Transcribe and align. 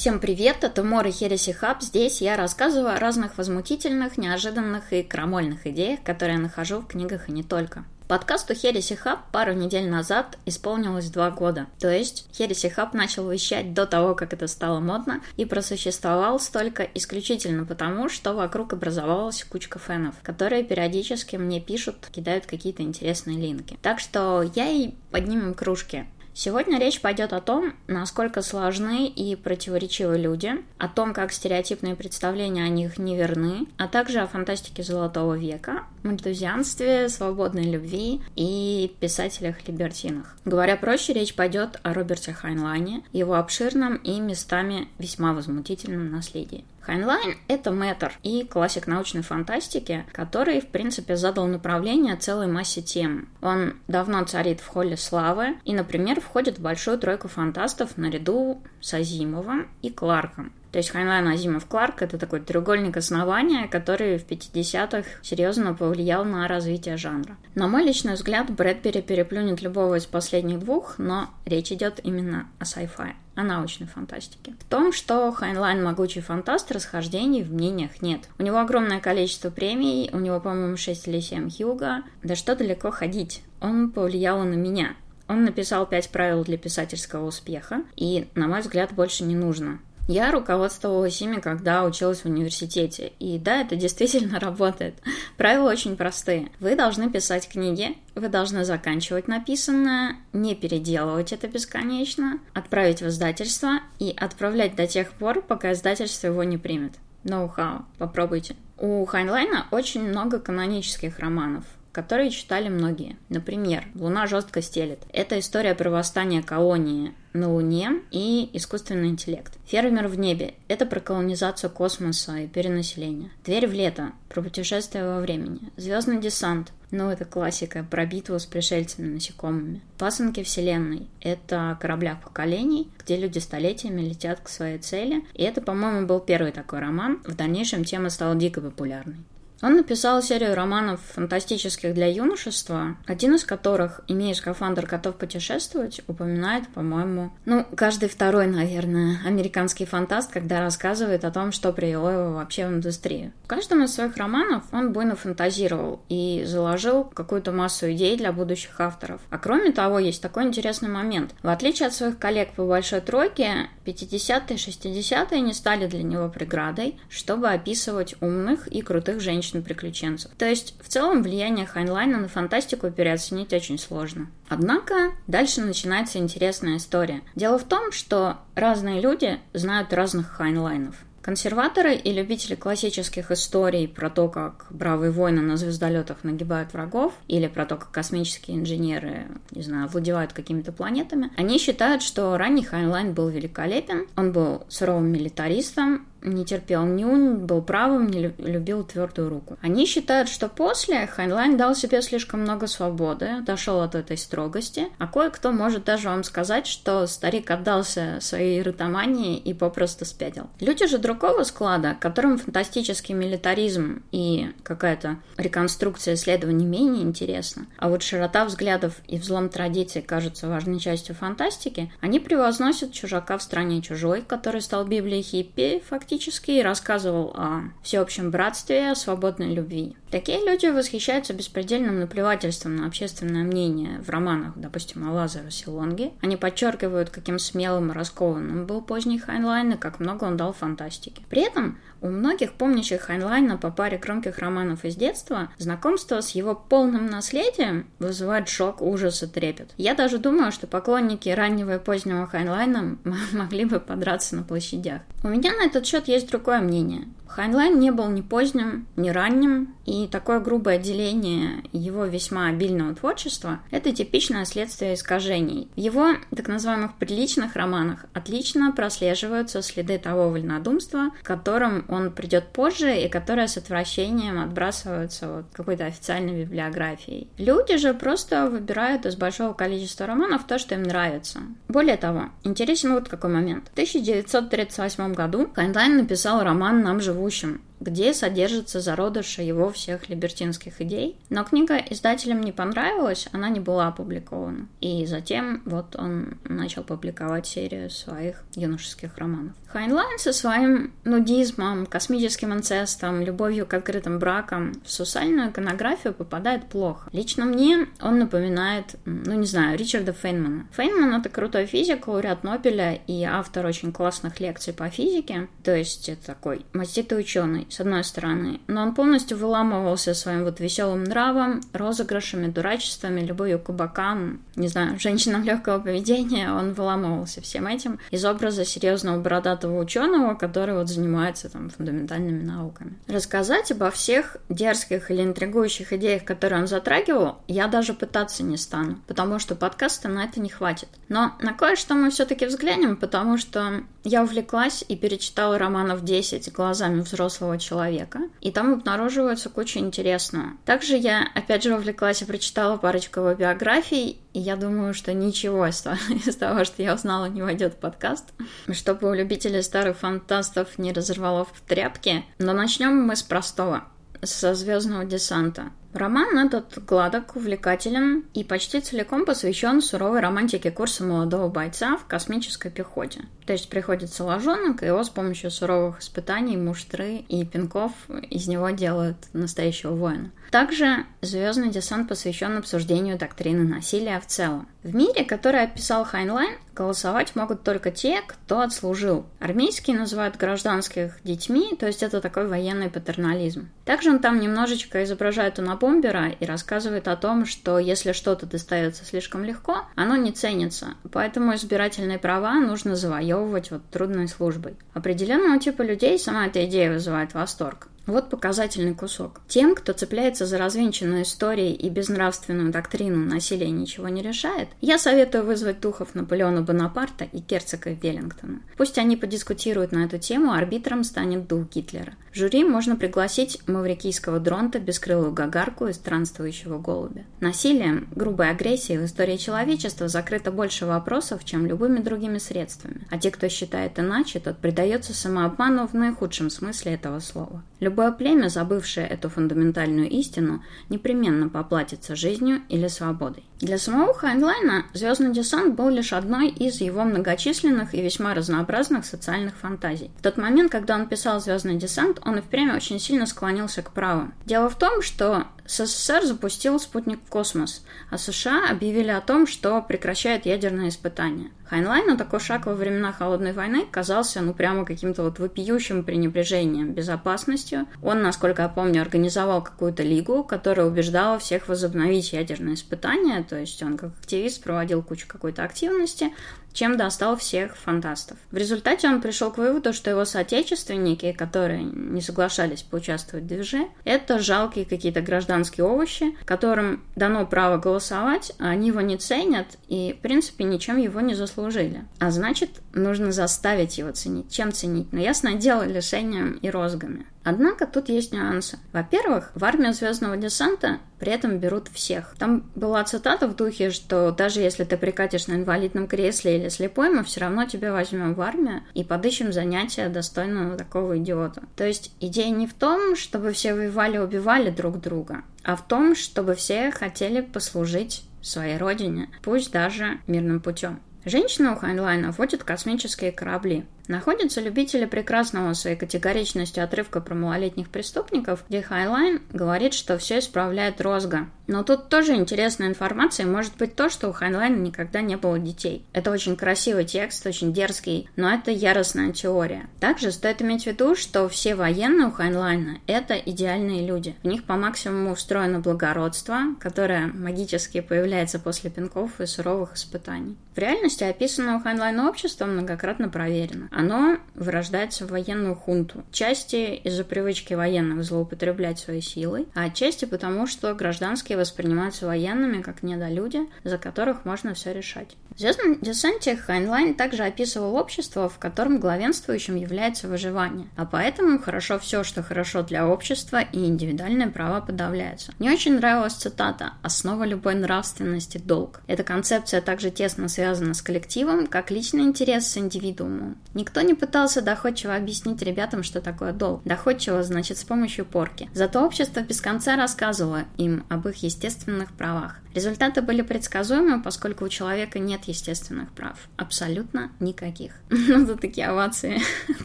Всем 0.00 0.18
привет, 0.18 0.64
это 0.64 0.82
Мора 0.82 1.10
Хереси 1.10 1.52
Хаб. 1.52 1.82
Здесь 1.82 2.22
я 2.22 2.38
рассказываю 2.38 2.94
о 2.94 2.98
разных 2.98 3.36
возмутительных, 3.36 4.16
неожиданных 4.16 4.94
и 4.94 5.02
крамольных 5.02 5.66
идеях, 5.66 6.02
которые 6.02 6.36
я 6.36 6.40
нахожу 6.40 6.78
в 6.78 6.86
книгах 6.86 7.28
и 7.28 7.32
не 7.32 7.42
только. 7.42 7.84
Подкасту 8.08 8.54
Хереси 8.54 8.94
Хаб 8.94 9.30
пару 9.30 9.52
недель 9.52 9.90
назад 9.90 10.38
исполнилось 10.46 11.10
два 11.10 11.30
года. 11.30 11.66
То 11.78 11.90
есть 11.90 12.26
Хереси 12.32 12.70
Хаб 12.70 12.94
начал 12.94 13.28
вещать 13.28 13.74
до 13.74 13.84
того, 13.84 14.14
как 14.14 14.32
это 14.32 14.46
стало 14.46 14.80
модно, 14.80 15.20
и 15.36 15.44
просуществовал 15.44 16.40
столько 16.40 16.82
исключительно 16.94 17.66
потому, 17.66 18.08
что 18.08 18.32
вокруг 18.32 18.72
образовалась 18.72 19.44
кучка 19.44 19.78
фенов, 19.78 20.14
которые 20.22 20.64
периодически 20.64 21.36
мне 21.36 21.60
пишут, 21.60 22.08
кидают 22.10 22.46
какие-то 22.46 22.82
интересные 22.82 23.36
линки. 23.36 23.78
Так 23.82 24.00
что 24.00 24.50
я 24.54 24.66
и 24.70 24.94
поднимем 25.10 25.52
кружки. 25.52 26.06
Сегодня 26.42 26.78
речь 26.78 27.02
пойдет 27.02 27.34
о 27.34 27.42
том, 27.42 27.74
насколько 27.86 28.40
сложны 28.40 29.08
и 29.08 29.36
противоречивы 29.36 30.16
люди, 30.16 30.52
о 30.78 30.88
том, 30.88 31.12
как 31.12 31.32
стереотипные 31.32 31.94
представления 31.94 32.64
о 32.64 32.70
них 32.70 32.96
неверны, 32.96 33.66
а 33.76 33.86
также 33.88 34.20
о 34.20 34.26
фантастике 34.26 34.82
Золотого 34.82 35.36
века, 35.36 35.82
мальтузианстве, 36.02 37.10
свободной 37.10 37.64
любви 37.64 38.22
и 38.36 38.90
писателях-либертинах. 39.00 40.34
Говоря 40.46 40.76
проще, 40.76 41.12
речь 41.12 41.34
пойдет 41.34 41.78
о 41.82 41.92
Роберте 41.92 42.32
Хайнлайне, 42.32 43.02
его 43.12 43.34
обширном 43.34 43.96
и 43.96 44.18
местами 44.18 44.88
весьма 44.98 45.34
возмутительном 45.34 46.10
наследии. 46.10 46.64
Хайнлайн— 46.80 47.36
это 47.48 47.70
мэтр 47.70 48.12
и 48.22 48.44
классик 48.44 48.86
научной 48.86 49.22
фантастики, 49.22 50.06
который, 50.12 50.60
в 50.60 50.68
принципе, 50.68 51.16
задал 51.16 51.46
направление 51.46 52.16
целой 52.16 52.46
массе 52.46 52.82
тем. 52.82 53.28
Он 53.42 53.74
давно 53.86 54.24
царит 54.24 54.60
в 54.60 54.66
холле 54.66 54.96
славы 54.96 55.58
и, 55.64 55.74
например, 55.74 56.20
входит 56.20 56.58
в 56.58 56.62
большую 56.62 56.98
тройку 56.98 57.28
фантастов 57.28 57.96
наряду 57.96 58.62
с 58.80 58.94
Азимовым 58.94 59.68
и 59.82 59.90
Кларком. 59.90 60.52
То 60.72 60.78
есть 60.78 60.90
Хайнлайн 60.90 61.26
Азимов 61.26 61.66
Кларк— 61.66 62.02
это 62.02 62.16
такой 62.18 62.40
треугольник 62.40 62.96
основания, 62.96 63.66
который 63.66 64.18
в 64.18 64.26
50-х 64.26 65.08
серьезно 65.22 65.74
повлиял 65.74 66.24
на 66.24 66.46
развитие 66.46 66.96
жанра. 66.96 67.36
На 67.54 67.66
мой 67.66 67.84
личный 67.84 68.14
взгляд, 68.14 68.50
Брэдбери 68.50 69.02
переплюнет 69.02 69.62
любого 69.62 69.96
из 69.96 70.06
последних 70.06 70.60
двух, 70.60 70.98
но 70.98 71.30
речь 71.44 71.72
идет 71.72 72.00
именно 72.04 72.46
о 72.58 72.64
sci-fi, 72.64 73.14
о 73.34 73.42
научной 73.42 73.88
фантастике. 73.88 74.54
В 74.60 74.64
том, 74.64 74.92
что 74.92 75.32
Хайнлайн 75.32 75.82
могучий 75.82 76.20
фантаст, 76.20 76.70
расхождений 76.70 77.42
в 77.42 77.52
мнениях 77.52 78.00
нет. 78.00 78.28
У 78.38 78.42
него 78.42 78.58
огромное 78.58 79.00
количество 79.00 79.50
премий, 79.50 80.10
у 80.12 80.18
него, 80.18 80.38
по-моему, 80.38 80.76
6 80.76 81.08
или 81.08 81.20
7 81.20 81.50
Хьюго. 81.50 82.04
Да 82.22 82.36
что 82.36 82.54
далеко 82.54 82.90
ходить. 82.92 83.42
Он 83.60 83.90
повлиял 83.90 84.42
на 84.44 84.54
меня. 84.54 84.94
Он 85.30 85.44
написал 85.44 85.86
пять 85.86 86.10
правил 86.10 86.42
для 86.42 86.58
писательского 86.58 87.24
успеха, 87.24 87.84
и, 87.94 88.26
на 88.34 88.48
мой 88.48 88.62
взгляд, 88.62 88.92
больше 88.92 89.22
не 89.22 89.36
нужно. 89.36 89.78
Я 90.08 90.32
руководствовалась 90.32 91.20
ими, 91.22 91.36
когда 91.40 91.84
училась 91.84 92.22
в 92.22 92.26
университете. 92.26 93.12
И 93.18 93.38
да, 93.38 93.60
это 93.60 93.76
действительно 93.76 94.40
работает. 94.40 94.94
Правила 95.36 95.70
очень 95.70 95.96
простые. 95.96 96.50
Вы 96.60 96.76
должны 96.76 97.10
писать 97.10 97.48
книги, 97.48 97.96
вы 98.14 98.28
должны 98.28 98.64
заканчивать 98.64 99.28
написанное, 99.28 100.16
не 100.32 100.54
переделывать 100.54 101.32
это 101.32 101.48
бесконечно, 101.48 102.38
отправить 102.54 103.02
в 103.02 103.06
издательство 103.08 103.80
и 103.98 104.12
отправлять 104.16 104.74
до 104.74 104.86
тех 104.86 105.12
пор, 105.12 105.42
пока 105.42 105.72
издательство 105.72 106.28
его 106.28 106.42
не 106.44 106.58
примет. 106.58 106.94
Ноу-хау. 107.24 107.84
Попробуйте. 107.98 108.56
У 108.78 109.04
Хайнлайна 109.04 109.66
очень 109.70 110.08
много 110.08 110.38
канонических 110.40 111.18
романов 111.18 111.64
которые 111.92 112.30
читали 112.30 112.68
многие. 112.68 113.16
Например, 113.28 113.86
«Луна 113.94 114.26
жестко 114.26 114.62
стелет». 114.62 115.00
Это 115.12 115.38
история 115.38 115.74
про 115.74 115.90
восстание 115.90 116.42
колонии 116.42 117.14
на 117.32 117.52
Луне 117.52 118.00
и 118.10 118.50
искусственный 118.52 119.08
интеллект. 119.08 119.58
«Фермер 119.66 120.08
в 120.08 120.18
небе»— 120.18 120.54
это 120.68 120.86
про 120.86 121.00
колонизацию 121.00 121.70
космоса 121.70 122.38
и 122.38 122.48
перенаселение. 122.48 123.30
«Дверь 123.44 123.66
в 123.66 123.72
лето»— 123.72 124.12
про 124.28 124.42
путешествие 124.42 125.04
во 125.04 125.20
времени. 125.20 125.60
«Звездный 125.76 126.20
десант» 126.20 126.72
Ну, 126.92 127.08
это 127.08 127.24
классика 127.24 127.86
про 127.88 128.04
битву 128.04 128.38
с 128.38 128.46
пришельцами 128.46 129.14
насекомыми. 129.14 129.80
Пасынки 129.96 130.42
Вселенной— 130.42 131.06
это 131.20 131.63
о 131.63 131.78
кораблях 131.80 132.20
поколений, 132.20 132.90
где 132.98 133.16
люди 133.16 133.38
столетиями 133.38 134.00
летят 134.00 134.40
к 134.40 134.48
своей 134.48 134.78
цели. 134.78 135.24
И 135.34 135.44
это, 135.44 135.60
по-моему, 135.60 136.06
был 136.06 136.18
первый 136.18 136.50
такой 136.50 136.80
роман. 136.80 137.22
В 137.24 137.36
дальнейшем 137.36 137.84
тема 137.84 138.10
стала 138.10 138.34
дико 138.34 138.60
популярной. 138.60 139.18
Он 139.62 139.76
написал 139.76 140.22
серию 140.22 140.54
романов 140.54 141.00
фантастических 141.14 141.92
для 141.92 142.06
юношества, 142.06 142.96
один 143.06 143.34
из 143.34 143.44
которых, 143.44 144.00
имея 144.08 144.32
скафандр 144.34 144.86
готов 144.86 145.16
путешествовать, 145.16 146.00
упоминает, 146.06 146.66
по-моему, 146.68 147.30
ну, 147.44 147.66
каждый 147.76 148.08
второй, 148.08 148.46
наверное, 148.46 149.18
американский 149.26 149.84
фантаст, 149.84 150.32
когда 150.32 150.60
рассказывает 150.60 151.24
о 151.26 151.30
том, 151.30 151.52
что 151.52 151.72
привело 151.72 152.10
его 152.10 152.32
вообще 152.32 152.66
в 152.66 152.70
индустрию. 152.70 153.32
В 153.44 153.48
каждом 153.48 153.84
из 153.84 153.94
своих 153.94 154.16
романов 154.16 154.64
он 154.72 154.92
буйно 154.92 155.14
фантазировал 155.14 156.00
и 156.08 156.44
заложил 156.46 157.04
какую-то 157.04 157.52
массу 157.52 157.90
идей 157.92 158.16
для 158.16 158.32
будущих 158.32 158.80
авторов. 158.80 159.20
А 159.28 159.38
кроме 159.38 159.72
того, 159.72 159.98
есть 159.98 160.22
такой 160.22 160.44
интересный 160.44 160.88
момент. 160.88 161.34
В 161.42 161.48
отличие 161.48 161.88
от 161.88 161.94
своих 161.94 162.18
коллег 162.18 162.52
по 162.54 162.66
Большой 162.66 163.02
Тройке, 163.02 163.68
50-е, 163.84 164.56
60-е 164.56 165.40
не 165.40 165.52
стали 165.52 165.86
для 165.86 166.02
него 166.02 166.28
преградой, 166.28 166.98
чтобы 167.10 167.48
описывать 167.48 168.14
умных 168.22 168.66
и 168.68 168.80
крутых 168.80 169.20
женщин 169.20 169.49
женщин-приключенцев. 169.50 170.30
То 170.36 170.48
есть, 170.48 170.74
в 170.82 170.88
целом, 170.88 171.22
влияние 171.22 171.66
Хайнлайна 171.66 172.18
на 172.18 172.28
фантастику 172.28 172.90
переоценить 172.90 173.52
очень 173.52 173.78
сложно. 173.78 174.28
Однако, 174.48 175.12
дальше 175.26 175.60
начинается 175.60 176.18
интересная 176.18 176.76
история. 176.76 177.22
Дело 177.34 177.58
в 177.58 177.64
том, 177.64 177.92
что 177.92 178.38
разные 178.54 179.00
люди 179.00 179.38
знают 179.52 179.92
разных 179.92 180.28
Хайнлайнов. 180.28 180.94
Консерваторы 181.22 181.94
и 181.94 182.12
любители 182.14 182.54
классических 182.54 183.30
историй 183.30 183.86
про 183.86 184.08
то, 184.08 184.28
как 184.28 184.66
бравые 184.70 185.10
воины 185.10 185.42
на 185.42 185.58
звездолетах 185.58 186.24
нагибают 186.24 186.72
врагов, 186.72 187.12
или 187.28 187.46
про 187.46 187.66
то, 187.66 187.76
как 187.76 187.90
космические 187.90 188.56
инженеры, 188.56 189.26
не 189.50 189.60
знаю, 189.60 189.88
овладевают 189.88 190.32
какими-то 190.32 190.72
планетами, 190.72 191.30
они 191.36 191.58
считают, 191.58 192.02
что 192.02 192.38
ранний 192.38 192.64
Хайнлайн 192.64 193.12
был 193.12 193.28
великолепен, 193.28 194.06
он 194.16 194.32
был 194.32 194.64
суровым 194.68 195.12
милитаристом, 195.12 196.06
не 196.22 196.44
терпел 196.44 196.84
нюнь, 196.84 197.36
был 197.36 197.62
правым, 197.62 198.08
не 198.08 198.32
любил 198.38 198.84
твердую 198.84 199.28
руку. 199.28 199.58
Они 199.62 199.86
считают, 199.86 200.28
что 200.28 200.48
после 200.48 201.06
Хайнлайн 201.06 201.56
дал 201.56 201.74
себе 201.74 202.02
слишком 202.02 202.40
много 202.40 202.66
свободы, 202.66 203.40
отошел 203.42 203.80
от 203.80 203.94
этой 203.94 204.16
строгости, 204.16 204.88
а 204.98 205.06
кое-кто 205.06 205.52
может 205.52 205.84
даже 205.84 206.08
вам 206.08 206.24
сказать, 206.24 206.66
что 206.66 207.06
старик 207.06 207.50
отдался 207.50 208.18
своей 208.20 208.62
эротомании 208.62 209.38
и 209.38 209.54
попросту 209.54 210.04
спятил. 210.04 210.48
Люди 210.60 210.86
же 210.86 210.98
другого 210.98 211.44
склада, 211.44 211.96
которым 211.98 212.38
фантастический 212.38 213.14
милитаризм 213.14 214.02
и 214.12 214.52
какая-то 214.62 215.18
реконструкция 215.36 216.14
исследований 216.14 216.66
менее 216.66 217.02
интересна, 217.02 217.66
а 217.78 217.88
вот 217.88 218.02
широта 218.02 218.44
взглядов 218.44 218.94
и 219.06 219.18
взлом 219.18 219.48
традиций 219.48 220.02
кажутся 220.02 220.48
важной 220.48 220.80
частью 220.80 221.14
фантастики, 221.14 221.92
они 222.00 222.20
превозносят 222.20 222.92
чужака 222.92 223.38
в 223.38 223.42
стране 223.42 223.82
чужой, 223.82 224.22
который 224.22 224.60
стал 224.60 224.84
Библией 224.84 225.22
хиппи, 225.22 225.82
фактически 225.88 226.09
фактически 226.10 226.50
и 226.50 226.62
рассказывал 226.62 227.30
о 227.36 227.70
всеобщем 227.84 228.32
братстве, 228.32 228.90
о 228.90 228.96
свободной 228.96 229.54
любви. 229.54 229.96
Такие 230.10 230.44
люди 230.44 230.66
восхищаются 230.66 231.32
беспредельным 231.34 232.00
наплевательством 232.00 232.74
на 232.74 232.86
общественное 232.86 233.44
мнение 233.44 234.00
в 234.00 234.10
романах, 234.10 234.54
допустим, 234.56 235.08
о 235.08 235.12
Лазарусе 235.12 235.70
Лонге. 235.70 236.10
Они 236.20 236.36
подчеркивают, 236.36 237.10
каким 237.10 237.38
смелым 237.38 237.92
и 237.92 237.94
раскованным 237.94 238.66
был 238.66 238.82
поздний 238.82 239.20
Хайнлайн 239.20 239.72
и 239.72 239.76
как 239.76 240.00
много 240.00 240.24
он 240.24 240.36
дал 240.36 240.52
фантастике. 240.52 241.22
При 241.30 241.42
этом 241.42 241.78
у 242.00 242.08
многих, 242.08 242.54
помнящих 242.54 243.02
Хайнлайна 243.02 243.56
по 243.56 243.70
паре 243.70 243.98
громких 243.98 244.38
романов 244.38 244.84
из 244.84 244.96
детства, 244.96 245.50
знакомство 245.58 246.20
с 246.20 246.30
его 246.30 246.54
полным 246.54 247.06
наследием 247.06 247.86
вызывает 247.98 248.48
шок, 248.48 248.82
ужас 248.82 249.22
и 249.22 249.26
трепет. 249.26 249.72
Я 249.76 249.94
даже 249.94 250.18
думаю, 250.18 250.50
что 250.50 250.66
поклонники 250.66 251.28
раннего 251.28 251.76
и 251.76 251.78
позднего 251.78 252.26
Хайнлайна 252.26 252.98
могли 253.32 253.64
бы 253.64 253.78
подраться 253.78 254.34
на 254.34 254.42
площадях. 254.42 255.02
У 255.22 255.28
меня 255.28 255.52
на 255.52 255.66
этот 255.66 255.86
счет 255.86 256.08
есть 256.08 256.28
другое 256.28 256.60
мнение. 256.60 257.06
Хайнлайн 257.30 257.78
не 257.78 257.92
был 257.92 258.08
ни 258.08 258.22
поздним, 258.22 258.86
ни 258.96 259.10
ранним, 259.10 259.74
и 259.86 259.99
такое 260.08 260.40
грубое 260.40 260.78
деление 260.78 261.62
его 261.72 262.04
весьма 262.04 262.48
обильного 262.48 262.94
творчества– 262.94 263.60
это 263.70 263.92
типичное 263.92 264.44
следствие 264.44 264.94
искажений. 264.94 265.68
В 265.76 265.80
его 265.80 266.14
так 266.34 266.48
называемых 266.48 266.94
приличных 266.94 267.56
романах 267.56 268.06
отлично 268.12 268.72
прослеживаются 268.72 269.62
следы 269.62 269.98
того 269.98 270.30
вольнодумства, 270.30 271.10
к 271.22 271.26
которым 271.26 271.84
он 271.88 272.10
придет 272.10 272.48
позже 272.48 272.96
и 272.96 273.08
которые 273.08 273.48
с 273.48 273.56
отвращением 273.56 274.40
отбрасываются 274.40 275.28
вот 275.28 275.44
какой-то 275.52 275.86
официальной 275.86 276.44
библиографией. 276.44 277.28
Люди 277.38 277.76
же 277.76 277.94
просто 277.94 278.48
выбирают 278.48 279.06
из 279.06 279.16
большого 279.16 279.52
количества 279.52 280.06
романов 280.06 280.44
то, 280.44 280.58
что 280.58 280.74
им 280.74 280.82
нравится. 280.82 281.40
Более 281.68 281.96
того, 281.96 282.30
интересен 282.44 282.94
вот 282.94 283.08
какой 283.08 283.30
момент. 283.30 283.68
В 283.68 283.72
1938 283.72 285.14
году 285.14 285.50
Хайнлайн 285.54 285.96
написал 285.96 286.42
роман 286.42 286.82
«Нам 286.82 287.00
живущим. 287.00 287.60
Где 287.80 288.14
содержится 288.14 288.80
зародыш 288.80 289.38
его 289.38 289.70
всех 289.72 290.08
либертинских 290.08 290.80
идей. 290.80 291.16
Но 291.30 291.44
книга 291.44 291.76
издателям 291.76 292.40
не 292.40 292.52
понравилась, 292.52 293.28
она 293.32 293.48
не 293.48 293.60
была 293.60 293.88
опубликована. 293.88 294.68
И 294.80 295.06
затем 295.06 295.62
вот 295.64 295.96
он 295.96 296.38
начал 296.44 296.84
публиковать 296.84 297.46
серию 297.46 297.90
своих 297.90 298.44
юношеских 298.54 299.16
романов. 299.18 299.54
Хайнлайн 299.72 300.18
со 300.18 300.32
своим 300.32 300.92
нудизмом, 301.04 301.86
космическим 301.86 302.52
инцестом, 302.52 303.20
любовью 303.20 303.66
к 303.66 303.74
открытым 303.74 304.18
бракам 304.18 304.72
в 304.84 304.90
социальную 304.90 305.50
иконографию 305.50 306.12
попадает 306.12 306.68
плохо. 306.68 307.08
Лично 307.12 307.44
мне 307.44 307.86
он 308.00 308.18
напоминает, 308.18 308.96
ну 309.04 309.34
не 309.34 309.46
знаю, 309.46 309.78
Ричарда 309.78 310.12
Фейнмана. 310.12 310.66
Фейнман— 310.72 311.14
это 311.20 311.28
крутой 311.28 311.66
физик, 311.66 312.08
лауреат 312.08 312.42
Нобеля 312.42 312.94
и 313.06 313.22
автор 313.22 313.64
очень 313.64 313.92
классных 313.92 314.40
лекций 314.40 314.72
по 314.72 314.90
физике. 314.90 315.48
То 315.62 315.76
есть 315.76 316.08
это 316.08 316.26
такой 316.26 316.66
маститый 316.72 317.20
ученый, 317.20 317.66
с 317.70 317.80
одной 317.80 318.04
стороны. 318.04 318.60
Но 318.66 318.82
он 318.82 318.94
полностью 318.94 319.38
выламывался 319.38 320.14
своим 320.14 320.44
вот 320.44 320.60
веселым 320.60 321.04
нравом, 321.04 321.60
розыгрышами, 321.72 322.48
дурачествами, 322.48 323.20
любовью 323.20 323.58
к 323.58 323.64
кабакам, 323.64 324.40
не 324.56 324.68
знаю, 324.68 324.98
женщинам 325.00 325.44
легкого 325.44 325.78
поведения. 325.80 326.52
Он 326.52 326.72
выламывался 326.72 327.40
всем 327.40 327.66
этим 327.66 327.98
из 328.10 328.24
образа 328.24 328.64
серьезного 328.64 329.20
бородатого 329.20 329.80
ученого, 329.80 330.34
который 330.34 330.74
вот 330.74 330.88
занимается 330.88 331.48
там 331.48 331.70
фундаментальными 331.70 332.42
науками. 332.42 332.98
Рассказать 333.06 333.70
обо 333.72 333.90
всех 333.90 334.36
дерзких 334.48 335.10
или 335.10 335.22
интригующих 335.22 335.92
идеях, 335.92 336.24
которые 336.24 336.60
он 336.60 336.66
затрагивал, 336.66 337.38
я 337.48 337.68
даже 337.68 337.94
пытаться 337.94 338.42
не 338.42 338.56
стану, 338.56 338.98
потому 339.06 339.38
что 339.38 339.54
подкаста 339.54 340.08
на 340.08 340.24
это 340.24 340.40
не 340.40 340.48
хватит. 340.48 340.88
Но 341.08 341.32
на 341.40 341.52
кое-что 341.52 341.94
мы 341.94 342.10
все-таки 342.10 342.46
взглянем, 342.46 342.96
потому 342.96 343.38
что 343.38 343.82
я 344.04 344.22
увлеклась 344.22 344.84
и 344.88 344.96
перечитала 344.96 345.58
романов 345.58 346.04
10 346.04 346.52
глазами 346.52 347.00
взрослого 347.00 347.58
человека, 347.60 348.22
и 348.40 348.50
там 348.50 348.72
обнаруживается 348.72 349.48
куча 349.48 349.78
интересного. 349.78 350.54
Также 350.64 350.96
я, 350.96 351.28
опять 351.34 351.62
же, 351.62 351.74
увлеклась 351.74 352.22
и 352.22 352.24
прочитала 352.24 352.76
парочку 352.76 353.20
его 353.20 353.34
биографий, 353.34 354.18
и 354.32 354.40
я 354.40 354.56
думаю, 354.56 354.94
что 354.94 355.12
ничего 355.12 355.66
из 355.66 355.80
того, 355.80 355.96
из 356.26 356.36
того, 356.36 356.64
что 356.64 356.82
я 356.82 356.94
узнала, 356.94 357.26
не 357.26 357.42
войдет 357.42 357.74
в 357.74 357.76
подкаст. 357.76 358.32
Чтобы 358.72 359.10
у 359.10 359.14
любителей 359.14 359.62
старых 359.62 359.98
фантастов 359.98 360.78
не 360.78 360.92
разорвало 360.92 361.44
в 361.44 361.60
тряпки. 361.66 362.24
Но 362.38 362.52
начнем 362.52 362.96
мы 362.96 363.16
с 363.16 363.22
простого. 363.22 363.84
Со 364.22 364.54
звездного 364.54 365.04
десанта. 365.04 365.70
Роман 365.92 366.38
этот 366.38 366.84
гладок, 366.84 367.34
увлекателен 367.36 368.24
и 368.32 368.44
почти 368.44 368.80
целиком 368.80 369.24
посвящен 369.24 369.82
суровой 369.82 370.20
романтике 370.20 370.70
курса 370.70 371.04
молодого 371.04 371.48
бойца 371.48 371.96
в 371.96 372.06
космической 372.06 372.70
пехоте. 372.70 373.24
То 373.46 373.54
есть 373.54 373.68
приходит 373.68 374.12
салажонок, 374.12 374.82
и 374.82 374.86
его 374.86 375.02
с 375.02 375.10
помощью 375.10 375.50
суровых 375.50 376.00
испытаний, 376.00 376.56
муштры 376.56 377.24
и 377.28 377.44
пинков 377.44 377.92
из 378.30 378.46
него 378.46 378.70
делают 378.70 379.16
настоящего 379.32 379.92
воина. 379.92 380.30
Также 380.50 381.04
«Звездный 381.20 381.70
десант» 381.70 382.08
посвящен 382.08 382.58
обсуждению 382.58 383.18
доктрины 383.18 383.64
насилия 383.64 384.20
в 384.20 384.26
целом. 384.26 384.68
В 384.82 384.94
мире, 384.94 385.24
который 385.24 385.62
описал 385.62 386.04
Хайнлайн, 386.04 386.56
голосовать 386.74 387.36
могут 387.36 387.62
только 387.62 387.90
те, 387.90 388.22
кто 388.26 388.60
отслужил. 388.60 389.26
Армейские 389.38 389.96
называют 389.96 390.36
гражданских 390.36 391.18
детьми, 391.22 391.76
то 391.78 391.86
есть 391.86 392.02
это 392.02 392.20
такой 392.20 392.48
военный 392.48 392.90
патернализм. 392.90 393.68
Также 393.84 394.10
он 394.10 394.18
там 394.18 394.40
немножечко 394.40 395.04
изображает 395.04 395.58
унабомбера 395.80 396.28
и 396.28 396.44
рассказывает 396.44 397.08
о 397.08 397.16
том, 397.16 397.46
что 397.46 397.78
если 397.78 398.12
что-то 398.12 398.46
достается 398.46 399.04
слишком 399.04 399.44
легко, 399.44 399.84
оно 399.96 400.16
не 400.16 400.32
ценится. 400.32 400.94
Поэтому 401.10 401.54
избирательные 401.54 402.18
права 402.18 402.54
нужно 402.54 402.96
завоевывать 402.96 403.70
вот 403.70 403.82
трудной 403.90 404.28
службой. 404.28 404.76
Определенного 404.94 405.58
типа 405.58 405.82
людей 405.82 406.18
сама 406.18 406.46
эта 406.46 406.64
идея 406.66 406.92
вызывает 406.92 407.34
восторг. 407.34 407.88
Вот 408.10 408.28
показательный 408.28 408.92
кусок. 408.92 409.40
Тем, 409.46 409.76
кто 409.76 409.92
цепляется 409.92 410.44
за 410.44 410.58
развенчанную 410.58 411.22
историю 411.22 411.78
и 411.78 411.88
безнравственную 411.88 412.72
доктрину 412.72 413.24
насилия 413.24 413.70
ничего 413.70 414.08
не 414.08 414.20
решает, 414.20 414.66
я 414.80 414.98
советую 414.98 415.44
вызвать 415.44 415.78
духов 415.78 416.16
Наполеона 416.16 416.62
Бонапарта 416.62 417.24
и 417.24 417.38
герцога 417.38 417.92
Веллингтона. 417.92 418.62
Пусть 418.76 418.98
они 418.98 419.16
подискутируют 419.16 419.92
на 419.92 420.06
эту 420.06 420.18
тему, 420.18 420.52
арбитром 420.52 421.04
станет 421.04 421.46
дух 421.46 421.70
Гитлера. 421.72 422.14
В 422.32 422.36
жюри 422.36 422.64
можно 422.64 422.96
пригласить 422.96 423.60
маврикийского 423.68 424.40
дронта, 424.40 424.78
бескрылую 424.78 425.32
гагарку 425.32 425.86
и 425.86 425.92
странствующего 425.92 426.78
голубя. 426.78 427.24
Насилием, 427.40 428.08
грубой 428.14 428.50
агрессией 428.50 428.98
в 428.98 429.04
истории 429.04 429.36
человечества 429.36 430.08
закрыто 430.08 430.52
больше 430.52 430.86
вопросов, 430.86 431.44
чем 431.44 431.66
любыми 431.66 431.98
другими 431.98 432.38
средствами. 432.38 433.06
А 433.10 433.18
те, 433.18 433.30
кто 433.30 433.48
считает 433.48 433.98
иначе, 433.98 434.38
тот 434.38 434.58
предается 434.58 435.12
самообману 435.12 435.86
в 435.88 435.94
наихудшем 435.94 436.50
смысле 436.50 436.94
этого 436.94 437.18
слова. 437.18 437.62
Любой 437.80 437.99
Любое 438.00 438.12
племя, 438.16 438.48
забывшее 438.48 439.06
эту 439.06 439.28
фундаментальную 439.28 440.08
истину, 440.08 440.62
непременно 440.88 441.50
поплатится 441.50 442.16
жизнью 442.16 442.62
или 442.70 442.88
свободой. 442.88 443.44
Для 443.60 443.76
самого 443.76 444.14
Хайнлайна 444.14 444.86
«Звездный 444.94 445.34
десант» 445.34 445.74
был 445.74 445.90
лишь 445.90 446.14
одной 446.14 446.48
из 446.48 446.80
его 446.80 447.04
многочисленных 447.04 447.94
и 447.94 448.00
весьма 448.00 448.32
разнообразных 448.32 449.04
социальных 449.04 449.54
фантазий. 449.54 450.10
В 450.16 450.22
тот 450.22 450.38
момент, 450.38 450.72
когда 450.72 450.94
он 450.94 451.06
писал 451.06 451.40
«Звездный 451.40 451.76
десант», 451.76 452.20
он 452.24 452.38
и 452.38 452.40
впрямь 452.40 452.74
очень 452.74 452.98
сильно 452.98 453.26
склонился 453.26 453.82
к 453.82 453.92
праву. 453.92 454.30
Дело 454.46 454.70
в 454.70 454.78
том, 454.78 455.02
что 455.02 455.44
СССР 455.66 456.24
запустил 456.24 456.80
спутник 456.80 457.20
в 457.24 457.28
космос, 457.28 457.84
а 458.10 458.18
США 458.18 458.70
объявили 458.70 459.10
о 459.10 459.20
том, 459.20 459.46
что 459.46 459.80
прекращают 459.82 460.46
ядерные 460.46 460.88
испытания. 460.88 461.50
Хайнлайну 461.70 462.16
такой 462.16 462.40
шаг 462.40 462.66
во 462.66 462.74
времена 462.74 463.12
Холодной 463.12 463.52
войны 463.52 463.86
казался, 463.88 464.40
ну, 464.40 464.52
прямо 464.52 464.84
каким-то 464.84 465.22
вот 465.22 465.38
вопиющим 465.38 466.02
пренебрежением 466.02 466.92
безопасностью. 466.92 467.86
Он, 468.02 468.22
насколько 468.22 468.62
я 468.62 468.68
помню, 468.68 469.02
организовал 469.02 469.62
какую-то 469.62 470.02
лигу, 470.02 470.42
которая 470.42 470.86
убеждала 470.86 471.38
всех 471.38 471.68
возобновить 471.68 472.32
ядерные 472.32 472.74
испытания, 472.74 473.44
то 473.50 473.58
есть 473.58 473.82
он 473.82 473.98
как 473.98 474.12
активист 474.20 474.62
проводил 474.62 475.02
кучу 475.02 475.26
какой-то 475.26 475.64
активности, 475.64 476.32
чем 476.72 476.96
достал 476.96 477.36
всех 477.36 477.76
фантастов. 477.76 478.38
В 478.50 478.56
результате 478.56 479.08
он 479.08 479.20
пришел 479.20 479.50
к 479.50 479.58
выводу, 479.58 479.92
что 479.92 480.10
его 480.10 480.24
соотечественники, 480.24 481.32
которые 481.32 481.82
не 481.82 482.20
соглашались 482.20 482.82
поучаствовать 482.82 483.44
в 483.44 483.48
движе, 483.48 483.88
это 484.04 484.38
жалкие 484.38 484.84
какие-то 484.84 485.20
гражданские 485.20 485.84
овощи, 485.84 486.36
которым 486.44 487.02
дано 487.16 487.46
право 487.46 487.78
голосовать, 487.78 488.52
а 488.58 488.70
они 488.70 488.88
его 488.88 489.00
не 489.00 489.16
ценят 489.16 489.66
и, 489.88 490.14
в 490.18 490.22
принципе, 490.22 490.64
ничем 490.64 490.96
его 490.96 491.20
не 491.20 491.34
заслужили. 491.34 492.04
А 492.18 492.30
значит, 492.30 492.80
нужно 492.92 493.32
заставить 493.32 493.98
его 493.98 494.10
ценить. 494.12 494.50
Чем 494.50 494.72
ценить? 494.72 495.12
Ну, 495.12 495.20
ясное 495.20 495.54
дело, 495.54 495.84
лишением 495.84 496.52
и 496.62 496.70
розгами. 496.70 497.26
Однако 497.42 497.86
тут 497.86 498.10
есть 498.10 498.32
нюансы. 498.32 498.78
Во-первых, 498.92 499.50
в 499.54 499.64
армию 499.64 499.94
Звездного 499.94 500.36
десанта 500.36 500.98
при 501.18 501.32
этом 501.32 501.58
берут 501.58 501.88
всех. 501.88 502.34
Там 502.38 502.70
была 502.74 503.02
цитата 503.04 503.48
в 503.48 503.56
духе, 503.56 503.90
что 503.90 504.30
даже 504.30 504.60
если 504.60 504.84
ты 504.84 504.96
прикатишь 504.98 505.46
на 505.46 505.54
инвалидном 505.54 506.06
кресле 506.06 506.59
слепой, 506.68 507.10
мы 507.10 507.24
все 507.24 507.40
равно 507.40 507.64
тебя 507.64 507.92
возьмем 507.92 508.34
в 508.34 508.40
армию 508.40 508.82
и 508.94 509.04
подыщем 509.04 509.52
занятия 509.52 510.08
достойного 510.08 510.76
такого 510.76 511.18
идиота. 511.18 511.62
То 511.76 511.86
есть 511.86 512.12
идея 512.20 512.50
не 512.50 512.66
в 512.66 512.74
том, 512.74 513.16
чтобы 513.16 513.52
все 513.52 513.74
воевали 513.74 514.18
убивали 514.18 514.70
друг 514.70 515.00
друга, 515.00 515.42
а 515.64 515.76
в 515.76 515.86
том, 515.86 516.14
чтобы 516.14 516.54
все 516.54 516.90
хотели 516.90 517.40
послужить 517.40 518.24
своей 518.42 518.76
родине, 518.76 519.28
пусть 519.42 519.72
даже 519.72 520.18
мирным 520.26 520.60
путем. 520.60 521.00
Женщина 521.24 521.72
у 521.72 521.76
Хайнлайна 521.76 522.32
водит 522.32 522.64
космические 522.64 523.30
корабли. 523.30 523.84
Находятся 524.10 524.60
любители 524.60 525.04
прекрасного 525.04 525.72
своей 525.72 525.94
категоричностью 525.94 526.82
отрывка 526.82 527.20
про 527.20 527.36
малолетних 527.36 527.90
преступников, 527.90 528.64
где 528.68 528.82
Хайнлайн 528.82 529.40
говорит, 529.52 529.94
что 529.94 530.18
все 530.18 530.40
исправляет 530.40 531.00
розга. 531.00 531.46
Но 531.68 531.84
тут 531.84 532.08
тоже 532.08 532.34
интересная 532.34 532.88
информация 532.88 533.46
может 533.46 533.76
быть 533.76 533.94
то, 533.94 534.10
что 534.10 534.28
у 534.28 534.32
Хайнлайна 534.32 534.74
никогда 534.74 535.20
не 535.20 535.36
было 535.36 535.56
детей. 535.60 536.04
Это 536.12 536.32
очень 536.32 536.56
красивый 536.56 537.04
текст, 537.04 537.46
очень 537.46 537.72
дерзкий, 537.72 538.28
но 538.34 538.52
это 538.52 538.72
яростная 538.72 539.30
теория. 539.30 539.88
Также 540.00 540.32
стоит 540.32 540.60
иметь 540.60 540.82
в 540.82 540.86
виду, 540.88 541.14
что 541.14 541.48
все 541.48 541.76
военные 541.76 542.26
у 542.26 542.32
Хайнлайна– 542.32 542.98
это 543.06 543.34
идеальные 543.34 544.04
люди. 544.04 544.34
В 544.42 544.48
них 544.48 544.64
по 544.64 544.74
максимуму 544.74 545.30
устроено 545.30 545.78
благородство, 545.78 546.74
которое 546.80 547.28
магически 547.28 548.00
появляется 548.00 548.58
после 548.58 548.90
пинков 548.90 549.40
и 549.40 549.46
суровых 549.46 549.94
испытаний. 549.94 550.56
В 550.74 550.78
реальности 550.78 551.22
описанное 551.22 551.76
у 551.76 551.80
Хайнлайна 551.80 552.28
общество 552.28 552.64
многократно 552.64 553.28
проверено. 553.28 553.88
Оно 554.00 554.38
вырождается 554.54 555.26
в 555.26 555.30
военную 555.30 555.74
хунту. 555.74 556.24
Части 556.32 556.94
из-за 556.94 557.22
привычки 557.22 557.74
военных 557.74 558.24
злоупотреблять 558.24 558.98
своей 558.98 559.20
силой, 559.20 559.68
а 559.74 559.84
отчасти 559.84 560.24
потому, 560.24 560.66
что 560.66 560.94
гражданские 560.94 561.58
воспринимаются 561.58 562.24
военными 562.24 562.80
как 562.80 563.02
недолюди, 563.02 563.60
за 563.84 563.98
которых 563.98 564.46
можно 564.46 564.72
все 564.72 564.94
решать. 564.94 565.36
В 565.54 565.58
«Звездном 565.58 566.00
десанте» 566.00 566.56
Хайнлайн 566.56 567.14
также 567.14 567.42
описывал 567.42 567.96
общество, 567.96 568.48
в 568.48 568.58
котором 568.58 569.00
главенствующим 569.00 569.76
является 569.76 570.28
выживание, 570.28 570.88
а 570.96 571.04
поэтому 571.04 571.58
хорошо 571.58 571.98
все, 571.98 572.24
что 572.24 572.42
хорошо 572.42 572.82
для 572.82 573.06
общества, 573.06 573.60
и 573.60 573.84
индивидуальные 573.84 574.48
права 574.48 574.80
подавляются. 574.80 575.52
Мне 575.58 575.72
очень 575.72 575.96
нравилась 575.96 576.34
цитата 576.34 576.94
«Основа 577.02 577.44
любой 577.44 577.74
нравственности– 577.74 578.56
долг». 578.64 579.02
Эта 579.06 579.24
концепция 579.24 579.82
также 579.82 580.10
тесно 580.10 580.48
связана 580.48 580.94
с 580.94 581.02
коллективом, 581.02 581.66
как 581.66 581.90
личный 581.90 582.22
интерес 582.22 582.66
с 582.68 582.78
индивидуумом. 582.78 583.58
Никто 583.80 584.02
не 584.02 584.12
пытался 584.12 584.60
доходчиво 584.60 585.16
объяснить 585.16 585.62
ребятам, 585.62 586.02
что 586.02 586.20
такое 586.20 586.52
долг. 586.52 586.82
Доходчиво 586.84 587.42
значит 587.42 587.78
с 587.78 587.84
помощью 587.84 588.26
порки. 588.26 588.68
Зато 588.74 589.02
общество 589.02 589.40
без 589.40 589.62
конца 589.62 589.96
рассказывало 589.96 590.64
им 590.76 591.06
об 591.08 591.26
их 591.26 591.42
естественных 591.42 592.12
правах. 592.12 592.58
Результаты 592.74 593.22
были 593.22 593.40
предсказуемы, 593.40 594.22
поскольку 594.22 594.66
у 594.66 594.68
человека 594.68 595.18
нет 595.18 595.44
естественных 595.44 596.12
прав. 596.12 596.36
Абсолютно 596.58 597.32
никаких. 597.40 597.94
Ну, 598.10 598.46
тут 598.46 598.60
такие 598.60 598.86
овации 598.86 599.40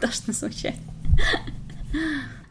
должны 0.00 0.34
звучать. 0.34 0.76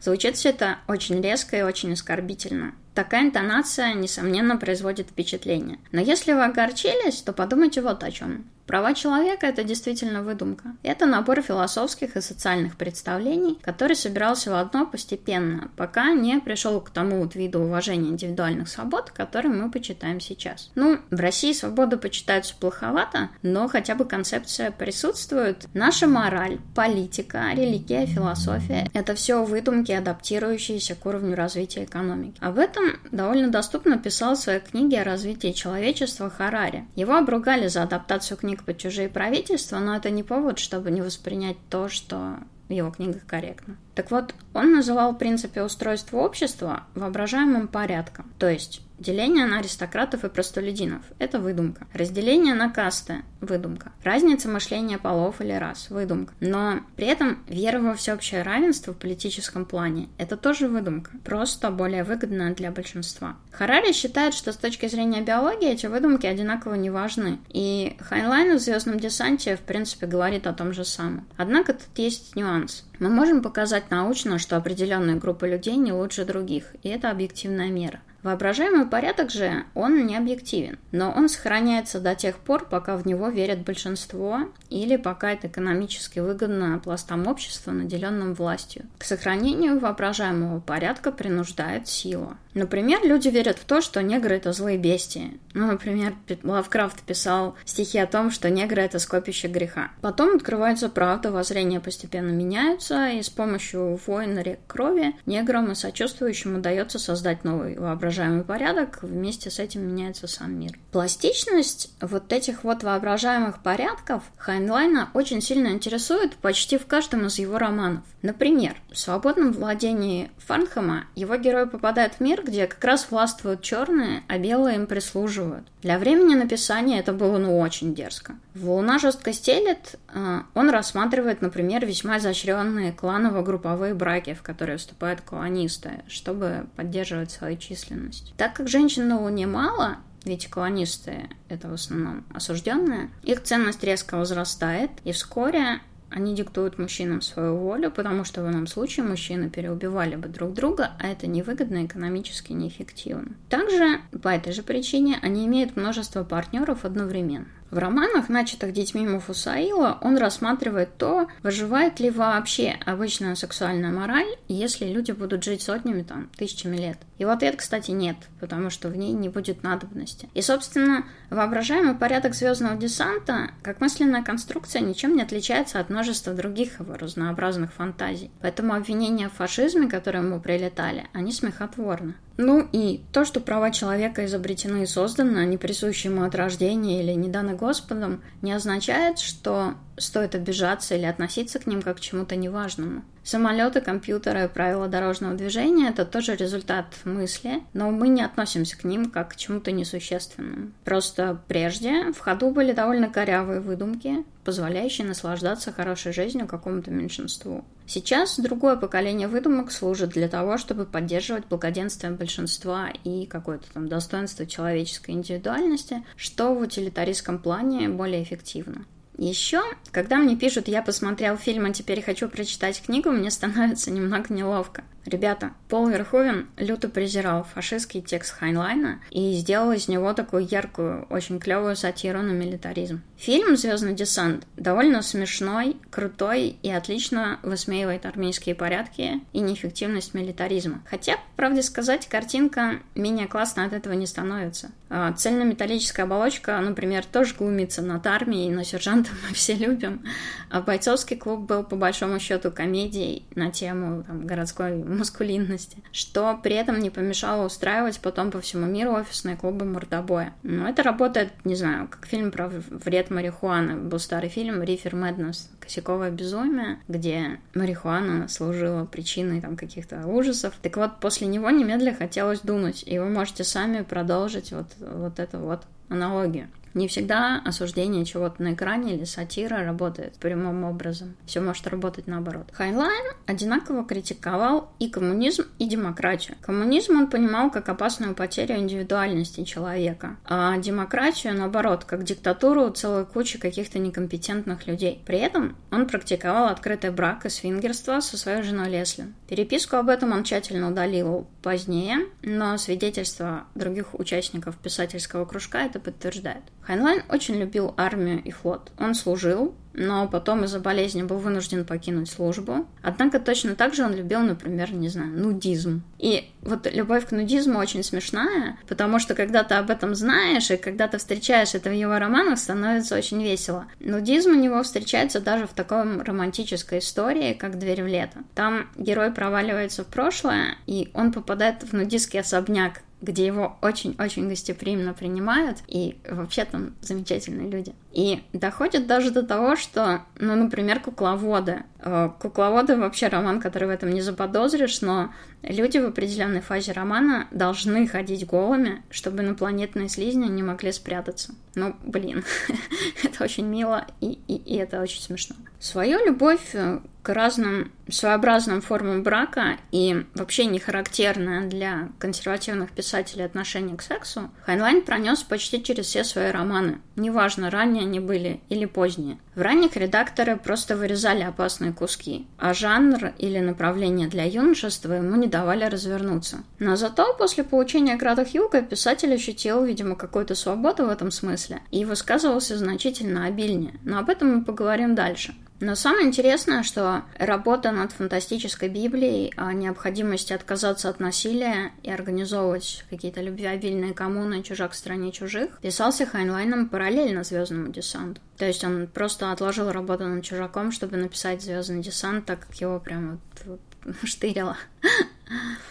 Звучит 0.00 0.34
все 0.34 0.48
это 0.48 0.78
очень 0.88 1.20
резко 1.22 1.56
и 1.56 1.62
очень 1.62 1.92
оскорбительно. 1.92 2.74
Такая 2.92 3.22
интонация, 3.22 3.94
несомненно, 3.94 4.56
производит 4.56 5.10
впечатление. 5.10 5.78
Но 5.92 6.00
если 6.00 6.32
вы 6.32 6.44
огорчились, 6.44 7.22
то 7.22 7.32
подумайте 7.32 7.82
вот 7.82 8.02
о 8.02 8.10
чем. 8.10 8.46
Права 8.66 8.94
человека– 8.94 9.46
это 9.48 9.62
действительно 9.62 10.22
выдумка. 10.22 10.74
Это 10.82 11.06
набор 11.06 11.40
философских 11.40 12.16
и 12.16 12.20
социальных 12.20 12.76
представлений, 12.76 13.58
который 13.62 13.94
собирался 13.94 14.50
в 14.50 14.54
одно 14.54 14.86
постепенно, 14.86 15.70
пока 15.76 16.12
не 16.12 16.40
пришел 16.40 16.80
к 16.80 16.90
тому 16.90 17.22
вот 17.22 17.36
виду 17.36 17.60
уважения 17.60 18.10
индивидуальных 18.10 18.68
свобод, 18.68 19.10
который 19.10 19.50
мы 19.50 19.70
почитаем 19.70 20.20
сейчас. 20.20 20.70
Ну, 20.74 20.98
в 21.10 21.20
России 21.20 21.52
свободы 21.52 21.96
почитаются 21.96 22.56
плоховато, 22.58 23.30
но 23.42 23.68
хотя 23.68 23.94
бы 23.94 24.04
концепция 24.04 24.72
присутствует. 24.72 25.66
Наша 25.72 26.08
мораль, 26.08 26.58
политика, 26.74 27.52
религия, 27.52 28.06
философия– 28.06 28.90
это 28.94 29.14
все 29.14 29.44
выдумки, 29.44 29.92
адаптирующиеся 29.92 30.96
к 30.96 31.06
уровню 31.06 31.36
развития 31.36 31.84
экономики. 31.84 32.38
Об 32.40 32.58
этом 32.58 32.84
довольно 33.12 33.48
доступно 33.48 33.96
писал 33.96 34.34
в 34.34 34.38
своей 34.38 34.60
книге 34.60 35.02
о 35.02 35.04
развитии 35.04 35.52
человечества 35.52 36.30
Харари. 36.30 36.86
Его 36.96 37.14
обругали 37.14 37.68
за 37.68 37.84
адаптацию 37.84 38.36
книг 38.36 38.55
под 38.64 38.78
чужие 38.78 39.08
правительства, 39.08 39.78
но 39.78 39.96
это 39.96 40.10
не 40.10 40.22
повод, 40.22 40.58
чтобы 40.58 40.90
не 40.90 41.02
воспринять 41.02 41.56
то, 41.70 41.88
что 41.88 42.38
в 42.68 42.72
его 42.72 42.90
книгах 42.90 43.26
корректно. 43.26 43.76
Так 43.94 44.10
вот, 44.10 44.34
он 44.54 44.72
называл 44.72 45.12
в 45.12 45.18
принципе 45.18 45.62
устройство 45.62 46.18
общества 46.18 46.84
воображаемым 46.94 47.68
порядком. 47.68 48.30
То 48.38 48.48
есть 48.48 48.82
Деление 48.98 49.44
на 49.44 49.58
аристократов 49.58 50.24
и 50.24 50.28
простолюдинов– 50.30 51.02
это 51.18 51.38
выдумка. 51.38 51.86
Разделение 51.92 52.54
на 52.54 52.70
касты– 52.70 53.22
выдумка. 53.42 53.92
Разница 54.02 54.48
мышления 54.48 54.96
полов 54.96 55.42
или 55.42 55.52
рас– 55.52 55.88
выдумка. 55.90 56.32
Но 56.40 56.80
при 56.96 57.06
этом 57.06 57.44
вера 57.46 57.78
во 57.78 57.94
всеобщее 57.94 58.42
равенство 58.42 58.94
в 58.94 58.96
политическом 58.96 59.66
плане– 59.66 60.08
это 60.18 60.38
тоже 60.38 60.68
выдумка, 60.68 61.10
просто 61.24 61.70
более 61.70 62.04
выгодная 62.04 62.54
для 62.54 62.70
большинства. 62.70 63.36
Харари 63.52 63.92
считает, 63.92 64.32
что 64.32 64.50
с 64.50 64.56
точки 64.56 64.88
зрения 64.88 65.20
биологии 65.20 65.70
эти 65.70 65.86
выдумки 65.86 66.26
одинаково 66.26 66.74
не 66.74 66.88
важны, 66.88 67.38
и 67.50 67.96
Хайнлайн 68.00 68.56
в 68.56 68.60
«Звездном 68.60 68.98
десанте» 68.98 69.56
в 69.56 69.60
принципе 69.60 70.06
говорит 70.06 70.46
о 70.46 70.54
том 70.54 70.72
же 70.72 70.86
самом. 70.86 71.26
Однако 71.36 71.74
тут 71.74 71.96
есть 71.96 72.34
нюанс. 72.34 72.84
Мы 72.98 73.10
можем 73.10 73.42
показать 73.42 73.90
научно, 73.90 74.38
что 74.38 74.56
определенная 74.56 75.16
группа 75.16 75.44
людей 75.44 75.76
не 75.76 75.92
лучше 75.92 76.24
других, 76.24 76.74
и 76.82 76.88
это 76.88 77.10
объективная 77.10 77.68
мера. 77.68 78.00
Воображаемый 78.26 78.86
порядок 78.86 79.30
же, 79.30 79.62
он 79.76 80.04
не 80.04 80.16
объективен, 80.16 80.80
но 80.90 81.12
он 81.12 81.28
сохраняется 81.28 82.00
до 82.00 82.16
тех 82.16 82.38
пор, 82.38 82.66
пока 82.68 82.96
в 82.96 83.06
него 83.06 83.28
верят 83.28 83.60
большинство 83.60 84.48
или 84.68 84.96
пока 84.96 85.30
это 85.30 85.46
экономически 85.46 86.18
выгодно 86.18 86.80
пластам 86.82 87.28
общества, 87.28 87.70
наделенным 87.70 88.34
властью. 88.34 88.86
К 88.98 89.04
сохранению 89.04 89.78
воображаемого 89.78 90.58
порядка 90.58 91.12
принуждает 91.12 91.86
сила. 91.86 92.36
Например, 92.52 92.98
люди 93.04 93.28
верят 93.28 93.58
в 93.58 93.64
то, 93.64 93.80
что 93.82 94.02
негры— 94.02 94.34
это 94.36 94.52
злые 94.52 94.78
бестии. 94.78 95.38
Ну, 95.52 95.66
например, 95.66 96.14
Лавкрафт 96.42 97.02
писал 97.02 97.54
стихи 97.66 97.98
о 97.98 98.06
том, 98.06 98.30
что 98.30 98.48
негры— 98.48 98.80
это 98.82 98.98
скопище 98.98 99.46
греха. 99.46 99.90
Потом 100.00 100.36
открывается 100.36 100.88
правда, 100.88 101.30
воззрения 101.30 101.80
постепенно 101.80 102.30
меняются, 102.30 103.08
и 103.08 103.22
с 103.22 103.28
помощью 103.28 104.00
войн 104.06 104.38
рек 104.38 104.58
крови 104.66 105.14
неграм 105.26 105.70
и 105.70 105.74
сочувствующим 105.74 106.56
удается 106.56 106.98
создать 106.98 107.44
новый 107.44 107.78
воображаемый 107.78 108.15
порядок, 108.44 108.98
вместе 109.02 109.50
с 109.50 109.58
этим 109.58 109.86
меняется 109.86 110.26
сам 110.26 110.58
мир. 110.58 110.78
Пластичность 110.92 111.94
вот 112.00 112.32
этих 112.32 112.64
вот 112.64 112.82
воображаемых 112.82 113.62
порядков 113.62 114.22
Хайнлайна 114.38 115.10
очень 115.14 115.42
сильно 115.42 115.68
интересует 115.68 116.36
почти 116.36 116.78
в 116.78 116.86
каждом 116.86 117.26
из 117.26 117.38
его 117.38 117.58
романов. 117.58 118.02
Например, 118.22 118.76
в 118.90 118.98
«Свободном 118.98 119.52
владении 119.52 120.30
Фарнхэма» 120.38 121.04
его 121.14 121.36
герой 121.36 121.68
попадает 121.68 122.14
в 122.14 122.20
мир, 122.20 122.42
где 122.44 122.66
как 122.66 122.82
раз 122.82 123.08
властвуют 123.10 123.62
черные, 123.62 124.22
а 124.28 124.38
белые 124.38 124.76
им 124.76 124.86
прислуживают. 124.86 125.66
Для 125.82 125.98
времени 125.98 126.34
написания 126.34 126.98
это 126.98 127.12
было 127.12 127.38
ну 127.38 127.60
очень 127.60 127.94
дерзко. 127.94 128.36
В 128.54 128.70
«Луна 128.70 128.98
жестко 128.98 129.32
стелет» 129.32 129.96
э, 130.08 130.40
он 130.54 130.70
рассматривает, 130.70 131.42
например, 131.42 131.86
весьма 131.86 132.18
изощренные 132.18 132.92
кланово-групповые 132.92 133.94
браки, 133.94 134.34
в 134.34 134.42
которые 134.42 134.78
вступают 134.78 135.20
колонисты, 135.20 136.02
чтобы 136.08 136.66
поддерживать 136.74 137.30
свою 137.30 137.56
численность. 137.58 138.05
Так 138.36 138.54
как 138.54 138.68
женщин 138.68 139.08
на 139.08 139.20
Луне 139.20 139.46
мало, 139.46 139.98
ведь 140.24 140.48
колонисты— 140.48 141.28
это 141.48 141.68
в 141.68 141.74
основном 141.74 142.24
осужденные, 142.34 143.10
их 143.22 143.42
ценность 143.42 143.84
резко 143.84 144.16
возрастает, 144.16 144.90
и 145.04 145.12
вскоре 145.12 145.80
они 146.10 146.34
диктуют 146.34 146.78
мужчинам 146.78 147.20
свою 147.20 147.56
волю, 147.56 147.90
потому 147.90 148.24
что 148.24 148.42
в 148.42 148.48
ином 148.48 148.66
случае 148.66 149.04
мужчины 149.06 149.50
переубивали 149.50 150.16
бы 150.16 150.28
друг 150.28 150.54
друга, 150.54 150.92
а 151.00 151.08
это 151.08 151.26
невыгодно 151.26 151.84
экономически 151.84 152.52
неэффективно. 152.52 153.32
Также 153.48 154.00
по 154.22 154.28
этой 154.28 154.52
же 154.52 154.62
причине 154.62 155.18
они 155.22 155.46
имеют 155.46 155.76
множество 155.76 156.24
партнеров 156.24 156.84
одновременно. 156.84 157.48
В 157.70 157.78
романах, 157.78 158.28
начатых 158.28 158.72
детьми 158.72 159.06
Муфусаила, 159.06 159.98
он 160.00 160.16
рассматривает 160.16 160.96
то, 160.98 161.26
выживает 161.42 161.98
ли 161.98 162.10
вообще 162.10 162.76
обычная 162.84 163.34
сексуальная 163.34 163.90
мораль, 163.90 164.36
если 164.46 164.86
люди 164.86 165.10
будут 165.10 165.42
жить 165.42 165.62
сотнями, 165.62 166.02
там, 166.02 166.30
тысячами 166.36 166.76
лет. 166.76 166.98
Его 167.18 167.32
ответ, 167.32 167.56
кстати, 167.56 167.90
нет, 167.90 168.16
потому 168.40 168.70
что 168.70 168.88
в 168.88 168.96
ней 168.96 169.12
не 169.12 169.28
будет 169.28 169.64
надобности. 169.64 170.28
И, 170.34 170.42
собственно, 170.42 171.06
воображаемый 171.30 171.94
порядок 171.94 172.34
звездного 172.34 172.76
десанта, 172.76 173.50
как 173.62 173.80
мысленная 173.80 174.22
конструкция, 174.22 174.80
ничем 174.82 175.16
не 175.16 175.22
отличается 175.22 175.80
от 175.80 175.90
множества 175.90 176.34
других 176.34 176.78
его 176.78 176.94
разнообразных 176.94 177.72
фантазий. 177.72 178.30
Поэтому 178.40 178.74
обвинения 178.74 179.28
в 179.28 179.32
фашизме, 179.32 179.88
которые 179.88 180.22
ему 180.22 180.40
прилетали, 180.40 181.08
они 181.12 181.32
смехотворны. 181.32 182.14
Ну 182.36 182.68
и 182.70 183.02
то, 183.12 183.24
что 183.24 183.40
права 183.40 183.70
человека 183.70 184.24
изобретены 184.26 184.82
и 184.82 184.86
созданы, 184.86 185.38
они 185.38 185.56
присущи 185.56 186.08
ему 186.08 186.24
от 186.24 186.34
рождения 186.34 187.02
или 187.02 187.12
не 187.12 187.28
даны 187.28 187.54
Господом, 187.54 188.22
не 188.42 188.52
означает, 188.52 189.18
что 189.18 189.74
стоит 189.96 190.34
обижаться 190.34 190.94
или 190.94 191.04
относиться 191.04 191.58
к 191.58 191.66
ним 191.66 191.82
как 191.82 191.96
к 191.96 192.00
чему-то 192.00 192.36
неважному. 192.36 193.02
Самолеты, 193.22 193.80
компьютеры, 193.80 194.48
правила 194.48 194.86
дорожного 194.86 195.34
движения– 195.34 195.88
это 195.90 196.04
тоже 196.04 196.36
результат 196.36 196.86
мысли, 197.04 197.62
но 197.72 197.90
мы 197.90 198.06
не 198.06 198.22
относимся 198.22 198.78
к 198.78 198.84
ним 198.84 199.10
как 199.10 199.32
к 199.32 199.36
чему-то 199.36 199.72
несущественному. 199.72 200.70
Просто 200.84 201.40
прежде 201.48 202.12
в 202.12 202.20
ходу 202.20 202.50
были 202.50 202.72
довольно 202.72 203.08
корявые 203.10 203.58
выдумки, 203.58 204.24
позволяющие 204.44 205.04
наслаждаться 205.04 205.72
хорошей 205.72 206.12
жизнью 206.12 206.46
какому-то 206.46 206.92
меньшинству. 206.92 207.64
Сейчас 207.88 208.38
другое 208.38 208.76
поколение 208.76 209.26
выдумок 209.26 209.72
служит 209.72 210.10
для 210.10 210.28
того, 210.28 210.56
чтобы 210.56 210.86
поддерживать 210.86 211.46
благоденствие 211.46 212.12
большинства 212.12 212.90
и 213.02 213.26
какое-то 213.26 213.66
там 213.72 213.88
достоинство 213.88 214.46
человеческой 214.46 215.12
индивидуальности, 215.12 216.04
что 216.16 216.54
в 216.54 216.60
утилитаристском 216.60 217.40
плане 217.40 217.88
более 217.88 218.22
эффективно. 218.22 218.84
Еще, 219.18 219.62
когда 219.92 220.16
мне 220.16 220.36
пишут 220.36 220.68
«я 220.68 220.82
посмотрел 220.82 221.38
фильм, 221.38 221.64
а 221.64 221.72
теперь 221.72 222.02
хочу 222.02 222.28
прочитать 222.28 222.82
книгу», 222.82 223.10
мне 223.10 223.30
становится 223.30 223.90
немного 223.90 224.32
неловко. 224.32 224.84
Ребята, 225.06 225.52
Пол 225.68 225.88
Верховен 225.88 226.48
люто 226.56 226.88
презирал 226.88 227.44
фашистский 227.44 228.02
текст 228.02 228.32
Хайнлайна 228.32 229.00
и 229.10 229.34
сделал 229.34 229.70
из 229.70 229.86
него 229.86 230.12
такую 230.14 230.46
яркую, 230.50 231.06
очень 231.10 231.38
клевую 231.38 231.76
сатиру 231.76 232.22
на 232.22 232.32
милитаризм. 232.32 233.02
Фильм 233.16 233.56
«Звездный 233.56 233.94
десант» 233.94 234.46
довольно 234.56 235.02
смешной, 235.02 235.76
крутой 235.90 236.56
и 236.62 236.70
отлично 236.70 237.38
высмеивает 237.42 238.04
армейские 238.04 238.54
порядки 238.54 239.20
и 239.32 239.40
неэффективность 239.40 240.12
милитаризма. 240.12 240.82
Хотя, 240.90 241.16
правде 241.36 241.62
сказать, 241.62 242.08
картинка 242.08 242.80
менее 242.94 243.28
классная 243.28 243.66
от 243.66 243.72
этого 243.72 243.92
не 243.94 244.06
становится. 244.06 244.70
А, 244.88 245.12
цельнометаллическая 245.12 246.04
оболочка, 246.04 246.58
например, 246.60 247.04
тоже 247.04 247.34
глумится 247.34 247.82
над 247.82 248.06
армией, 248.06 248.50
но 248.50 248.62
сержанта 248.62 249.10
мы 249.26 249.34
все 249.34 249.54
любим. 249.54 250.04
А 250.50 250.60
бойцовский 250.60 251.16
клуб 251.16 251.40
был 251.40 251.64
по 251.64 251.76
большому 251.76 252.18
счету 252.20 252.50
комедией 252.50 253.24
на 253.34 253.50
тему 253.50 254.04
там, 254.04 254.26
городской 254.26 254.74
маскулинности, 254.96 255.78
что 255.92 256.38
при 256.42 256.54
этом 256.54 256.78
не 256.78 256.90
помешало 256.90 257.46
устраивать 257.46 258.00
потом 258.00 258.30
по 258.30 258.40
всему 258.40 258.66
миру 258.66 258.92
офисные 258.92 259.36
клубы 259.36 259.64
мордобоя. 259.64 260.34
Но 260.42 260.68
это 260.68 260.82
работает, 260.82 261.32
не 261.44 261.54
знаю, 261.54 261.88
как 261.88 262.06
фильм 262.06 262.30
про 262.30 262.48
вред 262.48 263.10
марихуаны. 263.10 263.76
Был 263.76 263.98
старый 263.98 264.28
фильм 264.28 264.62
«Рифер 264.62 264.94
Мэднес», 264.94 265.50
«Косяковое 265.60 266.10
безумие», 266.10 266.78
где 266.88 267.40
марихуана 267.54 268.28
служила 268.28 268.84
причиной 268.84 269.40
там 269.40 269.56
каких-то 269.56 270.06
ужасов. 270.06 270.54
Так 270.62 270.76
вот, 270.76 271.00
после 271.00 271.26
него 271.26 271.50
немедля 271.50 271.94
хотелось 271.94 272.40
дунуть, 272.40 272.84
и 272.86 272.98
вы 272.98 273.08
можете 273.08 273.44
сами 273.44 273.82
продолжить 273.82 274.52
вот, 274.52 274.66
вот 274.78 275.18
эту 275.18 275.38
вот 275.38 275.62
аналогию. 275.88 276.48
Не 276.76 276.88
всегда 276.88 277.40
осуждение 277.42 278.04
чего-то 278.04 278.42
на 278.42 278.52
экране 278.52 278.96
или 278.96 279.04
сатира 279.04 279.64
работает 279.64 280.12
прямым 280.16 280.62
образом. 280.64 281.16
Все 281.24 281.40
может 281.40 281.66
работать 281.66 282.06
наоборот. 282.06 282.50
Хайнлайн 282.52 283.14
одинаково 283.24 283.82
критиковал 283.82 284.70
и 284.78 284.90
коммунизм, 284.90 285.44
и 285.58 285.66
демократию. 285.66 286.36
Коммунизм 286.42 286.98
он 286.98 287.06
понимал 287.08 287.50
как 287.50 287.70
опасную 287.70 288.14
потерю 288.14 288.56
индивидуальности 288.56 289.42
человека, 289.44 290.18
а 290.26 290.58
демократию, 290.58 291.34
наоборот, 291.34 291.86
как 291.86 292.04
диктатуру 292.04 292.68
целой 292.68 293.06
кучи 293.06 293.38
каких-то 293.38 293.78
некомпетентных 293.78 294.66
людей. 294.66 295.02
При 295.06 295.16
этом 295.16 295.56
он 295.70 295.86
практиковал 295.86 296.48
открытый 296.48 296.90
брак 296.90 297.24
и 297.24 297.30
свингерство 297.30 298.00
со 298.00 298.18
своей 298.18 298.42
женой 298.42 298.68
Лесли. 298.68 299.06
Переписку 299.28 299.76
об 299.76 299.88
этом 299.88 300.12
он 300.12 300.24
тщательно 300.24 300.70
удалил 300.70 301.26
позднее, 301.42 302.00
но 302.22 302.58
свидетельства 302.58 303.44
других 303.54 303.98
участников 303.98 304.58
писательского 304.58 305.24
кружка 305.24 305.64
это 305.64 305.80
подтверждает. 305.80 306.42
Хайнлайн 306.66 307.02
очень 307.08 307.36
любил 307.36 307.74
армию 307.76 308.22
и 308.22 308.30
флот. 308.30 308.72
Он 308.78 308.94
служил, 308.94 309.54
но 309.76 310.08
потом 310.08 310.44
из-за 310.44 310.58
болезни 310.58 311.02
был 311.02 311.18
вынужден 311.18 311.64
покинуть 311.64 312.10
службу. 312.10 312.66
Однако 312.82 313.20
точно 313.20 313.54
так 313.54 313.74
же 313.74 313.84
он 313.84 313.94
любил, 313.94 314.20
например, 314.20 314.72
не 314.72 314.88
знаю, 314.88 315.10
нудизм. 315.10 315.82
И 315.98 316.28
вот 316.42 316.66
любовь 316.72 317.06
к 317.06 317.12
нудизму 317.12 317.58
очень 317.58 317.84
смешная, 317.84 318.58
потому 318.68 318.98
что 318.98 319.14
когда 319.14 319.44
ты 319.44 319.54
об 319.54 319.70
этом 319.70 319.94
знаешь, 319.94 320.50
и 320.50 320.56
когда 320.56 320.88
ты 320.88 320.98
встречаешь 320.98 321.54
это 321.54 321.70
в 321.70 321.74
его 321.74 321.98
романах, 321.98 322.38
становится 322.38 322.96
очень 322.96 323.22
весело. 323.22 323.66
Нудизм 323.78 324.30
у 324.30 324.40
него 324.40 324.62
встречается 324.62 325.20
даже 325.20 325.46
в 325.46 325.52
такой 325.52 326.02
романтической 326.02 326.78
истории, 326.80 327.34
как 327.34 327.58
«Дверь 327.58 327.82
в 327.82 327.86
лето». 327.86 328.20
Там 328.34 328.68
герой 328.76 329.12
проваливается 329.12 329.84
в 329.84 329.88
прошлое, 329.88 330.56
и 330.66 330.90
он 330.94 331.12
попадает 331.12 331.62
в 331.62 331.72
нудистский 331.74 332.20
особняк, 332.20 332.80
где 333.06 333.24
его 333.24 333.56
очень-очень 333.62 334.28
гостеприимно 334.28 334.92
принимают, 334.92 335.58
и 335.68 335.98
вообще 336.08 336.44
там 336.44 336.74
замечательные 336.80 337.48
люди. 337.48 337.74
И 337.92 338.22
доходит 338.32 338.86
даже 338.86 339.10
до 339.10 339.22
того, 339.22 339.56
что, 339.56 340.02
ну, 340.18 340.34
например, 340.34 340.80
кукловоды. 340.80 341.62
Э, 341.78 342.10
кукловоды 342.20 342.76
вообще 342.76 343.08
роман, 343.08 343.40
который 343.40 343.68
в 343.68 343.70
этом 343.70 343.90
не 343.90 344.02
заподозришь, 344.02 344.80
но 344.80 345.12
люди 345.42 345.78
в 345.78 345.86
определенной 345.86 346.40
фазе 346.40 346.72
романа 346.72 347.28
должны 347.30 347.86
ходить 347.86 348.26
голыми, 348.26 348.82
чтобы 348.90 349.22
инопланетные 349.22 349.88
слизни 349.88 350.26
не 350.26 350.42
могли 350.42 350.72
спрятаться. 350.72 351.34
Ну, 351.54 351.74
блин, 351.84 352.24
это 353.02 353.24
очень 353.24 353.46
мило, 353.46 353.86
и, 354.00 354.18
и, 354.28 354.36
и 354.36 354.56
это 354.56 354.80
очень 354.80 355.00
смешно. 355.00 355.36
Свою 355.58 356.04
любовь 356.04 356.54
э, 356.54 356.80
к 357.02 357.14
разным 357.14 357.72
своеобразным 357.88 358.60
формам 358.60 359.02
брака 359.04 359.58
и 359.70 360.04
вообще 360.14 360.46
не 360.46 360.58
характерное 360.58 361.48
для 361.48 361.90
консервативных 362.00 362.72
писателей 362.72 363.24
отношение 363.24 363.76
к 363.76 363.82
сексу, 363.82 364.30
Хайнлайн 364.44 364.82
пронес 364.82 365.22
почти 365.22 365.62
через 365.62 365.86
все 365.86 366.02
свои 366.02 366.30
романы, 366.30 366.80
неважно, 366.96 367.48
ранние 367.48 367.82
они 367.82 368.00
были 368.00 368.40
или 368.48 368.64
поздние. 368.64 369.18
В 369.36 369.40
ранних 369.40 369.76
редакторы 369.76 370.36
просто 370.36 370.76
вырезали 370.76 371.22
опасные 371.22 371.72
куски, 371.72 372.26
а 372.38 372.52
жанр 372.54 373.12
или 373.18 373.38
направление 373.38 374.08
для 374.08 374.24
юношества 374.24 374.94
ему 374.94 375.14
не 375.16 375.25
давали 375.26 375.64
развернуться. 375.64 376.38
Но 376.58 376.76
зато 376.76 377.14
после 377.14 377.44
получения 377.44 377.96
наград 377.96 378.28
«Хьюго» 378.28 378.62
писатель 378.62 379.14
ощутил, 379.14 379.64
видимо, 379.64 379.96
какую-то 379.96 380.34
свободу 380.34 380.86
в 380.86 380.90
этом 380.90 381.10
смысле 381.10 381.60
и 381.70 381.84
высказывался 381.84 382.56
значительно 382.56 383.26
обильнее. 383.26 383.74
Но 383.84 383.98
об 383.98 384.10
этом 384.10 384.36
мы 384.36 384.44
поговорим 384.44 384.94
дальше. 384.94 385.34
Но 385.58 385.74
самое 385.74 386.06
интересное, 386.06 386.62
что 386.62 387.04
работа 387.18 387.72
над 387.72 387.92
фантастической 387.92 388.68
Библией 388.68 389.32
о 389.36 389.52
необходимости 389.54 390.34
отказаться 390.34 390.90
от 390.90 391.00
насилия 391.00 391.72
и 391.82 391.90
организовывать 391.90 392.84
какие-то 392.90 393.22
любвеобильные 393.22 393.94
коммуны 393.94 394.42
«Чужак 394.42 394.72
в 394.72 394.76
стране 394.76 395.12
чужих» 395.12 395.58
писался 395.62 396.04
Хайнлайном 396.04 396.68
параллельно 396.68 397.24
«Звездному 397.24 397.72
десанту». 397.72 398.20
То 398.36 398.44
есть 398.44 398.64
он 398.64 398.86
просто 398.86 399.32
отложил 399.32 399.72
работу 399.72 400.04
над 400.04 400.22
«Чужаком», 400.24 400.72
чтобы 400.72 400.98
написать 400.98 401.42
«Звездный 401.42 401.80
десант», 401.80 402.26
так 402.26 402.40
как 402.40 402.54
его 402.56 402.78
прям 402.78 403.20
вот, 403.46 403.46
вот 403.46 403.60
штырило. 404.04 404.58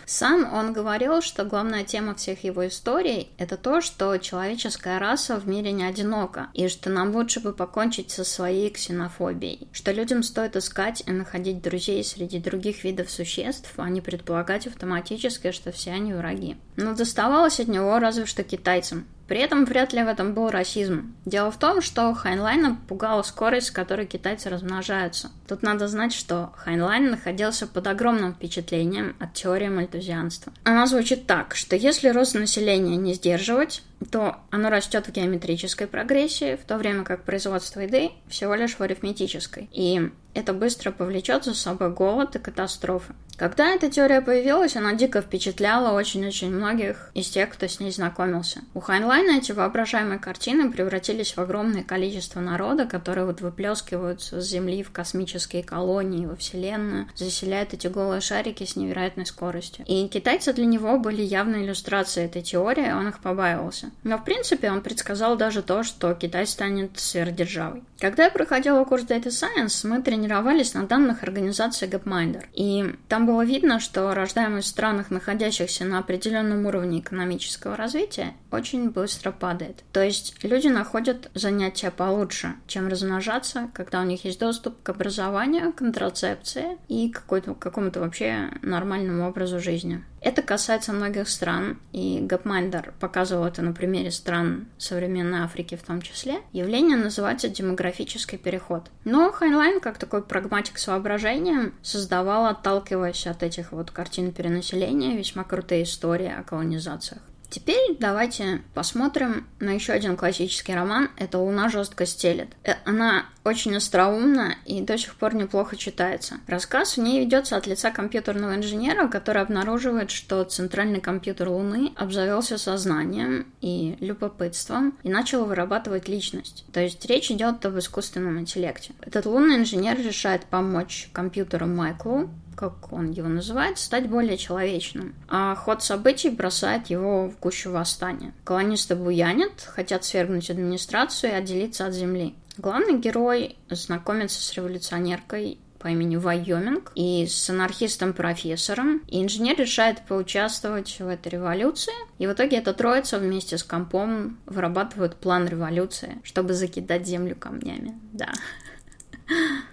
Сам 0.05 0.53
он 0.53 0.71
говорил, 0.71 1.21
что 1.21 1.45
главная 1.45 1.83
тема 1.83 2.13
всех 2.13 2.43
его 2.43 2.67
историй— 2.67 3.29
это 3.37 3.57
то, 3.57 3.81
что 3.81 4.17
человеческая 4.17 4.99
раса 4.99 5.37
в 5.37 5.47
мире 5.47 5.71
не 5.71 5.83
одинока, 5.83 6.49
и 6.53 6.67
что 6.67 6.89
нам 6.89 7.15
лучше 7.15 7.39
бы 7.39 7.53
покончить 7.53 8.11
со 8.11 8.23
своей 8.23 8.69
ксенофобией, 8.69 9.67
что 9.71 9.91
людям 9.91 10.21
стоит 10.21 10.55
искать 10.55 11.03
и 11.07 11.11
находить 11.11 11.61
друзей 11.61 12.03
среди 12.03 12.39
других 12.39 12.83
видов 12.83 13.09
существ, 13.09 13.73
а 13.77 13.89
не 13.89 14.01
предполагать 14.01 14.67
автоматически, 14.67 15.51
что 15.51 15.71
все 15.71 15.91
они 15.91 16.13
враги. 16.13 16.57
Но 16.75 16.93
доставалось 16.93 17.59
от 17.59 17.67
него 17.67 17.97
разве 17.97 18.25
что 18.25 18.43
китайцам, 18.43 19.07
при 19.27 19.39
этом 19.39 19.65
вряд 19.65 19.91
ли 19.93 20.03
в 20.03 20.07
этом 20.07 20.33
был 20.33 20.49
расизм. 20.49 21.15
Дело 21.25 21.49
в 21.49 21.57
том, 21.57 21.81
что 21.81 22.13
Хайнлайна 22.13 22.77
пугала 22.87 23.23
скорость, 23.23 23.67
с 23.67 23.71
которой 23.71 24.05
китайцы 24.05 24.49
размножаются. 24.49 25.31
Тут 25.47 25.63
надо 25.63 25.87
знать, 25.87 26.13
что 26.13 26.53
Хайнлайн 26.57 27.09
находился 27.09 27.65
под 27.65 27.87
огромным 27.87 28.33
впечатлением 28.33 29.04
от 29.19 29.33
теории 29.33 29.67
мальтузианства. 29.67 30.53
Она 30.63 30.87
звучит 30.87 31.27
так, 31.27 31.55
что 31.55 31.75
если 31.75 32.09
рост 32.09 32.35
населения 32.35 32.95
не 32.95 33.13
сдерживать, 33.13 33.83
то 34.11 34.37
оно 34.51 34.69
растет 34.69 35.07
в 35.07 35.11
геометрической 35.11 35.87
прогрессии, 35.87 36.55
в 36.55 36.65
то 36.65 36.77
время 36.77 37.03
как 37.03 37.23
производство 37.23 37.79
еды 37.79 38.11
всего 38.27 38.55
лишь 38.55 38.75
в 38.75 38.81
арифметической. 38.81 39.69
И 39.71 40.09
это 40.33 40.53
быстро 40.53 40.91
повлечет 40.91 41.45
за 41.45 41.53
собой 41.53 41.91
голод 41.91 42.35
и 42.35 42.39
катастрофы. 42.39 43.13
Когда 43.37 43.73
эта 43.73 43.89
теория 43.89 44.21
появилась, 44.21 44.77
она 44.77 44.93
дико 44.93 45.21
впечатляла 45.21 45.97
очень-очень 45.97 46.51
многих 46.51 47.11
из 47.13 47.29
тех, 47.29 47.49
кто 47.49 47.67
с 47.67 47.81
ней 47.81 47.91
знакомился. 47.91 48.61
У 48.73 48.79
Хайнлайна 48.79 49.37
эти 49.37 49.51
воображаемые 49.51 50.19
картины 50.19 50.71
превратились 50.71 51.35
в 51.35 51.39
огромное 51.39 51.83
количество 51.83 52.39
народа, 52.39 52.85
которые 52.85 53.25
вот 53.25 53.41
выплескиваются 53.41 54.39
с 54.39 54.45
Земли 54.45 54.83
в 54.83 54.91
космические 54.91 55.63
колонии, 55.63 56.25
во 56.25 56.35
Вселенную, 56.37 57.09
заселяют 57.15 57.73
эти 57.73 57.87
голые 57.87 58.21
шарики 58.21 58.63
с 58.63 58.77
невероятной 58.77 59.25
скоростью. 59.25 59.83
И 59.85 60.07
китайцы 60.07 60.53
для 60.53 60.65
него 60.65 60.97
были 60.97 61.21
явной 61.21 61.65
иллюстрацией 61.65 62.27
этой 62.27 62.41
теории, 62.41 62.91
он 62.91 63.09
их 63.09 63.19
побаивался. 63.19 63.84
Но 64.03 64.17
в 64.17 64.23
принципе 64.23 64.71
он 64.71 64.81
предсказал 64.81 65.35
даже 65.35 65.61
то, 65.61 65.83
что 65.83 66.13
Китай 66.13 66.45
станет 66.47 66.99
сверхдержавой. 66.99 67.83
Когда 67.99 68.25
я 68.25 68.29
проходила 68.29 68.83
курс 68.83 69.03
Data 69.03 69.27
Science, 69.27 69.87
мы 69.87 70.01
тренировались 70.01 70.73
на 70.73 70.85
данных 70.85 71.23
организации 71.23 71.87
Gapminder. 71.87 72.45
И 72.53 72.95
там 73.07 73.25
было 73.25 73.43
видно, 73.43 73.79
что 73.79 74.13
рождаемость 74.13 74.67
в 74.67 74.71
странах, 74.71 75.11
находящихся 75.11 75.85
на 75.85 75.99
определенном 75.99 76.65
уровне 76.65 76.99
экономического 76.99 77.75
развития, 77.75 78.33
очень 78.51 78.89
быстро 78.89 79.31
падает. 79.31 79.83
То 79.91 80.03
есть 80.03 80.35
люди 80.43 80.67
находят 80.67 81.29
занятия 81.33 81.91
получше, 81.91 82.55
чем 82.67 82.87
размножаться, 82.89 83.69
когда 83.73 84.01
у 84.01 84.05
них 84.05 84.25
есть 84.25 84.39
доступ 84.39 84.81
к 84.83 84.89
образованию, 84.89 85.73
контрацепции 85.73 86.77
и 86.87 87.09
какой-то, 87.09 87.53
какому-то 87.53 88.01
вообще 88.01 88.51
нормальному 88.61 89.27
образу 89.27 89.59
жизни. 89.59 90.03
Это 90.25 90.41
касается 90.41 90.91
многих 90.91 91.29
стран, 91.29 91.77
и 91.91 92.17
Gapminder 92.19 92.95
показывал 92.99 93.45
это 93.45 93.61
на 93.61 93.73
примере 93.73 94.09
стран 94.09 94.65
современной 94.79 95.41
Африки 95.41 95.75
в 95.75 95.83
том 95.83 96.01
числе. 96.01 96.41
Явление 96.51 96.97
называется 96.97 97.47
демографический 97.47 98.39
переход. 98.39 98.89
Но 99.03 99.31
Хайнлайн, 99.31 99.79
как 99.79 99.99
такой 99.99 100.23
прагматик 100.23 100.79
с 100.79 100.87
воображением, 100.87 101.75
создавал, 101.83 102.47
отталкиваясь 102.47 103.27
от 103.27 103.43
этих 103.43 103.71
вот 103.71 103.91
картин 103.91 104.31
перенаселения, 104.31 105.15
весьма 105.15 105.43
крутые 105.43 105.83
истории 105.83 106.33
о 106.35 106.41
колонизациях. 106.41 107.21
Теперь 107.49 107.97
давайте 107.99 108.61
посмотрим 108.73 109.47
на 109.59 109.71
еще 109.71 109.93
один 109.93 110.17
классический 110.17 110.73
роман. 110.73 111.09
Это 111.17 111.37
«Луна 111.37 111.69
жестко 111.69 112.05
стелет». 112.05 112.49
Э, 112.63 112.75
она 112.85 113.25
очень 113.43 113.75
остроумна 113.75 114.55
и 114.65 114.81
до 114.81 114.97
сих 114.97 115.15
пор 115.15 115.35
неплохо 115.35 115.77
читается. 115.77 116.39
Рассказ 116.47 116.97
в 116.97 117.01
ней 117.01 117.21
ведется 117.21 117.55
от 117.55 117.67
лица 117.67 117.91
компьютерного 117.91 118.55
инженера, 118.55 119.07
который 119.07 119.41
обнаруживает, 119.43 120.09
что 120.09 120.43
центральный 120.43 120.99
компьютер 120.99 121.49
Луны 121.49 121.93
обзавелся 121.95 122.57
сознанием 122.57 123.45
и 123.61 123.97
любопытством 123.99 124.97
и 125.03 125.09
начал 125.09 125.45
вырабатывать 125.45 126.07
личность. 126.09 126.65
То 126.73 126.79
есть 126.79 127.05
речь 127.05 127.29
идет 127.29 127.63
об 127.65 127.77
искусственном 127.77 128.39
интеллекте. 128.39 128.93
Этот 129.01 129.27
лунный 129.27 129.57
инженер 129.57 129.97
решает 129.99 130.45
помочь 130.45 131.09
компьютеру 131.13 131.67
Майклу 131.67 132.29
как 132.55 132.91
он 132.91 133.11
его 133.11 133.27
называет, 133.27 133.77
стать 133.77 134.09
более 134.09 134.37
человечным. 134.37 135.15
А 135.27 135.55
ход 135.55 135.83
событий 135.83 136.29
бросает 136.29 136.87
его 136.87 137.29
в 137.29 137.39
гущу 137.39 137.71
восстания. 137.71 138.33
Колонисты 138.43 138.95
буянят, 138.95 139.61
хотят 139.61 140.03
свергнуть 140.03 140.49
администрацию 140.49 141.31
и 141.31 141.35
отделиться 141.35 141.85
от 141.85 141.93
земли. 141.93 142.35
Главный 142.57 142.97
герой 142.97 143.57
знакомится 143.69 144.41
с 144.41 144.53
революционеркой 144.53 145.59
по 145.85 145.89
имени 145.89 146.15
Вайоминг 146.15 146.91
и 146.95 147.27
с 147.27 147.47
анархистом-профессором. 147.49 149.03
И 149.07 149.21
инженер 149.21 149.57
решает 149.59 150.01
поучаствовать 150.07 150.99
в 150.99 151.07
этой 151.07 151.33
революции. 151.33 151.93
И 152.17 152.25
в 152.25 152.33
итоге 152.33 152.57
эта 152.57 152.73
троица 152.73 153.19
вместе 153.19 153.59
с 153.59 153.63
компом 153.63 154.39
вырабатывают 154.47 155.17
план 155.17 155.47
революции, 155.47 156.17
чтобы 156.23 156.55
закидать 156.55 157.05
землю 157.05 157.35
камнями. 157.35 157.93
Да. 158.13 158.31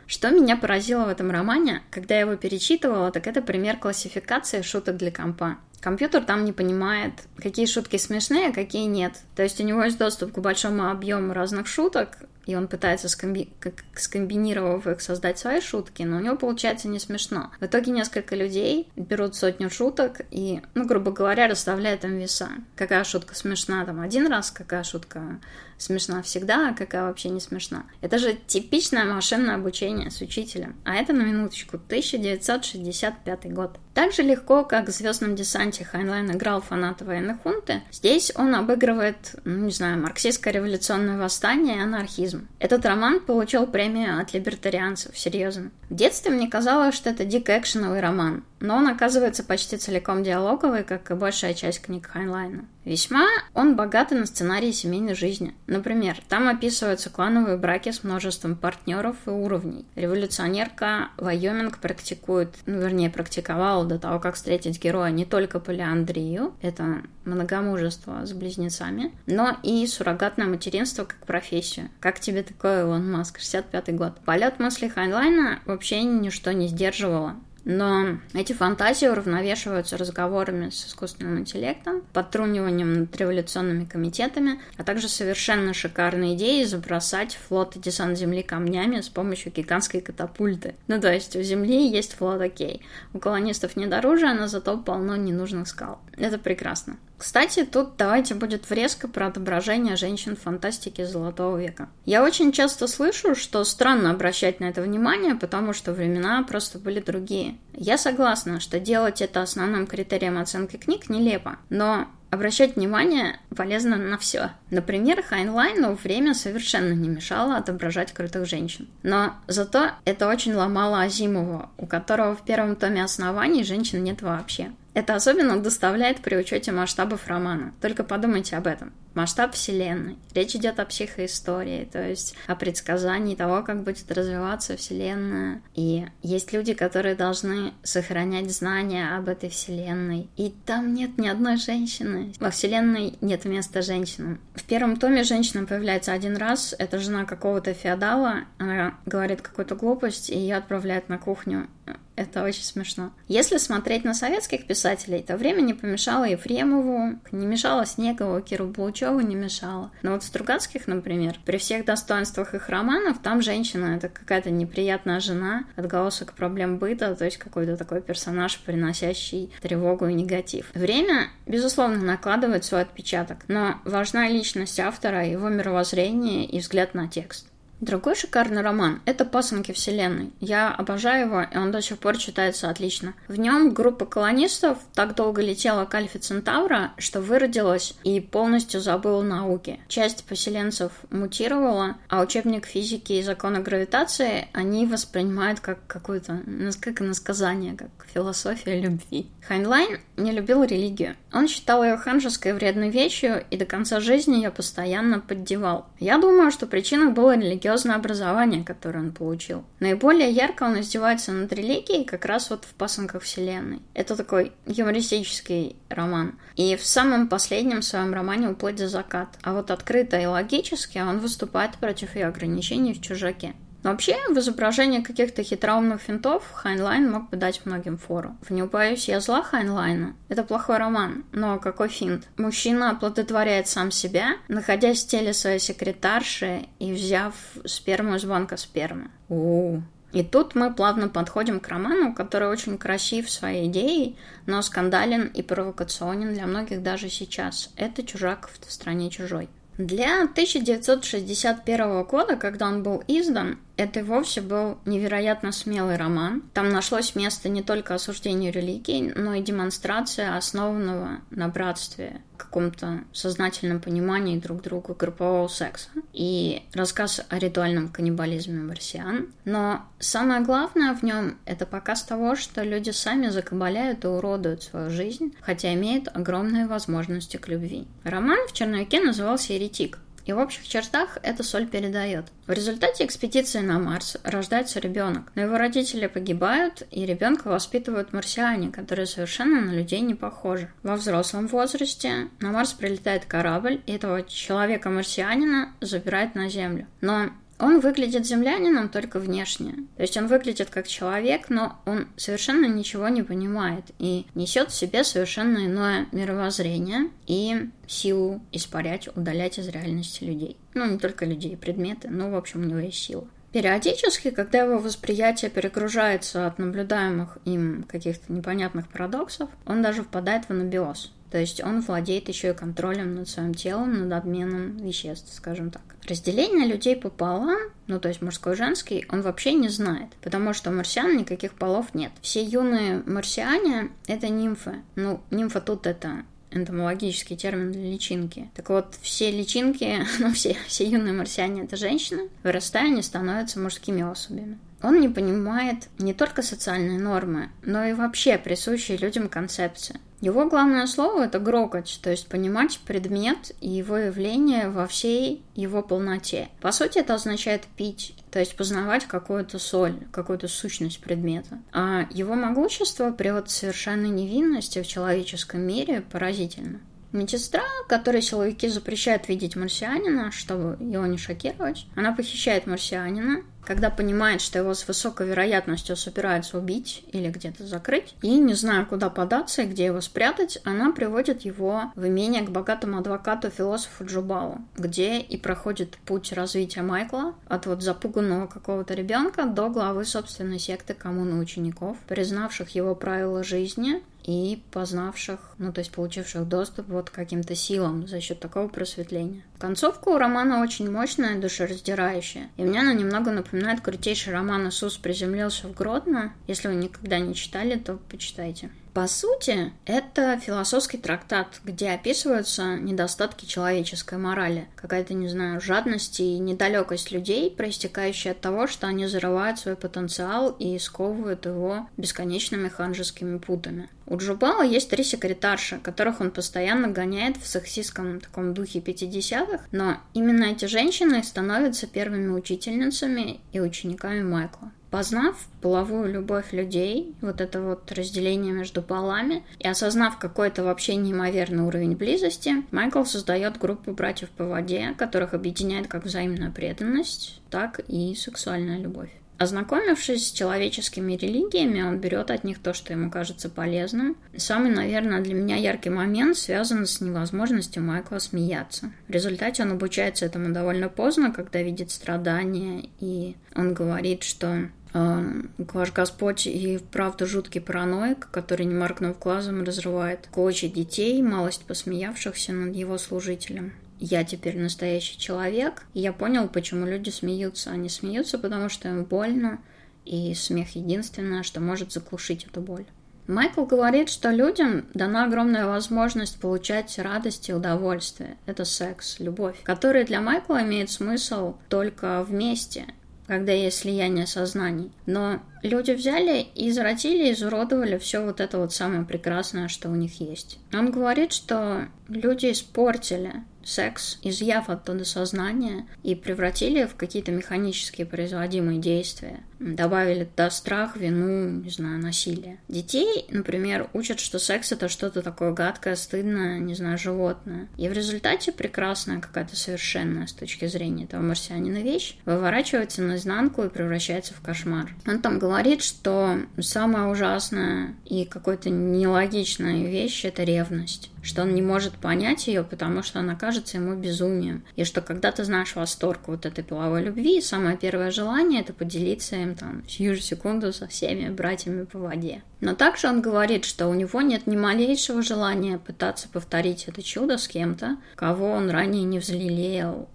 Что 0.07 0.31
меня 0.31 0.57
поразило 0.57 1.05
в 1.05 1.09
этом 1.09 1.31
романе, 1.31 1.83
когда 1.91 2.15
я 2.15 2.23
его 2.23 2.37
перечитывала, 2.37 3.11
так 3.11 3.27
это 3.27 3.43
пример 3.43 3.79
классификации 3.79 4.63
шуток 4.63 4.97
для 4.97 5.11
компа. 5.11 5.59
Компьютер 5.81 6.25
там 6.25 6.45
не 6.45 6.53
понимает, 6.53 7.13
какие 7.37 7.67
шутки 7.67 7.97
смешные, 7.97 8.49
а 8.49 8.53
какие 8.53 8.85
нет. 8.85 9.15
То 9.35 9.43
есть 9.43 9.61
у 9.61 9.65
него 9.65 9.83
есть 9.83 9.99
доступ 9.99 10.33
к 10.33 10.39
большому 10.39 10.91
объему 10.91 11.33
разных 11.33 11.67
шуток, 11.67 12.19
и 12.47 12.55
он 12.55 12.69
пытается 12.69 13.09
скомби... 13.09 13.49
скомбинировав 13.95 14.87
их 14.87 15.01
создать 15.01 15.39
свои 15.39 15.61
шутки, 15.61 16.03
но 16.03 16.17
у 16.17 16.21
него 16.21 16.37
получается 16.37 16.89
не 16.89 16.99
смешно. 16.99 17.51
В 17.61 17.67
итоге 17.67 17.93
несколько 17.93 18.35
людей 18.37 18.89
берут 18.97 19.35
сотню 19.35 19.71
шуток 19.71 20.23
и, 20.31 20.63
ну, 20.75 20.85
грубо 20.87 21.13
говоря, 21.13 21.49
расставляют 21.49 22.03
там 22.03 22.19
веса. 22.19 22.51
Какая 22.77 23.05
шутка 23.05 23.35
смешна 23.35 23.85
там 23.85 24.01
один 24.01 24.27
раз, 24.27 24.51
какая 24.51 24.83
шутка 24.83 25.41
смешна 25.83 26.23
всегда, 26.23 26.71
а 26.71 26.75
какая 26.75 27.05
вообще 27.05 27.29
не 27.29 27.41
смешна. 27.41 27.85
Это 28.01 28.19
же 28.19 28.35
типичное 28.35 29.05
машинное 29.05 29.57
обучение 29.57 30.11
с 30.11 30.21
учителем. 30.21 30.77
А 30.85 30.95
это 30.95 31.13
на 31.13 31.23
минуточку 31.23 31.77
1965 31.77 33.53
год. 33.53 33.79
Так 33.95 34.13
же 34.13 34.23
легко, 34.23 34.65
как 34.65 34.89
в 34.89 34.91
«Звездном 34.91 35.37
десанте» 35.37 35.85
Хайнлайн 35.85 36.31
играл 36.33 36.63
фаната 36.63 37.05
военной 37.05 37.37
хунты, 37.37 37.83
здесь 37.91 38.33
он 38.35 38.55
обыгрывает, 38.55 39.35
ну, 39.45 39.67
не 39.67 39.71
знаю, 39.71 40.01
марксистское 40.01 40.53
революционное 40.53 41.19
восстание 41.19 41.77
и 41.77 41.81
анархизм. 41.81 42.49
Этот 42.59 42.87
роман 42.87 43.21
получил 43.21 43.67
премию 43.67 44.19
от 44.19 44.33
либертарианцев, 44.33 45.17
серьезно. 45.19 45.71
В 45.91 45.95
детстве 45.95 46.31
мне 46.31 46.49
казалось, 46.49 46.95
что 46.95 47.11
это 47.11 47.27
дико 47.27 47.59
экшеновый 47.59 48.01
роман, 48.01 48.45
но 48.63 48.77
он 48.77 48.87
оказывается 48.87 49.43
почти 49.43 49.77
целиком 49.77 50.23
диалоговый, 50.23 50.85
как 50.85 51.11
и 51.11 51.15
большая 51.15 51.53
часть 51.53 51.83
книг 51.83 52.07
Хайнлайна. 52.07 52.65
Весьма 52.85 53.27
он 53.55 53.77
богатый 53.77 54.15
на 54.19 54.27
сценарии 54.27 54.71
семейной 54.71 55.15
жизни. 55.15 55.55
Например, 55.67 56.17
там 56.29 56.49
описываются 56.49 57.11
клановые 57.11 57.57
браки 57.57 57.91
с 57.91 58.05
множеством 58.05 58.57
партнеров 58.57 59.17
и 59.27 59.31
уровней. 59.31 59.85
Революционерка 59.95 61.11
Вайоминг 61.17 61.79
практикует, 61.79 62.55
ну, 62.67 62.79
вернее, 62.81 63.11
практиковала 63.11 63.85
до 63.85 63.99
того, 63.99 64.21
как 64.21 64.37
встретить 64.37 64.83
героя 64.83 65.11
не 65.11 65.25
только 65.25 65.61
полиандрию, 65.61 66.55
это 66.61 67.03
многомужество 67.25 68.25
с 68.25 68.33
близнецами, 68.33 69.13
но 69.27 69.57
и 69.63 69.87
суррогатное 69.87 70.47
материнство 70.47 71.05
как 71.05 71.19
профессию. 71.27 71.89
Как 72.01 72.21
тебе 72.21 72.43
такое, 72.43 72.83
Илон 72.83 73.11
Маск, 73.11 73.39
65 73.39 73.95
год? 73.95 74.21
Полет 74.25 74.59
мысли 74.61 74.89
Хайнлайна 74.89 75.61
вообще 75.67 76.03
ничто 76.03 76.53
не 76.53 76.69
сдерживало. 76.69 77.37
Но 77.65 78.19
эти 78.35 78.53
фантазии 78.53 79.07
уравновешиваются 79.07 79.97
разговорами 79.97 80.71
с 80.71 80.87
искусственным 80.87 81.39
интеллектом, 81.39 82.03
подтруниванием 82.13 82.93
над 82.93 83.17
революционными 83.17 83.85
комитетами, 83.85 84.61
а 84.77 84.85
также 84.85 85.09
совершенно 85.09 85.73
шикарной 85.73 86.35
идеей 86.35 86.65
забросать 86.65 87.37
флот 87.37 87.77
и 87.77 87.81
десант 87.81 88.19
Земли 88.19 88.43
камнями 88.43 89.01
с 89.01 89.09
помощью 89.09 89.53
гигантской 89.53 90.01
катапульты. 90.01 90.75
Ну, 90.89 91.01
то 91.01 91.13
есть 91.13 91.37
у 91.37 91.43
Земли 91.43 91.89
есть 91.89 92.15
флот, 92.15 92.41
окей. 92.41 92.83
У 93.13 93.19
колонистов 93.19 93.77
нет 93.77 93.93
оружия, 93.93 94.35
но 94.35 94.49
зато 94.49 94.77
полно 94.79 95.17
ненужных 95.17 95.69
скал. 95.69 96.01
Это 96.17 96.39
прекрасно. 96.39 96.97
Кстати, 97.23 97.65
тут 97.65 97.91
давайте 97.97 98.35
будет 98.35 98.69
врезка 98.69 99.07
про 99.07 99.29
отображение 99.29 99.95
женщин 99.95 100.35
в 100.35 100.41
фантастике 100.41 101.07
Золотого 101.07 101.57
века. 101.57 101.89
Я 102.05 102.25
очень 102.25 102.51
часто 102.51 102.89
слышу, 102.89 103.37
что 103.37 103.63
странно 103.63 104.11
обращать 104.11 104.59
на 104.59 104.65
это 104.65 104.83
внимание, 104.83 105.37
потому 105.37 105.73
что 105.73 105.93
времена 105.93 106.43
просто 106.43 106.81
были 106.81 106.99
другие. 106.99 107.59
Я 107.75 107.97
согласна, 107.97 108.59
что 108.59 108.81
делать 108.81 109.23
это 109.23 109.41
основным 109.41 109.87
критерием 109.87 110.37
оценки 110.37 110.77
книг 110.77 111.09
нелепо, 111.09 111.59
но 111.71 112.09
обращать 112.31 112.75
внимание 112.75 113.39
полезно 113.55 113.99
на 113.99 114.19
все. 114.19 114.51
Например, 114.71 115.23
Хайнлайну 115.23 115.95
время 115.95 116.35
совершенно 116.35 116.93
не 116.93 117.09
мешало 117.09 117.57
отображать 117.57 118.13
крутых 118.13 118.47
женщин. 118.47 118.89
Но 119.05 119.35
зато 119.47 119.91
это 120.05 120.27
очень 120.29 120.55
ломало 120.55 121.03
Азимова, 121.03 121.71
у 121.79 121.87
которого 121.87 122.35
в 122.35 122.45
первом 122.45 122.75
томе 122.75 123.05
оснований 123.05 123.63
женщин 123.63 124.03
нет 124.03 124.23
вообще. 124.23 124.73
Это 124.95 125.15
особенно 125.15 125.59
доставляет 125.61 126.21
при 126.21 126.37
учете 126.37 126.71
масштабов 126.73 127.27
романа. 127.27 127.73
Только 127.81 128.05
подумайте 128.05 128.57
об 128.57 128.67
этом. 128.67 128.93
Масштаб 129.15 129.55
Вселенной. 129.55 130.17
Речь 130.35 130.57
идет 130.57 130.81
о 130.81 130.85
психоистории, 130.85 131.89
то 131.91 132.03
есть 132.03 132.35
о 132.47 132.55
предсказании 132.55 133.35
того, 133.35 133.63
как 133.63 133.83
будет 133.83 134.11
развиваться 134.11 134.77
Вселенная. 134.77 135.63
И 135.75 136.07
есть 136.23 136.53
люди, 136.53 136.75
которые 136.75 137.15
должны 137.15 137.73
сохранять 137.83 138.51
знания 138.51 139.17
об 139.17 139.29
этой 139.29 139.51
Вселенной. 139.51 140.29
И 140.37 140.55
там 140.67 140.95
нет 140.95 141.19
ни 141.19 141.29
одной 141.29 141.57
женщины. 141.57 142.33
Во 142.41 142.51
Вселенной 142.51 143.15
нет 143.21 143.45
места 143.45 143.83
женщинам. 143.83 144.41
В 144.55 144.65
первом 144.65 144.97
томе 144.97 145.25
женщина 145.25 145.67
появляется 145.67 146.13
один 146.13 146.37
раз. 146.37 146.75
Это 146.79 146.99
жена 146.99 147.25
какого-то 147.25 147.75
феодала. 147.75 148.45
Она 148.59 148.95
говорит 149.07 149.43
какую-то 149.43 149.75
глупость, 149.75 150.31
и 150.31 150.39
ее 150.39 150.57
отправляют 150.57 151.09
на 151.09 151.19
кухню 151.19 151.69
это 152.15 152.45
очень 152.45 152.63
смешно. 152.63 153.13
Если 153.29 153.57
смотреть 153.57 154.05
на 154.05 154.15
советских 154.15 154.67
писателей, 154.67 155.23
то 155.23 155.37
время 155.37 155.61
не 155.61 155.75
помешало 155.75 156.25
Ефремову, 156.25 157.19
не 157.33 157.47
мешало 157.47 157.87
Снегову, 157.87 158.41
Киру 158.41 158.67
Булчеву 159.03 159.21
не 159.21 159.35
мешало. 159.35 159.91
Но 160.03 160.13
вот 160.13 160.23
Стругацких, 160.23 160.87
например, 160.87 161.39
при 161.45 161.57
всех 161.57 161.85
достоинствах 161.85 162.55
их 162.55 162.69
романов, 162.69 163.19
там 163.23 163.43
женщина— 163.43 163.97
это 163.97 164.09
какая-то 164.09 164.51
неприятная 164.51 165.21
жена, 165.21 165.65
отголосок 165.77 166.35
проблем 166.35 166.79
быта, 166.79 167.15
то 167.15 167.25
есть 167.25 167.39
какой-то 167.39 167.77
такой 167.77 168.01
персонаж, 168.01 168.59
приносящий 168.61 169.53
тревогу 169.61 170.07
и 170.07 170.15
негатив. 170.15 170.71
Время, 170.75 171.29
безусловно, 171.47 171.99
накладывает 171.99 172.65
свой 172.65 172.83
отпечаток, 172.83 173.39
но 173.49 173.81
важна 173.85 174.29
личность 174.29 174.79
автора, 174.79 175.27
его 175.27 175.49
мировоззрение 175.49 176.45
и 176.45 176.61
взгляд 176.61 176.95
на 176.95 177.09
текст. 177.09 177.52
Другой 177.83 178.15
шикарный 178.15 178.63
роман– 178.63 179.03
это 179.07 179.25
«Пасынки 179.25 179.73
Вселенной». 179.73 180.31
Я 180.39 180.71
обожаю 180.71 181.27
его, 181.27 181.43
и 181.43 181.57
он 181.57 181.73
до 181.73 181.83
сих 181.83 181.99
пор 181.99 182.17
читается 182.17 182.71
отлично. 182.71 183.15
В 183.27 183.37
нем 183.41 183.75
группа 183.75 184.07
колонистов 184.07 184.79
так 184.95 185.17
долго 185.17 185.43
летела 185.43 185.85
к 185.85 185.93
Альфе 185.97 186.21
Центавра, 186.21 186.93
что 186.97 187.21
выродилась 187.21 187.95
и 188.05 188.21
полностью 188.21 188.81
забыла 188.81 189.23
науки. 189.23 189.81
Часть 189.89 190.25
поселенцев 190.27 190.93
мутировала, 191.11 191.97
а 192.09 192.23
учебник 192.23 192.67
физики 192.67 193.15
и 193.15 193.23
закона 193.25 193.59
гравитации 193.59 194.47
они 194.53 194.87
воспринимают 194.87 195.59
как 195.59 195.85
какое-то, 195.89 196.41
как 196.81 197.01
иносказание, 197.01 197.75
как 197.75 197.89
философия 198.15 198.81
любви. 198.81 199.27
Хайнлайн 199.49 199.99
не 200.17 200.31
любил 200.31 200.63
религию. 200.63 201.17
Он 201.33 201.49
считал 201.49 201.83
ее 201.83 201.97
ханжеской 201.97 202.53
вредной 202.53 202.91
вещью 202.91 203.45
и 203.51 203.57
до 203.57 203.65
конца 203.65 203.99
жизни 203.99 204.37
ее 204.37 204.53
постоянно 204.53 205.19
поддевал. 205.19 205.89
Я 205.99 206.19
думаю, 206.19 206.53
что 206.53 206.67
причиной 206.67 207.13
было 207.13 207.37
религиозное 207.37 207.72
религиозное 207.73 207.97
образование, 207.97 208.65
которое 208.65 209.01
он 209.01 209.13
получил. 209.13 209.65
Наиболее 209.81 210.31
ярко 210.31 210.65
он 210.65 210.81
издевается 210.81 211.33
над 211.33 211.53
религией 211.53 212.05
как 212.05 212.25
раз 212.25 212.51
вот 212.51 212.65
в 212.65 212.75
«Пасынках 212.75 213.23
Вселенной». 213.23 213.81
Это 213.95 214.17
такой 214.17 214.53
юмористический 214.67 215.77
роман. 215.89 216.39
И 216.57 216.77
в 216.77 216.85
самом 216.85 217.29
последнем 217.29 217.83
своем 217.83 218.13
романе 218.13 218.51
«Уплыть 218.51 218.79
за 218.79 218.89
закат». 218.89 219.29
А 219.43 219.53
вот 219.53 219.71
открыто 219.71 220.19
и 220.19 220.27
логически 220.27 220.99
он 220.99 221.19
выступает 221.19 221.77
против 221.77 222.15
ее 222.15 222.27
ограничений 222.27 222.93
в 222.93 223.01
«Чужаке». 223.01 223.55
Но 223.83 223.91
вообще, 223.91 224.17
в 224.29 224.39
изображении 224.39 225.01
каких-то 225.01 225.43
хитроумных 225.43 226.01
финтов 226.01 226.45
Хайнлайн 226.53 227.11
мог 227.11 227.31
бы 227.31 227.37
дать 227.37 227.63
многим 227.65 227.99
фору. 227.99 228.37
В 228.43 228.51
«Не 228.53 228.63
убоюсь 228.63 229.09
я 229.09 229.21
зла» 229.21 229.43
Хайнлайна— 229.43 230.15
это 230.29 230.45
плохой 230.45 230.79
роман, 230.79 231.25
но 231.33 231.59
какой 231.59 231.89
финт? 231.89 232.29
Мужчина 232.37 232.91
оплодотворяет 232.91 233.67
сам 233.67 233.91
себя, 233.91 234.37
находясь 234.49 235.05
в 235.05 235.09
теле 235.09 235.33
своей 235.33 235.59
секретарши 235.59 236.67
и 236.79 236.93
взяв 236.93 237.35
сперму 237.65 238.17
из 238.17 238.25
банка 238.25 238.57
спермы. 238.57 239.11
у 239.29 239.81
И 240.13 240.23
тут 240.23 240.55
мы 240.55 240.73
плавно 240.73 241.09
подходим 241.09 241.59
к 241.59 241.69
роману, 241.69 242.15
который 242.15 242.49
очень 242.49 242.77
красив 242.77 243.31
своей 243.31 243.69
идеей, 243.69 244.19
но 244.47 244.61
скандален 244.61 245.27
и 245.27 245.43
провокационен 245.43 246.35
для 246.35 246.47
многих 246.47 246.83
даже 246.83 247.09
сейчас. 247.09 247.71
Это 247.77 248.03
«Чужак 248.03 248.51
в 248.51 248.71
стране 248.71 249.11
чужой». 249.11 249.49
Для 249.79 250.23
1961 250.23 252.03
года, 252.05 252.37
когда 252.37 252.69
он 252.69 252.83
был 252.83 253.03
издан, 253.09 253.59
это 253.77 254.05
вовсе 254.05 254.43
был 254.43 254.79
невероятно 254.85 255.51
смелый 255.51 255.97
роман. 255.97 256.43
Там 256.53 256.69
нашлось 256.69 257.15
место 257.15 257.49
не 257.49 257.63
только 257.63 257.95
осуждению 257.95 258.53
религии, 258.53 259.13
но 259.17 259.35
и 259.35 259.43
демонстрация 259.43 260.37
основанного 260.37 261.23
на 261.31 261.49
братстве, 261.49 262.21
каком-то 262.45 263.05
сознательном 263.13 263.81
понимании 263.81 264.39
друг 264.39 264.63
друга 264.63 264.95
группового 264.95 265.49
секса 265.49 265.89
и 266.13 266.63
рассказ 266.75 267.25
о 267.29 267.39
ритуальном 267.39 267.89
каннибализме 267.89 268.61
марсиан. 268.61 269.29
Но 269.45 269.83
самое 269.99 270.43
главное 270.43 270.95
в 270.95 271.03
нем— 271.03 271.39
это 271.45 271.67
показ 271.67 272.03
того, 272.03 272.37
что 272.37 272.63
люди 272.63 272.91
сами 272.91 273.29
закабаляют 273.29 274.05
и 274.05 274.09
уродуют 274.09 274.63
свою 274.63 274.91
жизнь, 274.91 275.35
хотя 275.41 275.73
имеют 275.75 276.09
огромные 276.15 276.67
возможности 276.67 277.37
к 277.37 277.49
любви. 277.49 277.87
Роман 278.05 278.39
в 278.49 278.53
черновике 278.53 279.01
назывался 279.01 279.53
«Еретик», 279.53 279.99
и 280.25 280.33
в 280.33 280.39
общих 280.39 280.67
чертах 280.67 281.19
эта 281.23 281.43
соль 281.43 281.67
передает. 281.67 282.27
В 282.47 282.53
результате 282.53 283.05
экспедиции 283.05 283.61
на 283.61 283.79
Марс 283.79 284.17
рождается 284.25 284.81
ребенок, 284.81 285.33
но 285.35 285.43
его 285.43 285.57
родители 285.57 286.07
погибают, 286.07 286.83
и 286.91 287.07
ребенка 287.07 287.49
воспитывают 287.49 288.13
марсиане, 288.13 288.71
которые 288.71 289.07
совершенно 289.07 289.61
на 289.61 289.71
людей 289.71 290.01
не 290.01 290.15
похожи. 290.15 290.73
Во 290.83 290.97
взрослом 290.97 291.47
возрасте 291.47 292.29
на 292.41 292.51
Марс 292.51 292.73
прилетает 292.73 293.25
корабль, 293.25 293.81
и 293.87 293.93
этого 293.93 294.23
человека-марсианина 294.23 295.73
забирает 295.81 296.35
на 296.35 296.49
Землю. 296.49 296.87
Но 297.01 297.31
Он 297.63 297.79
выглядит 297.79 298.27
землянином 298.27 298.89
только 298.89 299.21
внешне. 299.21 299.75
То 299.97 300.03
есть 300.03 300.17
он 300.17 300.27
выглядит 300.27 300.69
как 300.69 300.89
человек, 300.89 301.49
но 301.49 301.81
он 301.87 302.09
совершенно 302.17 302.67
ничего 302.67 303.07
не 303.07 303.23
понимает 303.23 303.85
и 304.01 304.27
несет 304.35 304.71
в 304.71 304.75
себе 304.75 305.05
совершенно 305.05 305.65
иное 305.67 306.09
мировоззрение 306.11 307.11
и 307.29 307.71
силу 307.87 308.43
испарять, 308.51 309.09
удалять 309.17 309.61
из 309.61 309.69
реальности 309.69 310.25
людей. 310.25 310.57
Ну, 310.75 310.91
не 310.91 310.99
только 310.99 311.25
людей, 311.25 311.57
предметы, 311.57 312.09
но, 312.11 312.31
в 312.31 312.35
общем, 312.35 312.63
у 312.63 312.65
него 312.65 312.81
есть 312.81 312.99
сила. 312.99 313.29
Периодически, 313.53 314.31
когда 314.31 314.63
его 314.63 314.79
восприятие 314.79 315.49
перегружается 315.49 316.49
от 316.49 316.59
наблюдаемых 316.59 317.39
им 317.45 317.85
каких-то 317.85 318.33
непонятных 318.33 318.89
парадоксов, 318.89 319.49
он 319.67 319.83
даже 319.83 320.03
впадает 320.03 320.47
в 320.47 320.51
анабиоз. 320.51 321.13
То 321.33 321.39
есть 321.39 321.65
он 321.65 321.81
владеет 321.81 322.29
еще 322.29 322.51
и 322.51 322.55
контролем 322.55 323.15
над 323.15 323.27
своим 323.27 323.55
телом, 323.55 324.07
над 324.07 324.13
обменом 324.13 324.77
веществ, 324.77 325.33
скажем 325.33 325.71
так. 325.71 325.81
Разделение 326.07 326.67
людей 326.67 326.95
пополам, 326.95 327.59
ну 327.87 327.99
то 327.99 328.09
есть 328.09 328.21
мужской 328.21 328.53
и 328.53 328.57
женский, 328.57 329.07
он 329.09 329.23
вообще 329.23 329.55
не 329.55 329.71
знает, 329.71 330.11
потому 330.21 330.53
что 330.53 330.69
у 330.69 330.75
марсиан 330.75 331.17
никаких 331.17 331.55
полов 331.55 331.95
нет. 331.95 332.13
Все 332.21 332.45
юные 332.45 333.03
марсиане— 333.07 333.93
это 334.07 334.29
нимфы. 334.29 334.83
Ну, 334.95 335.23
нимфа 335.31 335.63
тут 335.63 335.87
это 335.87 336.25
энтомологический 336.51 337.35
термин 337.35 337.73
для 337.73 337.91
личинки. 337.91 338.51
Так 338.55 338.69
вот, 338.69 338.95
все 339.01 339.31
личинки, 339.31 340.05
ну 340.19 340.35
все, 340.35 340.55
все 340.67 340.85
юные 340.85 341.15
марсиане— 341.15 341.63
это 341.65 341.79
женщины, 341.79 342.29
вырастая 342.43 342.89
они 342.89 343.01
становятся 343.01 343.59
мужскими 343.59 344.03
особями. 344.03 344.59
Он 344.83 345.01
не 345.01 345.09
понимает 345.09 345.89
не 345.99 346.13
только 346.13 346.43
социальные 346.43 346.99
нормы, 346.99 347.51
но 347.63 347.85
и 347.85 347.93
вообще 347.93 348.39
присущие 348.39 348.99
людям 348.99 349.29
концепции. 349.29 350.01
Его 350.21 350.49
главное 350.49 350.87
слово— 350.87 351.25
это 351.25 351.41
грокоть, 351.41 351.99
то 352.01 352.11
есть 352.11 352.29
понимать 352.29 352.79
предмет 352.87 353.51
и 353.61 353.69
его 353.69 353.97
явление 353.97 354.71
во 354.71 354.87
всей 354.87 355.43
его 355.57 355.83
полноте. 355.83 356.49
По 356.61 356.71
сути, 356.71 356.99
это 356.99 357.15
означает 357.15 357.63
пить, 357.77 358.15
то 358.31 358.39
есть 358.39 358.57
познавать 358.57 359.07
какую-то 359.07 359.59
соль, 359.59 359.99
какую-то 360.13 360.47
сущность 360.47 361.01
предмета. 361.01 361.59
А 361.73 362.07
его 362.11 362.37
могущество 362.37 363.11
при 363.11 363.31
вот 363.31 363.51
совершенной 363.51 364.11
невинности 364.11 364.81
в 364.81 364.87
человеческом 364.87 365.63
мире 365.63 366.03
поразительно. 366.03 366.79
Медсестра, 367.11 367.65
которой 367.89 368.23
силовики 368.23 368.69
запрещают 368.69 369.29
видеть 369.29 369.57
марсианина, 369.57 370.31
чтобы 370.31 370.83
его 370.83 371.05
не 371.07 371.19
шокировать, 371.19 371.87
она 371.95 372.13
похищает 372.13 372.67
марсианина, 372.67 373.43
когда 373.65 373.91
понимает, 373.91 374.41
что 374.41 374.59
его 374.59 374.75
с 374.75 374.87
высокой 374.87 375.29
вероятностью 375.29 375.97
собираются 375.97 376.59
убить 376.59 377.05
или 377.13 377.29
где-то 377.29 377.67
закрыть, 377.67 378.15
и 378.23 378.39
не 378.39 378.55
зная, 378.55 378.85
куда 378.85 379.11
податься 379.11 379.63
и 379.63 379.67
где 379.67 379.87
его 379.87 380.01
спрятать, 380.01 380.59
она 380.65 380.93
приводит 380.93 381.43
его 381.43 381.93
в 381.95 382.07
имение 382.07 382.43
к 382.43 382.51
богатому 382.51 382.99
адвокату-философу 382.99 384.05
Джубалу, 384.05 384.59
где 384.77 385.19
и 385.19 385.37
проходит 385.37 385.97
путь 385.99 386.33
развития 386.33 386.83
Майкла 386.83 387.35
от 387.47 387.67
вот 387.67 387.83
запуганного 387.83 388.47
какого-то 388.47 388.95
ребенка 388.95 389.45
до 389.47 389.69
главы 389.69 390.05
собственной 390.05 390.59
секты 390.59 390.95
коммуны 390.95 391.41
учеников, 391.41 391.97
признавших 392.09 392.71
его 392.71 392.95
правила 392.95 393.43
жизни 393.45 394.03
и 394.25 394.63
познавших, 394.71 395.41
ну 395.59 395.73
то 395.73 395.81
есть 395.81 395.91
получивших 395.91 396.47
доступ 396.47 396.89
вот 396.89 397.11
к 397.11 397.15
каким-то 397.15 397.55
силам 397.55 398.07
за 398.07 398.21
счет 398.21 398.39
такого 398.41 398.69
просветления. 398.69 399.43
Концовка 399.59 400.11
у 400.11 400.19
романа 400.19 400.63
очень 400.63 400.91
мощная, 400.91 401.41
душераздирающая, 401.41 402.49
и 402.57 402.63
мне 402.63 402.81
она 402.81 402.93
немного 402.93 403.31
напоминает 403.31 403.52
крутейший 403.83 404.33
роман 404.33 404.69
«Иисус 404.69 404.97
приземлился 404.97 405.69
в 405.69 405.75
Гродно». 405.75 406.33
Если 406.49 406.69
вы 406.69 406.75
никогда 406.75 407.19
не 407.19 407.35
читали, 407.35 407.77
то 407.77 407.99
почитайте. 408.11 408.71
По 408.95 409.07
сути, 409.07 409.73
это 409.87 410.39
философский 410.39 410.99
трактат, 410.99 411.63
где 411.65 411.93
описываются 411.93 412.77
недостатки 412.77 413.47
человеческой 413.47 414.19
морали, 414.19 414.69
какая-то, 414.77 415.15
не 415.15 415.29
знаю, 415.29 415.63
жадность 415.63 416.21
и 416.21 416.39
недалекость 416.39 417.11
людей, 417.11 417.51
проистекающая 417.51 418.33
от 418.33 418.43
того, 418.43 418.67
что 418.67 418.87
они 418.87 419.07
зарывают 419.07 419.59
свой 419.59 419.77
потенциал 419.77 420.51
и 420.59 420.79
сковывают 420.79 421.47
его 421.47 421.89
бесконечными 421.97 422.69
ханжескими 422.69 423.39
путами. 423.39 423.89
У 424.05 424.19
Джубала 424.19 424.63
есть 424.63 424.91
три 424.91 425.05
секретарши, 425.05 425.79
которых 425.79 426.21
он 426.21 426.31
постоянно 426.31 426.89
гоняет 426.89 427.39
в 427.39 427.47
сексистском 427.47 428.21
таком 428.21 428.53
духе 428.53 428.81
50-х, 428.81 429.65
но 429.73 429.97
именно 430.13 430.45
эти 430.45 430.67
женщины 430.67 431.23
становятся 431.25 431.87
первыми 431.87 432.29
учительницами 432.29 433.41
и 433.53 433.61
учениками 433.61 434.23
Майкла. 434.23 434.71
Познав 434.93 435.49
половую 435.63 436.13
любовь 436.13 436.53
людей, 436.53 437.15
вот 437.23 437.41
это 437.41 437.63
вот 437.63 437.91
разделение 437.93 438.53
между 438.53 438.83
полами, 438.83 439.43
и 439.59 439.67
осознав 439.67 440.19
какой-то 440.19 440.65
вообще 440.65 440.97
неимоверный 440.97 441.63
уровень 441.63 441.97
близости, 441.97 442.63
Майкл 442.73 443.03
создает 443.05 443.57
группу 443.57 443.93
братьев 443.93 444.29
по 444.29 444.45
воде, 444.45 444.95
которых 444.99 445.33
объединяет 445.33 445.87
как 445.87 446.05
взаимная 446.05 446.51
преданность, 446.51 447.41
так 447.49 447.81
и 447.89 448.15
сексуальная 448.15 448.79
любовь. 448.79 449.09
Ознакомившись 449.39 450.29
с 450.29 450.33
человеческими 450.33 451.15
религиями, 451.15 451.81
он 451.81 451.99
берет 451.99 452.31
от 452.31 452.45
них 452.45 452.59
то, 452.59 452.75
что 452.75 452.93
ему 452.93 453.11
кажется 453.11 453.49
полезным. 453.49 454.17
Самый, 454.37 454.71
наверное, 454.71 455.23
для 455.23 455.35
меня 455.35 455.57
яркий 455.57 455.91
момент 455.91 456.37
связан 456.37 456.87
с 456.87 457.01
невозможностью 457.01 457.83
Майкла 457.83 458.19
смеяться. 458.19 458.93
В 459.09 459.11
результате 459.11 459.63
он 459.63 459.73
обучается 459.73 460.27
этому 460.27 460.53
довольно 460.53 460.91
поздно, 460.91 461.33
когда 461.33 461.63
видит 461.63 461.91
страдания, 461.91 462.91
и 463.01 463.35
он 463.57 463.73
говорит, 463.73 464.23
что 464.23 464.69
Ваш 464.93 465.93
Господь 465.93 466.47
и 466.47 466.77
вправду 466.77 467.27
жуткий 467.27 467.61
параноик, 467.61 468.29
который, 468.31 468.67
не 468.67 468.75
моргнув 468.75 469.19
глазом, 469.19 469.65
разрывает 469.65 470.29
клочья 470.31 470.69
детей, 470.69 471.23
малость 471.23 471.65
посмеявшихся 471.65 472.53
над 472.53 472.75
его 472.75 472.99
служителем 472.99 473.73
я 474.05 474.25
теперь 474.25 474.59
настоящий 474.59 475.17
человек. 475.17 475.85
И 475.95 476.01
я 476.01 476.13
понял, 476.13 476.49
почему 476.49 476.87
люди 476.87 477.11
смеются. 477.11 477.71
Они 477.71 477.89
смеются, 477.89 478.37
потому 478.37 478.69
что 478.69 478.89
им 478.89 479.05
больно, 479.05 479.61
и 480.05 480.35
смех 480.35 480.75
единственное, 480.75 481.45
что 481.45 481.61
может 481.61 481.93
заглушить 481.93 482.45
эту 482.45 482.61
боль. 482.61 482.85
Майкл 483.29 483.65
говорит, 483.65 484.11
что 484.11 484.31
людям 484.31 484.87
дана 484.95 485.27
огромная 485.27 485.67
возможность 485.67 486.41
получать 486.41 486.99
радость 486.99 487.49
и 487.49 487.55
удовольствие. 487.55 488.37
Это 488.47 488.65
секс, 488.65 489.21
любовь, 489.21 489.63
который 489.63 490.05
для 490.05 490.21
Майкла 490.21 490.63
имеет 490.63 490.91
смысл 490.91 491.55
только 491.69 492.25
вместе, 492.25 492.87
когда 493.27 493.53
есть 493.53 493.79
слияние 493.79 494.27
сознаний. 494.27 494.91
Но 495.07 495.41
люди 495.63 495.93
взяли 495.93 496.47
и 496.55 496.69
извратили, 496.69 497.33
изуродовали 497.33 497.99
все 497.99 498.25
вот 498.25 498.41
это 498.41 498.59
вот 498.59 498.73
самое 498.73 499.05
прекрасное, 499.05 499.69
что 499.69 499.89
у 499.89 499.95
них 499.95 500.21
есть. 500.21 500.59
Он 500.73 500.91
говорит, 500.91 501.33
что 501.33 501.89
люди 502.09 502.51
испортили 502.53 503.45
секс, 503.65 504.19
изъяв 504.23 504.69
оттуда 504.69 505.05
сознание 505.05 505.87
и 506.03 506.15
превратили 506.15 506.85
в 506.85 506.95
какие-то 506.95 507.33
механические 507.33 508.07
производимые 508.07 508.79
действия. 508.79 509.41
Добавили 509.59 510.25
туда 510.25 510.51
страх, 510.51 510.97
вину, 510.97 511.49
не 511.49 511.71
знаю, 511.71 512.01
насилие. 512.01 512.59
Детей, 512.69 513.27
например, 513.31 513.89
учат, 513.93 514.19
что 514.19 514.41
секс 514.41 514.73
это 514.73 514.89
что-то 514.89 515.23
такое 515.23 515.53
гадкое, 515.53 515.95
стыдное, 515.95 516.59
не 516.59 516.75
знаю, 516.75 516.99
животное. 516.99 517.69
И 517.79 517.89
в 517.89 517.93
результате 517.93 518.51
прекрасная 518.51 519.21
какая-то 519.21 519.55
совершенная 519.55 520.27
с 520.27 520.33
точки 520.33 520.67
зрения 520.67 521.05
этого 521.05 521.23
марсианина 521.23 521.79
вещь 521.79 522.17
выворачивается 522.25 523.03
наизнанку 523.03 523.63
и 523.63 523.69
превращается 523.69 524.35
в 524.35 524.41
кошмар. 524.41 524.93
Он 525.07 525.23
там 525.23 525.39
говорит, 525.39 525.52
что 525.83 526.39
самая 526.61 527.07
ужасная 527.07 527.95
и 528.05 528.25
какая-то 528.25 528.71
нелогичная 528.71 529.85
вещь 529.85 530.25
это 530.25 530.43
ревность 530.43 531.12
что 531.23 531.43
он 531.43 531.55
не 531.55 531.63
может 531.63 531.95
понять 531.95 532.49
ее, 532.49 532.65
потому 532.65 533.03
что 533.03 533.21
она 533.21 533.37
кажется 533.37 533.79
ему 533.79 533.95
безумием. 533.95 534.65
И 534.77 534.85
что 534.85 535.01
когда 535.01 535.33
ты 535.33 535.45
знаешь 535.45 535.75
восторг 535.75 536.21
вот 536.27 536.45
этой 536.45 536.65
половой 536.65 537.05
любви, 537.05 537.41
самое 537.41 537.77
первое 537.77 538.11
желание 538.11 538.61
это 538.61 538.73
поделиться 538.73 539.37
им 539.37 539.55
там 539.55 539.85
сию 539.89 540.15
же 540.15 540.21
секунду 540.21 540.73
со 540.73 540.87
всеми 540.89 541.31
братьями 541.31 541.85
по 541.85 541.99
воде. 541.99 542.43
Но 542.61 542.77
также 542.77 543.09
он 543.09 543.23
говорит, 543.23 543.65
что 543.65 543.89
у 543.89 543.95
него 543.95 544.21
нет 544.23 544.47
ни 544.47 544.57
малейшего 544.57 545.21
желания 545.23 545.79
пытаться 545.79 546.29
повторить 546.29 546.85
это 546.87 547.03
чудо 547.03 547.37
с 547.37 547.49
кем-то, 547.49 547.97
кого 548.15 548.51
он 548.51 548.71
ранее 548.71 549.03
не 549.03 549.19
взлелеял, 549.19 550.09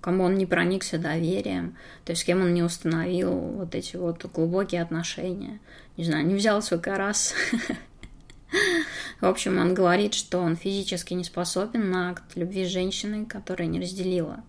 кому 0.00 0.24
он 0.24 0.36
не 0.36 0.46
проникся 0.46 0.98
доверием, 0.98 1.76
то 2.04 2.12
есть 2.12 2.22
с 2.22 2.24
кем 2.24 2.40
он 2.40 2.54
не 2.54 2.62
установил 2.62 3.32
вот 3.32 3.74
эти 3.74 3.96
вот 3.96 4.24
глубокие 4.24 4.82
отношения. 4.82 5.60
Не 5.98 6.04
знаю, 6.04 6.26
не 6.26 6.34
взял 6.34 6.62
свой 6.62 6.80
карас 6.80 7.34
В 9.20 9.26
общем, 9.26 9.58
он 9.58 9.74
говорит, 9.74 10.14
что 10.14 10.38
он 10.38 10.56
физически 10.56 11.14
не 11.14 11.24
способен 11.24 11.90
на 11.90 12.10
акт 12.10 12.36
любви 12.36 12.64
с 12.64 12.68
женщиной, 12.68 13.26
которая 13.26 13.68
не 13.68 13.80
разделила 13.80 14.42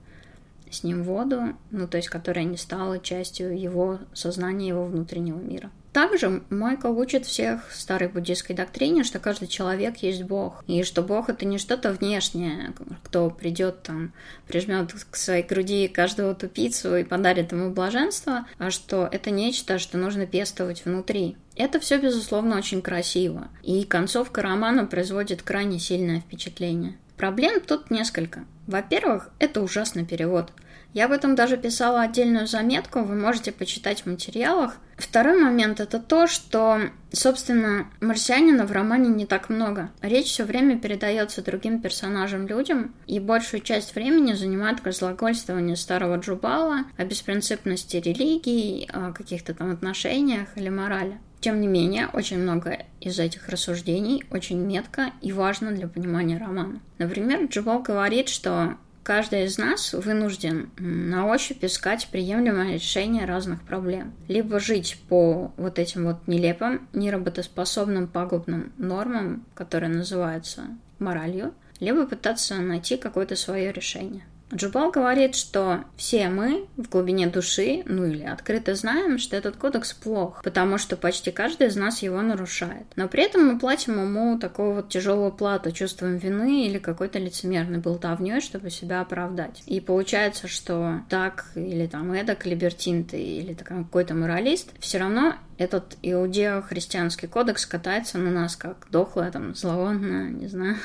с 0.71 0.83
ним 0.83 1.03
воду, 1.03 1.55
ну, 1.71 1.87
то 1.87 1.97
есть 1.97 2.09
которая 2.09 2.45
не 2.45 2.57
стала 2.57 2.99
частью 2.99 3.59
его 3.59 3.99
сознания, 4.13 4.67
его 4.67 4.85
внутреннего 4.85 5.39
мира. 5.39 5.71
Также 5.97 6.43
Майкл 6.51 6.95
учит 6.95 7.25
всех 7.25 7.71
старой 7.71 8.07
буддийской 8.07 8.55
доктрине, 8.55 9.03
что 9.03 9.17
каждый 9.17 9.47
человек 9.47 9.97
есть 10.03 10.21
Бог, 10.21 10.63
и 10.67 10.83
что 10.83 11.01
Бог 11.01 11.27
это 11.27 11.43
не 11.43 11.57
что-то 11.57 11.91
внешнее, 11.91 12.75
кто 13.03 13.31
придет 13.31 13.81
там, 13.81 14.13
прижмет 14.47 14.93
к 15.09 15.15
своей 15.15 15.41
груди 15.41 15.87
каждого 15.87 16.35
тупицу 16.35 16.97
и 16.97 17.03
подарит 17.03 17.51
ему 17.51 17.71
блаженство, 17.71 18.45
а 18.59 18.69
что 18.69 19.09
это 19.11 19.31
нечто, 19.31 19.79
что 19.79 19.97
нужно 19.97 20.27
пестовать 20.27 20.85
внутри. 20.85 21.35
Это 21.55 21.79
все, 21.79 21.97
безусловно, 21.97 22.59
очень 22.59 22.83
красиво, 22.83 23.47
и 23.63 23.83
концовка 23.83 24.43
романа 24.43 24.85
производит 24.85 25.41
крайне 25.41 25.79
сильное 25.79 26.19
впечатление. 26.19 26.95
Проблем 27.15 27.59
тут 27.59 27.89
несколько. 27.89 28.45
Во-первых, 28.67 29.31
это 29.39 29.63
ужасный 29.63 30.05
перевод– 30.05 30.51
Я 30.97 31.05
об 31.05 31.11
этом 31.11 31.35
даже 31.35 31.57
писала 31.57 32.01
отдельную 32.01 32.47
заметку, 32.47 33.03
вы 33.03 33.13
можете 33.13 33.51
почитать 33.51 34.01
в 34.01 34.05
материалах. 34.07 34.77
Второй 34.95 35.39
момент 35.39 35.79
это 35.79 35.99
то, 35.99 36.25
что, 36.25 36.79
собственно, 37.11 37.85
марсианина 38.01 38.65
в 38.65 38.71
романе 38.71 39.09
не 39.09 39.27
так 39.27 39.49
много. 39.49 39.91
Речь 40.01 40.25
все 40.25 40.43
время 40.43 40.79
передается 40.79 41.43
другим 41.43 41.83
персонажам-людям, 41.83 42.95
и 43.05 43.19
большую 43.19 43.61
часть 43.61 43.93
времени 43.93 44.33
занимает 44.33 44.83
разглагольствование 44.83 45.75
старого 45.75 46.17
Джубала 46.17 46.85
о 46.97 47.05
беспринципности 47.05 47.97
религии, 47.97 48.89
о 48.91 49.13
каких-то 49.13 49.53
там 49.53 49.71
отношениях 49.71 50.47
или 50.55 50.69
морали. 50.69 51.19
Тем 51.39 51.61
не 51.61 51.67
менее, 51.67 52.09
очень 52.11 52.39
много 52.39 52.85
из 52.99 53.19
этих 53.19 53.47
рассуждений 53.49 54.23
очень 54.31 54.57
метко 54.57 55.11
и 55.21 55.31
важно 55.31 55.71
для 55.73 55.87
понимания 55.87 56.39
романа. 56.39 56.81
Например, 56.97 57.45
Джубал 57.45 57.83
говорит, 57.83 58.29
что 58.29 58.77
Каждый 59.07 59.45
из 59.45 59.57
нас 59.57 59.93
вынужден 59.93 60.69
на 60.77 61.27
ощупь 61.27 61.63
искать 61.63 62.09
приемлемое 62.11 62.73
решение 62.73 63.23
разных 63.23 63.61
проблем. 63.61 64.13
Либо 64.27 64.59
жить 64.59 64.97
по 65.07 65.53
вот 65.55 65.79
этим 65.79 66.03
вот 66.03 66.27
нелепым, 66.27 66.89
неработоспособным, 66.91 68.09
пагубным 68.09 68.73
нормам, 68.77 69.45
которые 69.55 69.91
называются 69.91 70.63
моралью, 70.99 71.53
либо 71.79 72.05
пытаться 72.05 72.55
найти 72.55 72.97
какое-то 72.97 73.37
свое 73.37 73.71
решение. 73.71 74.25
Джубал 74.53 74.91
говорит, 74.91 75.35
что 75.35 75.83
все 75.97 76.29
мы 76.29 76.67
в 76.77 76.89
глубине 76.89 77.27
души, 77.27 77.83
ну 77.85 78.05
или 78.05 78.23
открыто 78.23 78.75
знаем, 78.75 79.17
что 79.17 79.35
этот 79.35 79.57
кодекс 79.57 79.93
плох, 79.93 80.41
потому 80.43 80.77
что 80.77 80.95
почти 80.95 81.31
каждый 81.31 81.67
из 81.67 81.75
нас 81.75 82.01
его 82.01 82.21
нарушает. 82.21 82.85
Но 82.95 83.09
при 83.09 83.23
этом 83.23 83.45
мы 83.45 83.59
платим 83.59 84.01
ему 84.01 84.39
такого 84.39 84.75
вот 84.75 84.89
тяжелую 84.89 85.31
плату 85.31 85.71
чувством 85.71 86.17
вины 86.17 86.65
или 86.65 86.77
какой-то 86.77 87.19
лицемерной 87.19 87.79
болтовней, 87.79 88.39
чтобы 88.39 88.69
себя 88.69 89.01
оправдать. 89.01 89.63
И 89.65 89.81
получается, 89.81 90.47
что 90.47 91.01
так 91.09 91.47
или 91.55 91.85
там 91.87 92.13
эдак, 92.13 92.45
либертин 92.45 93.03
ты 93.03 93.21
или 93.21 93.53
какой-то 93.53 94.13
моралист, 94.13 94.71
все 94.79 94.99
равно 94.99 95.35
этот 95.57 95.97
иудео-христианский 96.01 97.27
кодекс 97.27 97.65
катается 97.65 98.17
на 98.17 98.31
нас, 98.31 98.55
как 98.55 98.87
дохлая, 98.91 99.31
там, 99.31 99.55
зловонная, 99.55 100.29
не 100.29 100.47
знаю, 100.47 100.77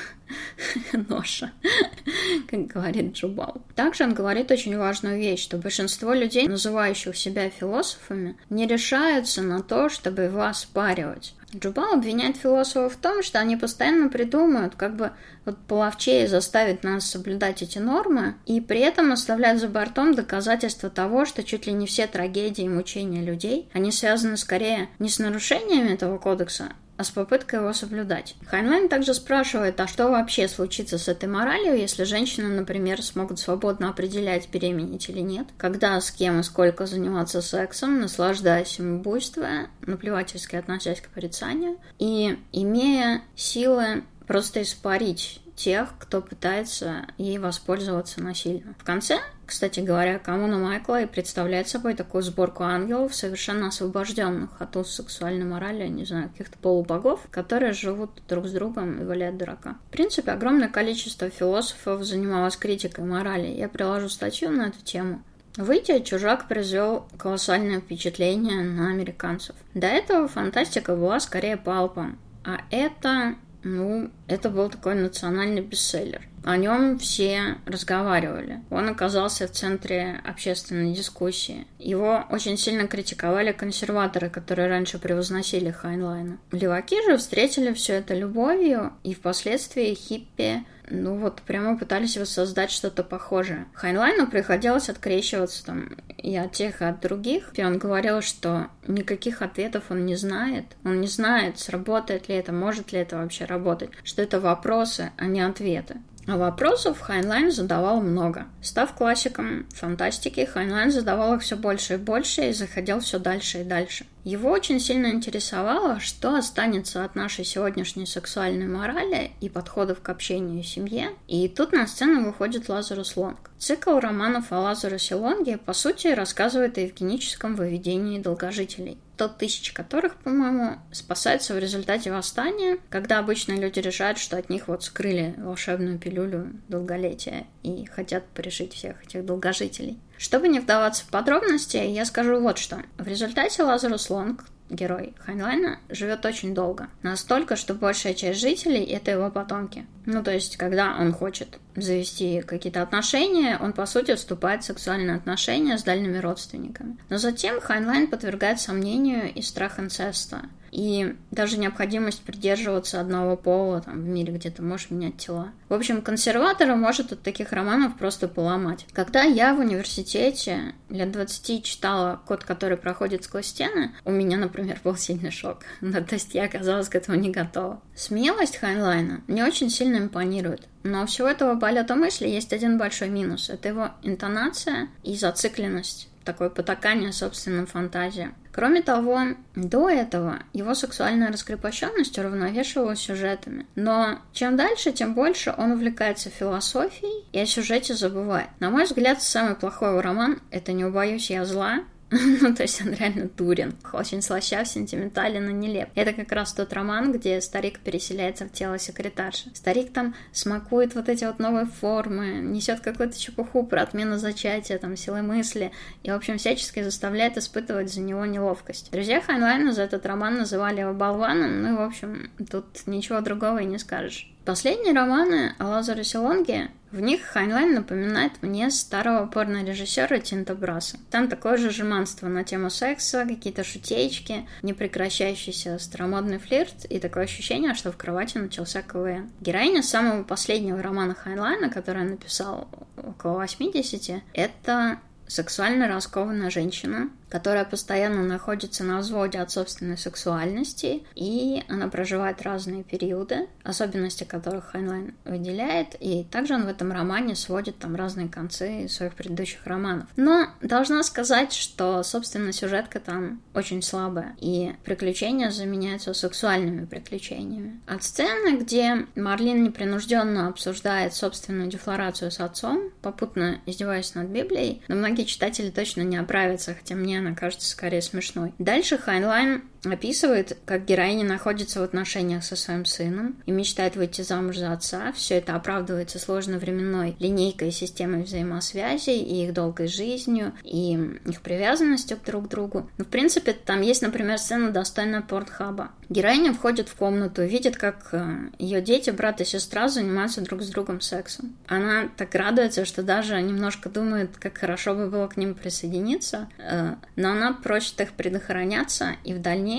ноша, 1.09 1.51
как 2.49 2.67
говорит 2.67 3.13
Джубал. 3.13 3.61
Также 3.75 4.03
он 4.03 4.13
говорит 4.13 4.51
очень 4.51 4.77
важную 4.77 5.17
вещь, 5.17 5.43
что 5.43 5.57
большинство 5.57 6.13
людей, 6.13 6.47
называющих 6.47 7.15
себя 7.15 7.49
философами, 7.49 8.35
не 8.49 8.65
решаются 8.67 9.41
на 9.41 9.61
то, 9.61 9.89
чтобы 9.89 10.23
его 10.23 10.43
оспаривать. 10.43 11.35
Джубал 11.55 11.93
обвиняет 11.93 12.37
философов 12.37 12.93
в 12.93 12.97
том, 12.97 13.21
что 13.23 13.39
они 13.39 13.55
постоянно 13.55 14.09
придумают, 14.09 14.75
как 14.75 14.95
бы 14.95 15.11
вот 15.45 15.57
половчее 15.67 16.27
заставить 16.27 16.83
нас 16.83 17.05
соблюдать 17.05 17.61
эти 17.61 17.79
нормы, 17.79 18.35
и 18.45 18.61
при 18.61 18.79
этом 18.79 19.11
оставляют 19.11 19.59
за 19.59 19.67
бортом 19.67 20.15
доказательства 20.15 20.89
того, 20.89 21.25
что 21.25 21.43
чуть 21.43 21.67
ли 21.67 21.73
не 21.73 21.85
все 21.85 22.07
трагедии 22.07 22.65
и 22.65 22.69
мучения 22.69 23.21
людей, 23.21 23.69
они 23.73 23.91
связаны 23.91 24.37
скорее 24.37 24.89
не 24.99 25.09
с 25.09 25.19
нарушениями 25.19 25.93
этого 25.93 26.17
кодекса, 26.17 26.69
а 27.03 27.05
с 27.05 27.11
попыткой 27.11 27.59
его 27.59 27.73
соблюдать. 27.73 28.35
Хайнлайн 28.45 28.87
также 28.87 29.13
спрашивает, 29.13 29.77
а 29.81 29.87
что 29.87 30.07
вообще 30.07 30.47
случится 30.47 30.97
с 30.97 31.09
этой 31.09 31.27
моралью, 31.27 31.77
если 31.77 32.05
женщины, 32.05 32.47
например, 32.47 33.03
смогут 33.03 33.39
свободно 33.39 33.89
определять, 33.89 34.47
беременеть 34.49 35.09
или 35.09 35.19
нет, 35.19 35.47
когда, 35.57 35.99
с 35.99 36.11
кем 36.11 36.39
и 36.39 36.43
сколько 36.43 36.85
заниматься 36.85 37.41
сексом, 37.41 37.99
наслаждаясь 37.99 38.79
им 38.79 39.01
буйствуя, 39.01 39.67
наплевательски 39.85 40.55
относясь 40.55 41.01
к 41.01 41.09
порицанию, 41.09 41.77
и 41.99 42.39
имея 42.53 43.21
силы 43.35 44.03
просто 44.25 44.61
испарить 44.61 45.41
тех, 45.55 45.93
кто 45.99 46.21
пытается 46.21 47.05
ей 47.17 47.37
воспользоваться 47.37 48.21
насильно. 48.21 48.73
В 48.79 48.83
конце, 48.83 49.19
кстати 49.45 49.79
говоря, 49.79 50.19
коммуна 50.19 50.57
Майкла 50.57 51.01
и 51.01 51.05
представляет 51.05 51.67
собой 51.67 51.93
такую 51.93 52.23
сборку 52.23 52.63
ангелов, 52.63 53.13
совершенно 53.15 53.67
освобожденных 53.67 54.49
от 54.59 54.75
уз 54.75 54.91
сексуальной 54.91 55.45
морали, 55.45 55.87
не 55.87 56.05
знаю, 56.05 56.29
каких-то 56.29 56.57
полубогов, 56.57 57.27
которые 57.29 57.73
живут 57.73 58.21
друг 58.27 58.47
с 58.47 58.51
другом 58.51 59.01
и 59.01 59.05
валяют 59.05 59.37
дурака. 59.37 59.77
В 59.87 59.91
принципе, 59.91 60.31
огромное 60.31 60.69
количество 60.69 61.29
философов 61.29 62.03
занималось 62.03 62.57
критикой 62.57 63.05
морали. 63.05 63.47
Я 63.47 63.69
приложу 63.69 64.09
статью 64.09 64.51
на 64.51 64.67
эту 64.67 64.81
тему. 64.83 65.23
Выйдя, 65.55 65.99
«Чужак» 65.99 66.47
произвел 66.47 67.05
колоссальное 67.17 67.79
впечатление 67.79 68.63
на 68.63 68.89
американцев. 68.89 69.55
До 69.75 69.85
этого 69.85 70.27
фантастика 70.27 70.95
была 70.95 71.19
скорее 71.19 71.57
палпом, 71.57 72.17
а 72.43 72.61
это 72.71 73.35
ну, 73.63 74.11
это 74.27 74.49
был 74.49 74.69
такой 74.69 74.95
национальный 74.95 75.61
бестселлер. 75.61 76.21
О 76.43 76.57
нем 76.57 76.99
все 76.99 77.57
разговаривали. 77.65 78.61
Он 78.69 78.89
оказался 78.89 79.47
в 79.47 79.51
центре 79.51 80.21
общественной 80.25 80.93
дискуссии. 80.93 81.67
Его 81.79 82.25
очень 82.29 82.57
сильно 82.57 82.87
критиковали 82.87 83.51
консерваторы, 83.51 84.29
которые 84.29 84.67
раньше 84.67 84.99
превозносили 84.99 85.71
Хайнлайна. 85.71 86.37
Леваки 86.51 87.01
же 87.05 87.17
встретили 87.17 87.73
все 87.73 87.93
это 87.93 88.13
любовью, 88.13 88.93
и 89.03 89.13
впоследствии 89.13 89.93
хиппи 89.93 90.65
ну 90.89 91.15
вот 91.15 91.41
прямо 91.41 91.77
пытались 91.77 92.17
воссоздать 92.17 92.69
что-то 92.69 93.03
похожее. 93.03 93.65
Хайнлайну 93.73 94.27
приходилось 94.27 94.89
открещиваться 94.89 95.65
там 95.65 95.97
и 96.17 96.35
от 96.35 96.51
тех, 96.51 96.81
и 96.81 96.85
от 96.85 96.99
других. 96.99 97.51
И 97.53 97.63
он 97.63 97.77
говорил, 97.77 98.21
что 98.21 98.67
никаких 98.87 99.41
ответов 99.41 99.85
он 99.89 100.05
не 100.05 100.15
знает. 100.15 100.65
Он 100.83 101.01
не 101.01 101.07
знает, 101.07 101.59
сработает 101.59 102.29
ли 102.29 102.35
это, 102.35 102.51
может 102.51 102.91
ли 102.91 102.99
это 102.99 103.17
вообще 103.17 103.45
работать. 103.45 103.91
Что 104.03 104.21
это 104.21 104.39
вопросы, 104.39 105.11
а 105.17 105.25
не 105.25 105.41
ответы. 105.41 105.97
А 106.25 106.37
вопросов 106.37 107.01
Хайнлайн 107.01 107.51
задавал 107.51 108.01
много. 108.01 108.45
Став 108.61 108.93
классиком 108.93 109.67
фантастики, 109.75 110.45
Хайнлайн 110.45 110.91
задавал 110.91 111.35
их 111.35 111.41
все 111.41 111.57
больше 111.57 111.95
и 111.95 111.97
больше 111.97 112.49
и 112.49 112.53
заходил 112.53 113.01
все 113.01 113.19
дальше 113.19 113.61
и 113.61 113.63
дальше. 113.63 114.05
Его 114.23 114.51
очень 114.51 114.79
сильно 114.79 115.07
интересовало, 115.07 115.99
что 115.99 116.35
останется 116.35 117.03
от 117.03 117.15
нашей 117.15 117.43
сегодняшней 117.43 118.05
сексуальной 118.05 118.67
морали 118.67 119.31
и 119.41 119.49
подходов 119.49 120.01
к 120.01 120.09
общению 120.09 120.61
и 120.61 120.63
семье. 120.63 121.09
И 121.27 121.49
тут 121.49 121.73
на 121.73 121.87
сцену 121.87 122.25
выходит 122.25 122.69
Лазарус 122.69 123.17
Лонг. 123.17 123.51
Цикл 123.57 123.99
романов 123.99 124.51
о 124.51 124.59
Лазарусе 124.61 125.15
Лонге, 125.15 125.57
по 125.57 125.73
сути, 125.73 126.07
рассказывает 126.07 126.77
о 126.77 126.81
евгеническом 126.81 127.55
выведении 127.55 128.19
долгожителей 128.19 128.97
тот 129.17 129.37
тысяч 129.37 129.71
которых, 129.71 130.15
по-моему, 130.17 130.79
спасаются 130.91 131.53
в 131.53 131.59
результате 131.59 132.11
восстания, 132.11 132.79
когда 132.89 133.19
обычные 133.19 133.59
люди 133.59 133.79
решают, 133.79 134.17
что 134.17 134.37
от 134.37 134.49
них 134.49 134.67
вот 134.67 134.83
скрыли 134.83 135.35
волшебную 135.37 135.99
пилюлю 135.99 136.51
долголетия 136.67 137.45
и 137.61 137.85
хотят 137.85 138.25
порешить 138.33 138.73
всех 138.73 139.03
этих 139.03 139.25
долгожителей. 139.25 139.99
Чтобы 140.17 140.47
не 140.47 140.59
вдаваться 140.59 141.03
в 141.03 141.09
подробности, 141.09 141.77
я 141.77 142.05
скажу 142.05 142.39
вот 142.39 142.57
что. 142.57 142.81
В 142.97 143.07
результате 143.07 143.63
Лазарус 143.63 144.09
Лонг, 144.09 144.45
герой 144.69 145.13
Хайнлайна, 145.19 145.79
живет 145.89 146.25
очень 146.25 146.53
долго. 146.53 146.87
Настолько, 147.01 147.55
что 147.55 147.73
большая 147.73 148.13
часть 148.13 148.39
жителей— 148.39 148.83
это 148.85 149.11
его 149.11 149.29
потомки. 149.29 149.85
Ну, 150.05 150.23
то 150.23 150.31
есть, 150.31 150.57
когда 150.57 150.95
он 150.99 151.13
хочет 151.13 151.59
завести 151.75 152.41
какие-то 152.41 152.81
отношения, 152.81 153.57
он, 153.59 153.73
по 153.73 153.85
сути, 153.85 154.15
вступает 154.15 154.63
в 154.63 154.67
сексуальные 154.67 155.17
отношения 155.17 155.77
с 155.77 155.83
дальними 155.83 156.17
родственниками. 156.17 156.97
Но 157.09 157.17
затем 157.17 157.59
Хайнлайн 157.59 158.07
подвергает 158.07 158.59
сомнению 158.59 159.33
и 159.33 159.41
страх 159.41 159.79
инцеста— 159.79 160.43
и 160.73 161.15
даже 161.29 161.59
необходимость 161.59 162.23
придерживаться 162.23 162.99
одного 162.99 163.37
пола 163.37 163.81
там, 163.81 164.01
в 164.01 164.07
мире, 164.07 164.33
где 164.33 164.49
ты 164.49 164.63
можешь 164.63 164.89
менять 164.89 165.17
тела. 165.17 165.51
В 165.69 165.73
общем, 165.73 166.01
консерватора 166.01 166.75
может 166.75 167.11
от 167.11 167.21
таких 167.21 167.51
романов 167.51 167.95
просто 167.95 168.27
поломать. 168.27 168.87
Когда 168.91 169.21
я 169.21 169.53
в 169.53 169.59
университете 169.59 170.73
лет 170.89 171.11
20 171.11 171.63
читала 171.63 172.19
«Кот, 172.25 172.43
который 172.43 172.75
проходит 172.75 173.23
сквозь 173.23 173.45
стены», 173.45 173.91
у 174.03 174.09
меня, 174.09 174.37
например, 174.37 174.79
был 174.83 174.95
сильный 174.95 175.31
шок. 175.31 175.59
Ну, 175.93 176.03
то 176.03 176.15
есть 176.15 176.33
я 176.33 176.45
оказалась 176.45 176.89
к 176.89 176.95
этому 176.95 177.19
не 177.19 177.29
готова. 177.29 177.79
Смелость 177.95 178.57
Хайнлайна 178.57 179.21
мне 179.27 179.45
очень 179.45 179.69
сильно 179.69 179.97
импонирует. 179.97 180.67
Но 180.81 181.03
у 181.03 181.05
всего 181.05 181.27
этого 181.27 181.59
полета 181.59 181.95
мысли 181.95 182.27
есть 182.27 182.51
один 182.51 182.79
большой 182.79 183.09
минус. 183.09 183.49
Это 183.49 183.69
его 183.69 183.89
интонация 184.01 184.87
и 185.03 185.15
зацикленность 185.15 186.09
такое 186.23 186.49
потакание 186.49 187.11
собственным 187.11 187.67
фантазиям. 187.67 188.33
Кроме 188.53 188.83
того, 188.83 189.19
до 189.55 189.89
этого 189.89 190.39
его 190.53 190.75
сексуальная 190.75 191.31
раскрепощенность 191.31 192.17
уравновешивалась 192.19 192.99
сюжетами. 192.99 193.65
Но 193.75 194.19
чем 194.31 194.55
дальше, 194.55 194.91
тем 194.91 195.15
больше 195.15 195.55
он 195.57 195.71
увлекается 195.71 196.29
философией 196.29 197.25
и 197.31 197.39
о 197.39 197.47
сюжете 197.47 197.95
забывает. 197.95 198.49
На 198.59 198.69
мой 198.69 198.85
взгляд, 198.85 199.23
самый 199.23 199.55
плохой 199.55 199.89
его 199.89 200.01
роман— 200.01 200.39
это 200.51 200.71
«Не 200.71 200.85
убоюсь 200.85 201.31
я 201.31 201.45
зла», 201.45 201.79
ну, 202.41 202.53
то 202.53 202.61
есть 202.63 202.81
он 202.81 202.93
реально 202.93 203.29
дурен. 203.35 203.73
Очень 203.91 204.21
слащав, 204.21 204.67
сентиментален 204.67 205.49
и 205.49 205.53
нелеп. 205.53 205.89
Это 205.95 206.13
как 206.13 206.31
раз 206.31 206.53
тот 206.53 206.71
роман, 206.73 207.11
где 207.11 207.41
старик 207.41 207.79
переселяется 207.79 208.45
в 208.45 208.51
тело 208.51 208.77
секретарши. 208.77 209.49
Старик 209.55 209.91
там 209.91 210.13
смакует 210.31 210.93
вот 210.93 211.09
эти 211.09 211.25
вот 211.25 211.39
новые 211.39 211.65
формы, 211.65 212.35
несет 212.35 212.81
какую-то 212.81 213.19
чепуху 213.19 213.65
про 213.65 213.81
отмену 213.81 214.17
зачатия, 214.17 214.77
там, 214.77 214.95
силы 214.95 215.23
мысли, 215.23 215.71
и, 216.03 216.11
в 216.11 216.13
общем, 216.13 216.37
всячески 216.37 216.83
заставляет 216.83 217.37
испытывать 217.37 217.91
за 217.91 218.01
него 218.01 218.25
неловкость. 218.25 218.91
Друзья 218.91 219.19
Хайнлайна 219.19 219.73
за 219.73 219.83
этот 219.83 220.05
роман 220.05 220.37
называли 220.37 220.81
его 220.81 220.93
болваном, 220.93 221.63
ну 221.63 221.73
и, 221.73 221.77
в 221.77 221.81
общем, 221.81 222.29
тут 222.51 222.65
ничего 222.85 223.21
другого 223.21 223.59
и 223.59 223.65
не 223.65 223.79
скажешь. 223.79 224.29
Последние 224.45 224.93
романы 224.93 225.55
о 225.57 225.67
Лазаре 225.67 226.03
Лонге 226.15 226.69
В 226.93 226.99
них 226.99 227.23
Хайнлайн 227.23 227.73
напоминает 227.73 228.33
мне 228.43 228.69
старого 228.69 229.25
порно-режиссера 229.25 230.19
Тинто 230.19 230.53
Брасса. 230.53 230.97
Там 231.09 231.27
такое 231.27 231.57
же 231.57 231.71
жеманство 231.71 232.27
на 232.27 232.43
тему 232.43 232.69
секса, 232.69 233.25
какие-то 233.27 233.63
шутеечки, 233.63 234.47
непрекращающийся 234.61 235.79
старомодный 235.79 236.37
флирт 236.37 236.85
и 236.85 236.99
такое 236.99 237.23
ощущение, 237.23 237.73
что 237.73 237.91
в 237.91 237.97
кровати 237.97 238.37
начался 238.37 238.83
КВН. 238.83 239.31
Героиня 239.41 239.81
самого 239.81 240.23
последнего 240.23 240.83
романа 240.83 241.15
Хайнлайна, 241.15 241.71
который 241.71 242.03
он 242.03 242.11
написал 242.11 242.69
около 242.95 243.39
80, 243.39 244.21
это 244.33 244.99
сексуально 245.25 245.87
раскованная 245.87 246.51
женщина, 246.51 247.09
которая 247.33 247.65
постоянно 247.65 248.21
находится 248.21 248.83
на 248.83 248.99
взводе 248.99 249.39
от 249.39 249.49
собственной 249.49 249.97
сексуальности, 249.97 251.01
и 251.15 251.63
она 251.67 251.87
проживает 251.87 252.43
разные 252.43 252.83
периоды, 252.83 253.47
особенности 253.63 254.23
которых 254.23 254.65
Хайнлайн 254.65 255.15
выделяет, 255.25 255.95
и 255.99 256.25
также 256.25 256.53
он 256.53 256.65
в 256.65 256.67
этом 256.67 256.91
романе 256.91 257.35
сводит 257.35 257.79
там 257.79 257.95
разные 257.95 258.27
концы 258.27 258.87
своих 258.87 259.15
предыдущих 259.15 259.65
романов. 259.65 260.05
Но 260.15 260.45
должна 260.61 261.01
сказать, 261.01 261.53
что, 261.53 262.03
собственно, 262.03 262.53
сюжетка 262.53 262.99
там 262.99 263.41
очень 263.55 263.81
слабая, 263.81 264.35
и 264.39 264.75
приключения 264.83 265.49
заменяются 265.49 266.13
сексуальными 266.13 266.85
приключениями. 266.85 267.81
От 267.87 268.03
сцены, 268.03 268.57
где 268.57 269.07
Морин 269.15 269.63
непринужденно 269.63 270.49
обсуждает 270.49 271.15
собственную 271.15 271.67
дефлорацию 271.67 272.29
с 272.29 272.39
отцом, 272.39 272.91
попутно 273.01 273.59
издеваясь 273.65 274.13
над 274.13 274.27
Библией, 274.27 274.83
но 274.87 274.95
многие 274.95 275.23
читатели 275.23 275.71
точно 275.71 276.01
не 276.01 276.17
оправятся, 276.17 276.75
хотя 276.75 276.93
мне 276.93 277.22
она 277.25 277.35
кажется 277.35 277.69
скорее 277.69 278.01
смешной. 278.01 278.53
Дальше 278.59 278.97
Хайнлайн 278.97 279.63
описывает, 279.85 280.57
как 280.65 280.85
героиня 280.85 281.25
находится 281.25 281.79
в 281.79 281.83
отношениях 281.83 282.43
со 282.43 282.55
своим 282.55 282.85
сыном 282.85 283.37
и 283.45 283.51
мечтает 283.51 283.95
выйти 283.95 284.21
замуж 284.21 284.57
за 284.57 284.71
отца. 284.71 285.11
Все 285.13 285.35
это 285.35 285.55
оправдывается 285.55 286.19
сложно 286.19 286.57
временной 286.57 287.15
линейкой 287.19 287.71
системой 287.71 288.23
взаимосвязи 288.23 289.11
и 289.11 289.45
их 289.45 289.53
долгой 289.53 289.87
жизнью, 289.87 290.53
и 290.63 290.93
их 291.25 291.41
привязанностью 291.41 292.17
друг 292.25 292.45
к 292.45 292.49
другу. 292.49 292.89
Но, 292.97 293.05
в 293.05 293.09
принципе, 293.09 293.53
там 293.53 293.81
есть, 293.81 294.01
например, 294.01 294.37
сцена 294.37 294.71
достойная 294.71 295.21
Портхаба. 295.21 295.91
Героиня 296.09 296.53
входит 296.53 296.89
в 296.89 296.95
комнату, 296.95 297.43
видит, 297.43 297.77
как 297.77 298.09
э, 298.11 298.49
ее 298.59 298.81
дети, 298.81 299.09
брат 299.09 299.41
и 299.41 299.45
сестра 299.45 299.87
занимаются 299.87 300.41
друг 300.41 300.61
с 300.61 300.69
другом 300.69 301.01
сексом. 301.01 301.55
Она 301.67 302.09
так 302.17 302.35
радуется, 302.35 302.85
что 302.85 303.03
даже 303.03 303.41
немножко 303.41 303.89
думает, 303.89 304.37
как 304.37 304.57
хорошо 304.57 304.93
бы 304.93 305.09
было 305.09 305.27
к 305.27 305.37
ним 305.37 305.55
присоединиться, 305.55 306.49
э, 306.57 306.95
но 307.15 307.31
она 307.31 307.53
просит 307.53 307.99
их 308.01 308.11
предохраняться, 308.11 309.15
и 309.23 309.33
в 309.33 309.41
дальнейшем 309.41 309.72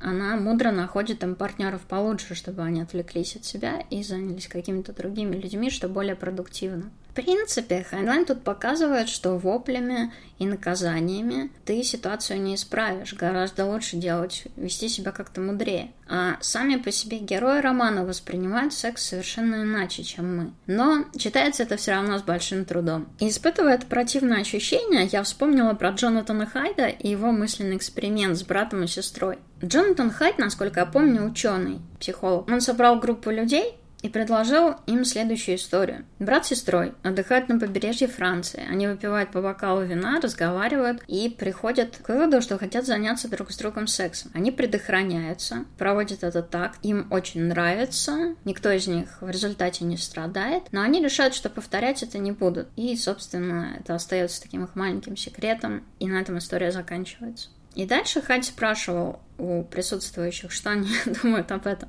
она 0.00 0.36
мудро 0.36 0.70
находит 0.70 1.22
им 1.22 1.34
партнеров 1.34 1.82
получше, 1.82 2.34
чтобы 2.34 2.62
они 2.62 2.80
отвлеклись 2.80 3.36
от 3.36 3.44
себя 3.44 3.84
и 3.90 4.02
занялись 4.02 4.48
какими-то 4.48 4.92
другими 4.92 5.36
людьми, 5.36 5.70
что 5.70 5.88
более 5.88 6.16
продуктивно 6.16 6.90
принципе, 7.18 7.84
Хайнлайн 7.90 8.24
тут 8.24 8.44
показывает, 8.44 9.08
что 9.08 9.36
воплями 9.36 10.12
и 10.38 10.46
наказаниями 10.46 11.50
ты 11.64 11.82
ситуацию 11.82 12.40
не 12.40 12.54
исправишь. 12.54 13.12
Гораздо 13.12 13.66
лучше 13.66 13.96
делать, 13.96 14.44
вести 14.54 14.88
себя 14.88 15.10
как-то 15.10 15.40
мудрее. 15.40 15.90
А 16.08 16.36
сами 16.40 16.76
по 16.76 16.92
себе 16.92 17.18
герои 17.18 17.60
романа 17.60 18.04
воспринимают 18.04 18.72
секс 18.72 19.04
совершенно 19.04 19.64
иначе, 19.64 20.04
чем 20.04 20.36
мы. 20.36 20.52
Но 20.68 21.06
читается 21.18 21.64
это 21.64 21.76
все 21.76 21.90
равно 21.90 22.18
с 22.20 22.22
большим 22.22 22.64
трудом. 22.64 23.08
И 23.18 23.28
испытывая 23.28 23.74
это 23.74 23.86
противное 23.86 24.42
ощущение, 24.42 25.06
я 25.06 25.24
вспомнила 25.24 25.74
про 25.74 25.90
Джонатана 25.90 26.46
Хайдта 26.46 26.86
и 26.86 27.08
его 27.08 27.32
мысленный 27.32 27.76
эксперимент 27.78 28.38
с 28.38 28.44
братом 28.44 28.84
и 28.84 28.86
сестрой. 28.86 29.38
Джонатан 29.64 30.12
Хайд, 30.12 30.38
насколько 30.38 30.80
я 30.80 30.86
помню, 30.86 31.24
ученый, 31.24 31.80
психолог. 31.98 32.48
Он 32.48 32.60
собрал 32.60 33.00
группу 33.00 33.30
людей, 33.30 33.74
и 34.02 34.08
предложил 34.08 34.76
им 34.86 35.04
следующую 35.04 35.56
историю. 35.56 36.04
Брат 36.18 36.46
с 36.46 36.48
сестрой 36.48 36.94
отдыхают 37.02 37.48
на 37.48 37.58
побережье 37.58 38.08
Франции. 38.08 38.66
Они 38.68 38.86
выпивают 38.86 39.30
по 39.30 39.42
бокалу 39.42 39.82
вина, 39.82 40.20
разговаривают 40.20 41.02
и 41.06 41.28
приходят 41.28 41.98
к 41.98 42.08
выводу, 42.08 42.40
что 42.40 42.58
хотят 42.58 42.86
заняться 42.86 43.28
друг 43.28 43.50
с 43.50 43.56
другом 43.56 43.86
сексом. 43.86 44.30
Они 44.34 44.50
предохраняются, 44.50 45.64
проводят 45.76 46.22
это 46.22 46.42
так, 46.42 46.76
им 46.82 47.06
очень 47.10 47.44
нравится, 47.44 48.34
никто 48.44 48.70
из 48.70 48.86
них 48.86 49.20
в 49.20 49.28
результате 49.28 49.84
не 49.84 49.96
страдает, 49.96 50.64
но 50.72 50.82
они 50.82 51.02
решают, 51.02 51.34
что 51.34 51.50
повторять 51.50 52.02
это 52.02 52.18
не 52.18 52.32
будут. 52.32 52.68
И, 52.76 52.96
собственно, 52.96 53.76
это 53.80 53.94
остается 53.94 54.42
таким 54.42 54.64
их 54.64 54.76
маленьким 54.76 55.16
секретом, 55.16 55.84
и 55.98 56.06
на 56.06 56.20
этом 56.20 56.38
история 56.38 56.70
заканчивается. 56.70 57.48
И 57.74 57.86
дальше 57.86 58.20
Хать 58.20 58.44
спрашивал, 58.44 59.20
у 59.38 59.62
присутствующих, 59.64 60.52
что 60.52 60.70
они 60.70 60.88
думают 61.22 61.50
об 61.52 61.66
этом. 61.66 61.88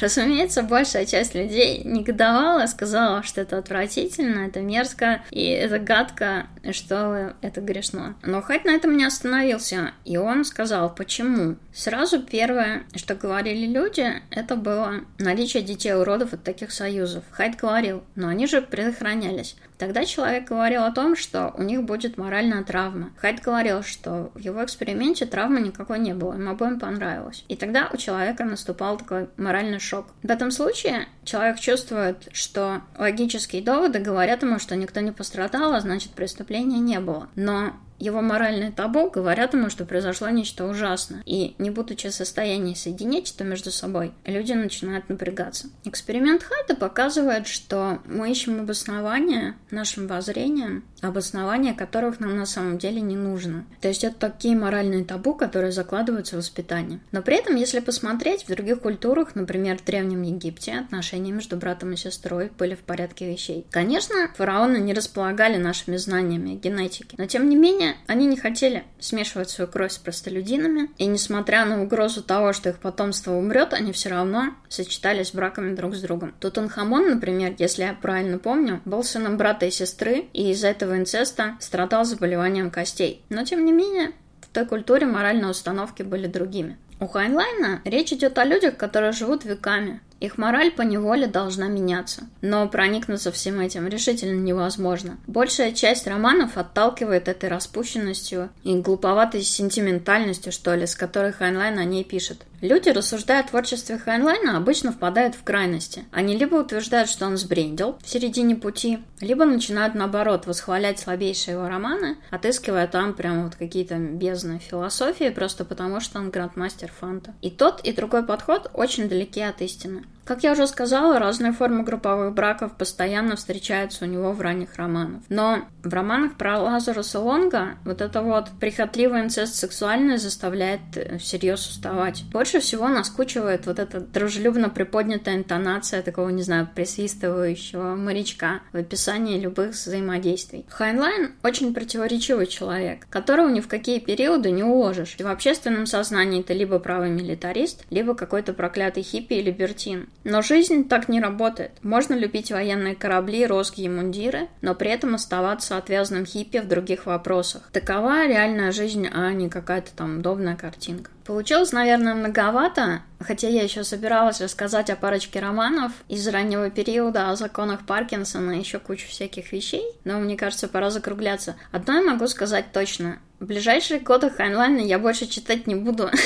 Разумеется, 0.00 0.62
большая 0.62 1.06
часть 1.06 1.34
людей 1.34 1.82
негодовала, 1.84 2.66
сказала, 2.66 3.22
что 3.22 3.40
это 3.40 3.58
отвратительно, 3.58 4.40
это 4.40 4.60
мерзко, 4.60 5.22
и 5.30 5.44
это 5.44 5.78
гадко, 5.78 6.46
что 6.72 7.34
это 7.42 7.60
грешно. 7.60 8.16
Но 8.22 8.42
Хайт 8.42 8.64
на 8.64 8.70
этом 8.70 8.96
не 8.96 9.04
остановился, 9.04 9.92
и 10.04 10.16
он 10.16 10.44
сказал, 10.44 10.94
почему. 10.94 11.56
Сразу 11.72 12.22
первое, 12.22 12.84
что 12.94 13.14
говорили 13.14 13.66
люди, 13.66 14.22
это 14.30 14.56
было 14.56 15.02
наличие 15.18 15.62
детей-уродов 15.62 16.32
от 16.32 16.42
таких 16.42 16.72
союзов. 16.72 17.24
Хайт 17.30 17.56
говорил, 17.56 18.02
но 18.14 18.28
они 18.28 18.46
же 18.46 18.62
предохранялись. 18.62 19.56
Тогда 19.78 20.06
человек 20.06 20.48
говорил 20.48 20.84
о 20.84 20.92
том, 20.92 21.16
что 21.16 21.52
у 21.56 21.62
них 21.62 21.82
будет 21.82 22.16
моральная 22.16 22.64
травма. 22.64 23.10
Хайт 23.18 23.40
говорил, 23.42 23.82
что 23.82 24.30
в 24.34 24.38
его 24.38 24.64
эксперименте 24.64 25.26
травмы 25.26 25.60
никакой 25.60 25.98
не 25.98 26.14
было, 26.14 26.34
им 26.34 26.48
обоим 26.48 26.80
понравилось. 26.86 27.44
И 27.48 27.56
тогда 27.56 27.90
у 27.92 27.96
человека 27.96 28.44
наступал 28.44 28.98
такой 28.98 29.28
моральный 29.36 29.78
шок. 29.78 30.06
В 30.22 30.30
этом 30.30 30.50
случае 30.50 31.08
человек 31.24 31.58
чувствует, 31.58 32.28
что 32.32 32.82
логические 32.98 33.62
доводы 33.62 33.98
говорят 33.98 34.42
ему, 34.42 34.58
что 34.58 34.76
никто 34.76 35.00
не 35.00 35.12
пострадал, 35.12 35.74
а 35.74 35.80
значит 35.80 36.12
преступления 36.12 36.78
не 36.78 37.00
было. 37.00 37.28
Но 37.34 37.72
его 37.98 38.20
моральное 38.20 38.72
табу 38.72 39.10
говорят 39.10 39.54
ему, 39.54 39.70
что 39.70 39.84
произошло 39.84 40.28
нечто 40.28 40.66
ужасное. 40.66 41.22
И 41.24 41.54
не 41.58 41.70
будучи 41.70 42.08
в 42.08 42.14
состоянии 42.14 42.74
соединить 42.74 43.32
это 43.34 43.44
между 43.44 43.70
собой, 43.70 44.12
люди 44.24 44.52
начинают 44.52 45.08
напрягаться. 45.08 45.68
Эксперимент 45.84 46.42
Хайта 46.42 46.76
показывает, 46.76 47.46
что 47.46 48.00
мы 48.04 48.30
ищем 48.30 48.60
обоснование 48.60 49.56
нашим 49.70 50.06
воззрениям, 50.06 50.84
обоснования 51.06 51.74
которых 51.74 52.20
нам 52.20 52.36
на 52.36 52.46
самом 52.46 52.78
деле 52.78 53.00
не 53.00 53.16
нужно. 53.16 53.64
То 53.80 53.88
есть 53.88 54.04
это 54.04 54.16
такие 54.16 54.56
моральные 54.56 55.04
табу, 55.04 55.34
которые 55.34 55.72
закладываются 55.72 56.36
в 56.36 56.38
воспитание. 56.38 57.00
Но 57.12 57.22
при 57.22 57.36
этом, 57.36 57.56
если 57.56 57.80
посмотреть, 57.80 58.44
в 58.44 58.48
других 58.48 58.80
культурах, 58.80 59.34
например, 59.34 59.78
в 59.78 59.84
Древнем 59.84 60.22
Египте, 60.22 60.78
отношения 60.78 61.32
между 61.32 61.56
братом 61.56 61.92
и 61.92 61.96
сестрой 61.96 62.50
были 62.58 62.74
в 62.74 62.80
порядке 62.80 63.30
вещей. 63.30 63.66
Конечно, 63.70 64.14
фараоны 64.36 64.78
не 64.78 64.94
располагали 64.94 65.56
нашими 65.56 65.96
знаниями 65.96 66.54
о 66.54 66.56
генетике, 66.56 67.16
но 67.18 67.26
тем 67.26 67.48
не 67.48 67.56
менее 67.56 67.96
они 68.06 68.26
не 68.26 68.36
хотели 68.36 68.84
смешивать 68.98 69.50
свою 69.50 69.70
кровь 69.70 69.92
с 69.92 69.98
простолюдинами, 69.98 70.90
и 70.98 71.06
несмотря 71.06 71.64
на 71.64 71.82
угрозу 71.82 72.22
того, 72.22 72.52
что 72.52 72.70
их 72.70 72.78
потомство 72.78 73.32
умрет, 73.32 73.72
они 73.72 73.92
все 73.92 74.08
равно 74.08 74.54
сочетались 74.68 75.32
браками 75.32 75.74
друг 75.74 75.94
с 75.94 76.00
другом. 76.00 76.34
Тутанхамон, 76.40 77.08
например, 77.08 77.54
если 77.58 77.82
я 77.82 77.94
правильно 77.94 78.38
помню, 78.38 78.80
был 78.84 79.02
сыном 79.04 79.36
брата 79.36 79.66
и 79.66 79.70
сестры, 79.70 80.26
и 80.32 80.50
из-за 80.50 80.68
этого 80.68 80.95
инцеста 80.96 81.56
страдал 81.60 82.04
заболеванием 82.04 82.70
костей. 82.70 83.22
Но 83.28 83.44
тем 83.44 83.64
не 83.64 83.72
менее, 83.72 84.12
в 84.40 84.48
той 84.48 84.66
культуре 84.66 85.06
моральные 85.06 85.50
установки 85.50 86.02
были 86.02 86.26
другими. 86.26 86.76
У 86.98 87.06
Хайнлайна 87.06 87.82
речь 87.84 88.12
идет 88.12 88.38
о 88.38 88.44
людях, 88.44 88.76
которые 88.76 89.12
живут 89.12 89.44
веками, 89.44 90.00
их 90.20 90.38
мораль 90.38 90.70
поневоле 90.70 91.26
должна 91.26 91.68
меняться, 91.68 92.22
но 92.40 92.66
проникнуться 92.68 93.30
всем 93.32 93.60
этим 93.60 93.86
решительно 93.86 94.40
невозможно. 94.40 95.18
Большая 95.26 95.72
часть 95.72 96.06
романов 96.06 96.56
отталкивает 96.56 97.28
этой 97.28 97.50
распущенностью 97.50 98.48
и 98.62 98.74
глуповатой 98.76 99.42
сентиментальностью, 99.42 100.52
что 100.52 100.74
ли, 100.74 100.86
с 100.86 100.94
которой 100.94 101.32
Хайнлайн 101.32 101.78
о 101.78 101.84
ней 101.84 102.04
пишет. 102.04 102.46
Люди, 102.62 102.88
рассуждая 102.88 103.40
о 103.40 103.46
творчестве 103.46 103.98
Хайнлайна, 103.98 104.56
обычно 104.56 104.90
впадают 104.90 105.34
в 105.34 105.44
крайности. 105.44 106.04
Они 106.10 106.36
либо 106.36 106.54
утверждают, 106.56 107.10
что 107.10 107.26
он 107.26 107.36
сбрендил 107.36 107.98
в 108.02 108.08
середине 108.08 108.56
пути, 108.56 109.00
либо 109.20 109.44
начинают, 109.44 109.94
наоборот, 109.94 110.46
восхвалять 110.46 110.98
слабейшие 110.98 111.56
его 111.56 111.68
романы, 111.68 112.16
отыскивая 112.30 112.86
там 112.86 113.12
прямо 113.12 113.44
вот 113.44 113.56
какие-то 113.56 113.96
бездны 113.96 114.58
философии, 114.58 115.28
просто 115.28 115.66
потому 115.66 116.00
что 116.00 116.18
он 116.18 116.30
грандмастер 116.30 116.90
фанта. 116.90 117.34
И 117.42 117.50
тот, 117.50 117.82
и 117.82 117.92
другой 117.92 118.24
подход 118.24 118.70
очень 118.72 119.08
далеки 119.08 119.42
от 119.42 119.60
истины. 119.60 120.05
Как 120.26 120.42
я 120.42 120.52
уже 120.52 120.66
сказала, 120.66 121.20
разные 121.20 121.52
формы 121.52 121.84
групповых 121.84 122.34
браков 122.34 122.76
постоянно 122.76 123.36
встречаются 123.36 124.04
у 124.04 124.08
него 124.08 124.32
в 124.32 124.40
ранних 124.40 124.74
романах. 124.74 125.22
Но 125.28 125.60
в 125.84 125.94
романах 125.94 126.36
про 126.36 126.58
Лазаруса 126.58 127.20
Лонга 127.20 127.76
вот 127.84 128.00
это 128.00 128.22
вот 128.22 128.48
прихотливый 128.58 129.20
инцест 129.20 129.54
сексуальный 129.54 130.18
заставляет 130.18 130.80
э, 130.96 131.18
всерьез 131.18 131.68
уставать. 131.68 132.24
Больше 132.32 132.58
всего 132.58 132.88
наскучивает 132.88 133.66
вот 133.66 133.78
эта 133.78 134.00
дружелюбно 134.00 134.68
приподнятая 134.68 135.36
интонация 135.36 136.02
такого, 136.02 136.30
не 136.30 136.42
знаю, 136.42 136.68
присвистывающего 136.74 137.94
морячка 137.94 138.62
в 138.72 138.78
описании 138.78 139.38
любых 139.38 139.74
взаимодействий. 139.74 140.66
Хайнлайн 140.70 141.34
очень 141.44 141.72
противоречивый 141.72 142.48
человек, 142.48 143.06
которого 143.10 143.48
ни 143.48 143.60
в 143.60 143.68
какие 143.68 144.00
периоды 144.00 144.50
не 144.50 144.64
уложишь. 144.64 145.14
И 145.18 145.22
в 145.22 145.28
общественном 145.28 145.86
сознании 145.86 146.40
это 146.40 146.52
либо 146.52 146.80
правый 146.80 147.10
милитарист, 147.10 147.84
либо 147.90 148.14
какой-то 148.16 148.54
проклятый 148.54 149.04
хиппи 149.04 149.34
либертин. 149.34 150.08
Но 150.28 150.42
жизнь 150.42 150.88
так 150.88 151.08
не 151.08 151.20
работает. 151.20 151.70
Можно 151.84 152.14
любить 152.14 152.50
военные 152.50 152.96
корабли, 152.96 153.46
розги 153.46 153.82
и 153.82 153.88
мундиры, 153.88 154.48
но 154.60 154.74
при 154.74 154.90
этом 154.90 155.14
оставаться 155.14 155.76
отвязным 155.76 156.26
хиппи 156.26 156.58
в 156.58 156.66
других 156.66 157.06
вопросах. 157.06 157.62
Такова 157.70 158.26
реальная 158.26 158.72
жизнь, 158.72 159.06
а 159.06 159.30
не 159.32 159.48
какая-то 159.48 159.92
там 159.94 160.18
удобная 160.18 160.56
картинка. 160.56 161.12
Получилось, 161.24 161.70
наверное, 161.70 162.14
многовато, 162.14 163.02
хотя 163.20 163.46
я 163.46 163.62
еще 163.62 163.84
собиралась 163.84 164.40
рассказать 164.40 164.90
о 164.90 164.96
парочке 164.96 165.38
романов 165.38 165.92
из 166.08 166.26
раннего 166.26 166.70
периода, 166.70 167.30
о 167.30 167.36
законах 167.36 167.86
Паркинсона 167.86 168.50
и 168.50 168.58
еще 168.58 168.80
кучу 168.80 169.06
всяких 169.06 169.52
вещей, 169.52 169.84
но 170.02 170.18
мне 170.18 170.36
кажется, 170.36 170.66
пора 170.66 170.90
закругляться. 170.90 171.54
Одно 171.70 171.94
я 171.94 172.02
могу 172.02 172.26
сказать 172.26 172.72
точно. 172.72 173.20
В 173.38 173.46
ближайшие 173.46 174.00
годы 174.00 174.30
Хайнлайна 174.30 174.80
я 174.80 174.98
больше 174.98 175.28
читать 175.28 175.68
не 175.68 175.76
буду. 175.76 176.10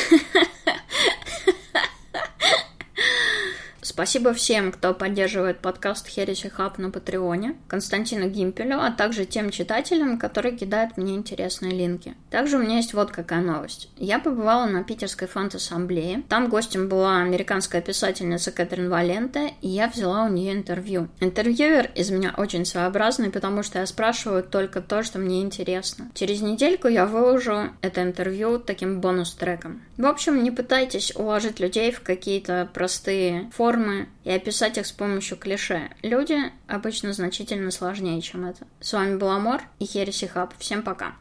Спасибо 3.90 4.32
всем, 4.32 4.70
кто 4.70 4.94
поддерживает 4.94 5.58
подкаст 5.58 6.06
Хереси 6.06 6.48
Хаб 6.48 6.78
на 6.78 6.92
Патреоне, 6.92 7.56
Константину 7.66 8.28
Гимпелю, 8.28 8.78
а 8.78 8.92
также 8.92 9.24
тем 9.24 9.50
читателям, 9.50 10.16
которые 10.16 10.56
кидают 10.56 10.96
мне 10.96 11.16
интересные 11.16 11.72
линки. 11.72 12.14
Также 12.30 12.56
у 12.56 12.62
меня 12.62 12.76
есть 12.76 12.94
вот 12.94 13.10
какая 13.10 13.40
новость. 13.40 13.90
Я 13.96 14.20
побывала 14.20 14.66
на 14.66 14.84
Питерской 14.84 15.26
фант-ассамблее. 15.26 16.22
Там 16.28 16.48
гостем 16.48 16.88
была 16.88 17.16
американская 17.16 17.82
писательница 17.82 18.52
Кэтрин 18.52 18.88
Валенте, 18.88 19.54
и 19.60 19.66
я 19.66 19.88
взяла 19.88 20.22
у 20.22 20.28
нее 20.28 20.52
интервью. 20.52 21.08
Интервьюер 21.18 21.90
из 21.96 22.10
меня 22.10 22.32
очень 22.36 22.66
своеобразный, 22.66 23.30
потому 23.30 23.64
что 23.64 23.80
я 23.80 23.86
спрашиваю 23.86 24.44
только 24.44 24.82
то, 24.82 25.02
что 25.02 25.18
мне 25.18 25.42
интересно. 25.42 26.12
Через 26.14 26.42
недельку 26.42 26.86
я 26.86 27.06
выложу 27.06 27.70
это 27.82 28.04
интервью 28.04 28.60
таким 28.60 29.00
бонус-треком. 29.00 29.82
В 29.98 30.06
общем, 30.06 30.44
не 30.44 30.52
пытайтесь 30.52 31.12
уложить 31.16 31.58
людей 31.58 31.90
в 31.90 32.02
какие-то 32.02 32.70
простые 32.72 33.50
формы, 33.52 33.79
формы 33.80 34.08
и 34.24 34.30
описать 34.30 34.78
их 34.78 34.86
с 34.86 34.92
помощью 34.92 35.36
клише. 35.36 35.90
Люди 36.02 36.36
обычно 36.66 37.12
значительно 37.12 37.70
сложнее, 37.70 38.20
чем 38.20 38.46
это. 38.46 38.66
С 38.80 38.92
вами 38.92 39.16
был 39.16 39.30
Амор 39.30 39.62
и 39.78 39.86
Хереси 39.86 40.26
Хаб. 40.26 40.54
Всем 40.58 40.82
пока. 40.82 41.14